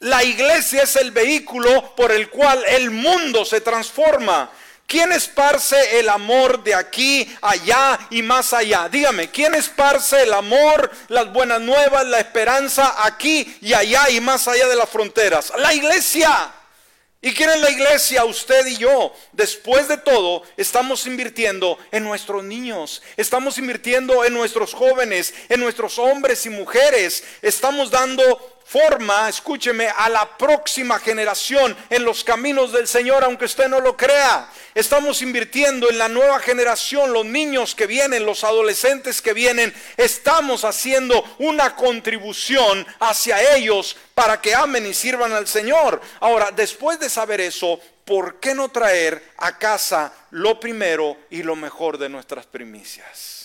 La 0.00 0.22
iglesia 0.22 0.82
es 0.82 0.96
el 0.96 1.12
vehículo 1.12 1.94
por 1.94 2.12
el 2.12 2.28
cual 2.28 2.62
el 2.66 2.90
mundo 2.90 3.46
se 3.46 3.62
transforma. 3.62 4.50
¿Quién 4.90 5.12
esparce 5.12 6.00
el 6.00 6.08
amor 6.08 6.64
de 6.64 6.74
aquí, 6.74 7.32
allá 7.42 7.96
y 8.10 8.22
más 8.22 8.52
allá? 8.52 8.88
Dígame, 8.88 9.30
¿quién 9.30 9.54
esparce 9.54 10.24
el 10.24 10.32
amor, 10.32 10.90
las 11.06 11.32
buenas 11.32 11.60
nuevas, 11.60 12.04
la 12.06 12.18
esperanza 12.18 12.96
aquí 13.04 13.56
y 13.60 13.72
allá 13.72 14.10
y 14.10 14.20
más 14.20 14.48
allá 14.48 14.66
de 14.66 14.74
las 14.74 14.90
fronteras? 14.90 15.52
La 15.58 15.72
iglesia. 15.72 16.52
¿Y 17.22 17.32
quién 17.32 17.50
es 17.50 17.60
la 17.60 17.70
iglesia? 17.70 18.24
Usted 18.24 18.66
y 18.66 18.78
yo. 18.78 19.14
Después 19.30 19.86
de 19.86 19.98
todo, 19.98 20.42
estamos 20.56 21.06
invirtiendo 21.06 21.78
en 21.92 22.02
nuestros 22.02 22.42
niños, 22.42 23.00
estamos 23.16 23.58
invirtiendo 23.58 24.24
en 24.24 24.34
nuestros 24.34 24.74
jóvenes, 24.74 25.32
en 25.48 25.60
nuestros 25.60 26.00
hombres 26.00 26.46
y 26.46 26.50
mujeres, 26.50 27.22
estamos 27.42 27.92
dando 27.92 28.49
forma, 28.70 29.28
escúcheme, 29.28 29.88
a 29.88 30.08
la 30.08 30.38
próxima 30.38 31.00
generación 31.00 31.76
en 31.90 32.04
los 32.04 32.22
caminos 32.22 32.72
del 32.72 32.86
Señor, 32.86 33.24
aunque 33.24 33.46
usted 33.46 33.68
no 33.68 33.80
lo 33.80 33.96
crea. 33.96 34.48
Estamos 34.76 35.22
invirtiendo 35.22 35.90
en 35.90 35.98
la 35.98 36.08
nueva 36.08 36.38
generación, 36.38 37.12
los 37.12 37.26
niños 37.26 37.74
que 37.74 37.88
vienen, 37.88 38.24
los 38.24 38.44
adolescentes 38.44 39.20
que 39.20 39.32
vienen. 39.32 39.74
Estamos 39.96 40.64
haciendo 40.64 41.24
una 41.38 41.74
contribución 41.74 42.86
hacia 43.00 43.56
ellos 43.56 43.96
para 44.14 44.40
que 44.40 44.54
amen 44.54 44.86
y 44.86 44.94
sirvan 44.94 45.32
al 45.32 45.48
Señor. 45.48 46.00
Ahora, 46.20 46.52
después 46.52 47.00
de 47.00 47.10
saber 47.10 47.40
eso, 47.40 47.80
¿por 48.04 48.38
qué 48.38 48.54
no 48.54 48.68
traer 48.68 49.32
a 49.38 49.58
casa 49.58 50.12
lo 50.30 50.60
primero 50.60 51.16
y 51.28 51.42
lo 51.42 51.56
mejor 51.56 51.98
de 51.98 52.08
nuestras 52.08 52.46
primicias? 52.46 53.39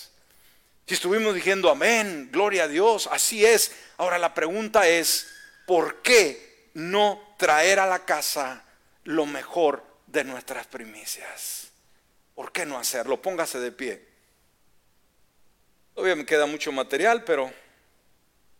Si 0.87 0.93
estuvimos 0.93 1.33
diciendo 1.33 1.69
amén, 1.69 2.29
gloria 2.31 2.65
a 2.65 2.67
Dios, 2.67 3.09
así 3.11 3.43
es. 3.43 3.71
Ahora 3.97 4.19
la 4.19 4.33
pregunta 4.33 4.87
es, 4.87 5.27
¿por 5.65 6.01
qué 6.03 6.69
no 6.75 7.35
traer 7.37 7.79
a 7.79 7.87
la 7.87 8.05
casa 8.05 8.63
lo 9.03 9.25
mejor 9.25 9.83
de 10.05 10.23
nuestras 10.23 10.67
primicias? 10.67 11.69
¿Por 12.35 12.51
qué 12.51 12.65
no 12.65 12.77
hacerlo? 12.77 13.21
Póngase 13.21 13.59
de 13.59 13.71
pie. 13.71 14.05
Todavía 15.95 16.17
me 16.17 16.25
queda 16.25 16.45
mucho 16.45 16.71
material, 16.71 17.23
pero 17.23 17.51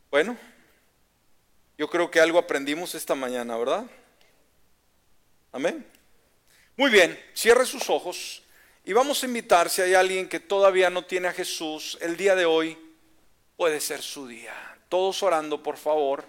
bueno, 0.10 0.36
yo 1.78 1.90
creo 1.90 2.10
que 2.10 2.22
algo 2.22 2.40
aprendimos 2.40 2.96
esta 2.96 3.14
mañana, 3.14 3.58
¿verdad? 3.58 3.86
Amén. 5.52 5.86
Muy 6.78 6.90
bien, 6.90 7.22
cierre 7.34 7.66
sus 7.66 7.90
ojos. 7.90 8.45
Y 8.86 8.94
vamos 8.94 9.22
a 9.24 9.26
invitar, 9.26 9.70
si 9.70 9.82
hay 9.82 9.96
alguien 9.96 10.30
que 10.30 10.40
todavía 10.40 10.90
no 10.90 11.06
tiene 11.06 11.28
a 11.28 11.34
Jesús, 11.34 11.98
el 12.02 12.16
día 12.16 12.36
de 12.36 12.46
hoy 12.46 12.78
puede 13.58 13.82
ser 13.82 14.02
su 14.02 14.28
día. 14.28 14.54
Todos 14.90 15.24
orando, 15.24 15.62
por 15.62 15.78
favor. 15.78 16.24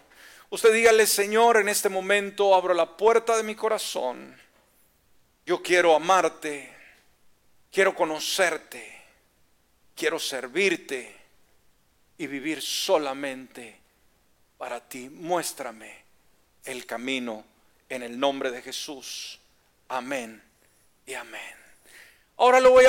Usted 0.48 0.72
dígale, 0.72 1.06
Señor, 1.06 1.58
en 1.58 1.68
este 1.68 1.88
momento 1.88 2.54
abro 2.54 2.72
la 2.72 2.96
puerta 2.96 3.36
de 3.36 3.42
mi 3.42 3.54
corazón. 3.54 4.34
Yo 5.44 5.62
quiero 5.62 5.94
amarte. 5.94 6.76
Quiero 7.76 7.94
conocerte, 7.94 9.02
quiero 9.94 10.18
servirte 10.18 11.14
y 12.16 12.26
vivir 12.26 12.62
solamente 12.62 13.78
para 14.56 14.80
ti. 14.80 15.10
Muéstrame 15.10 16.04
el 16.64 16.86
camino 16.86 17.44
en 17.90 18.02
el 18.02 18.18
nombre 18.18 18.50
de 18.50 18.62
Jesús. 18.62 19.38
Amén 19.88 20.42
y 21.04 21.12
amén. 21.12 21.55
Ahora 22.38 22.60
lo 22.60 22.70
voy 22.70 22.80
a 22.80 22.84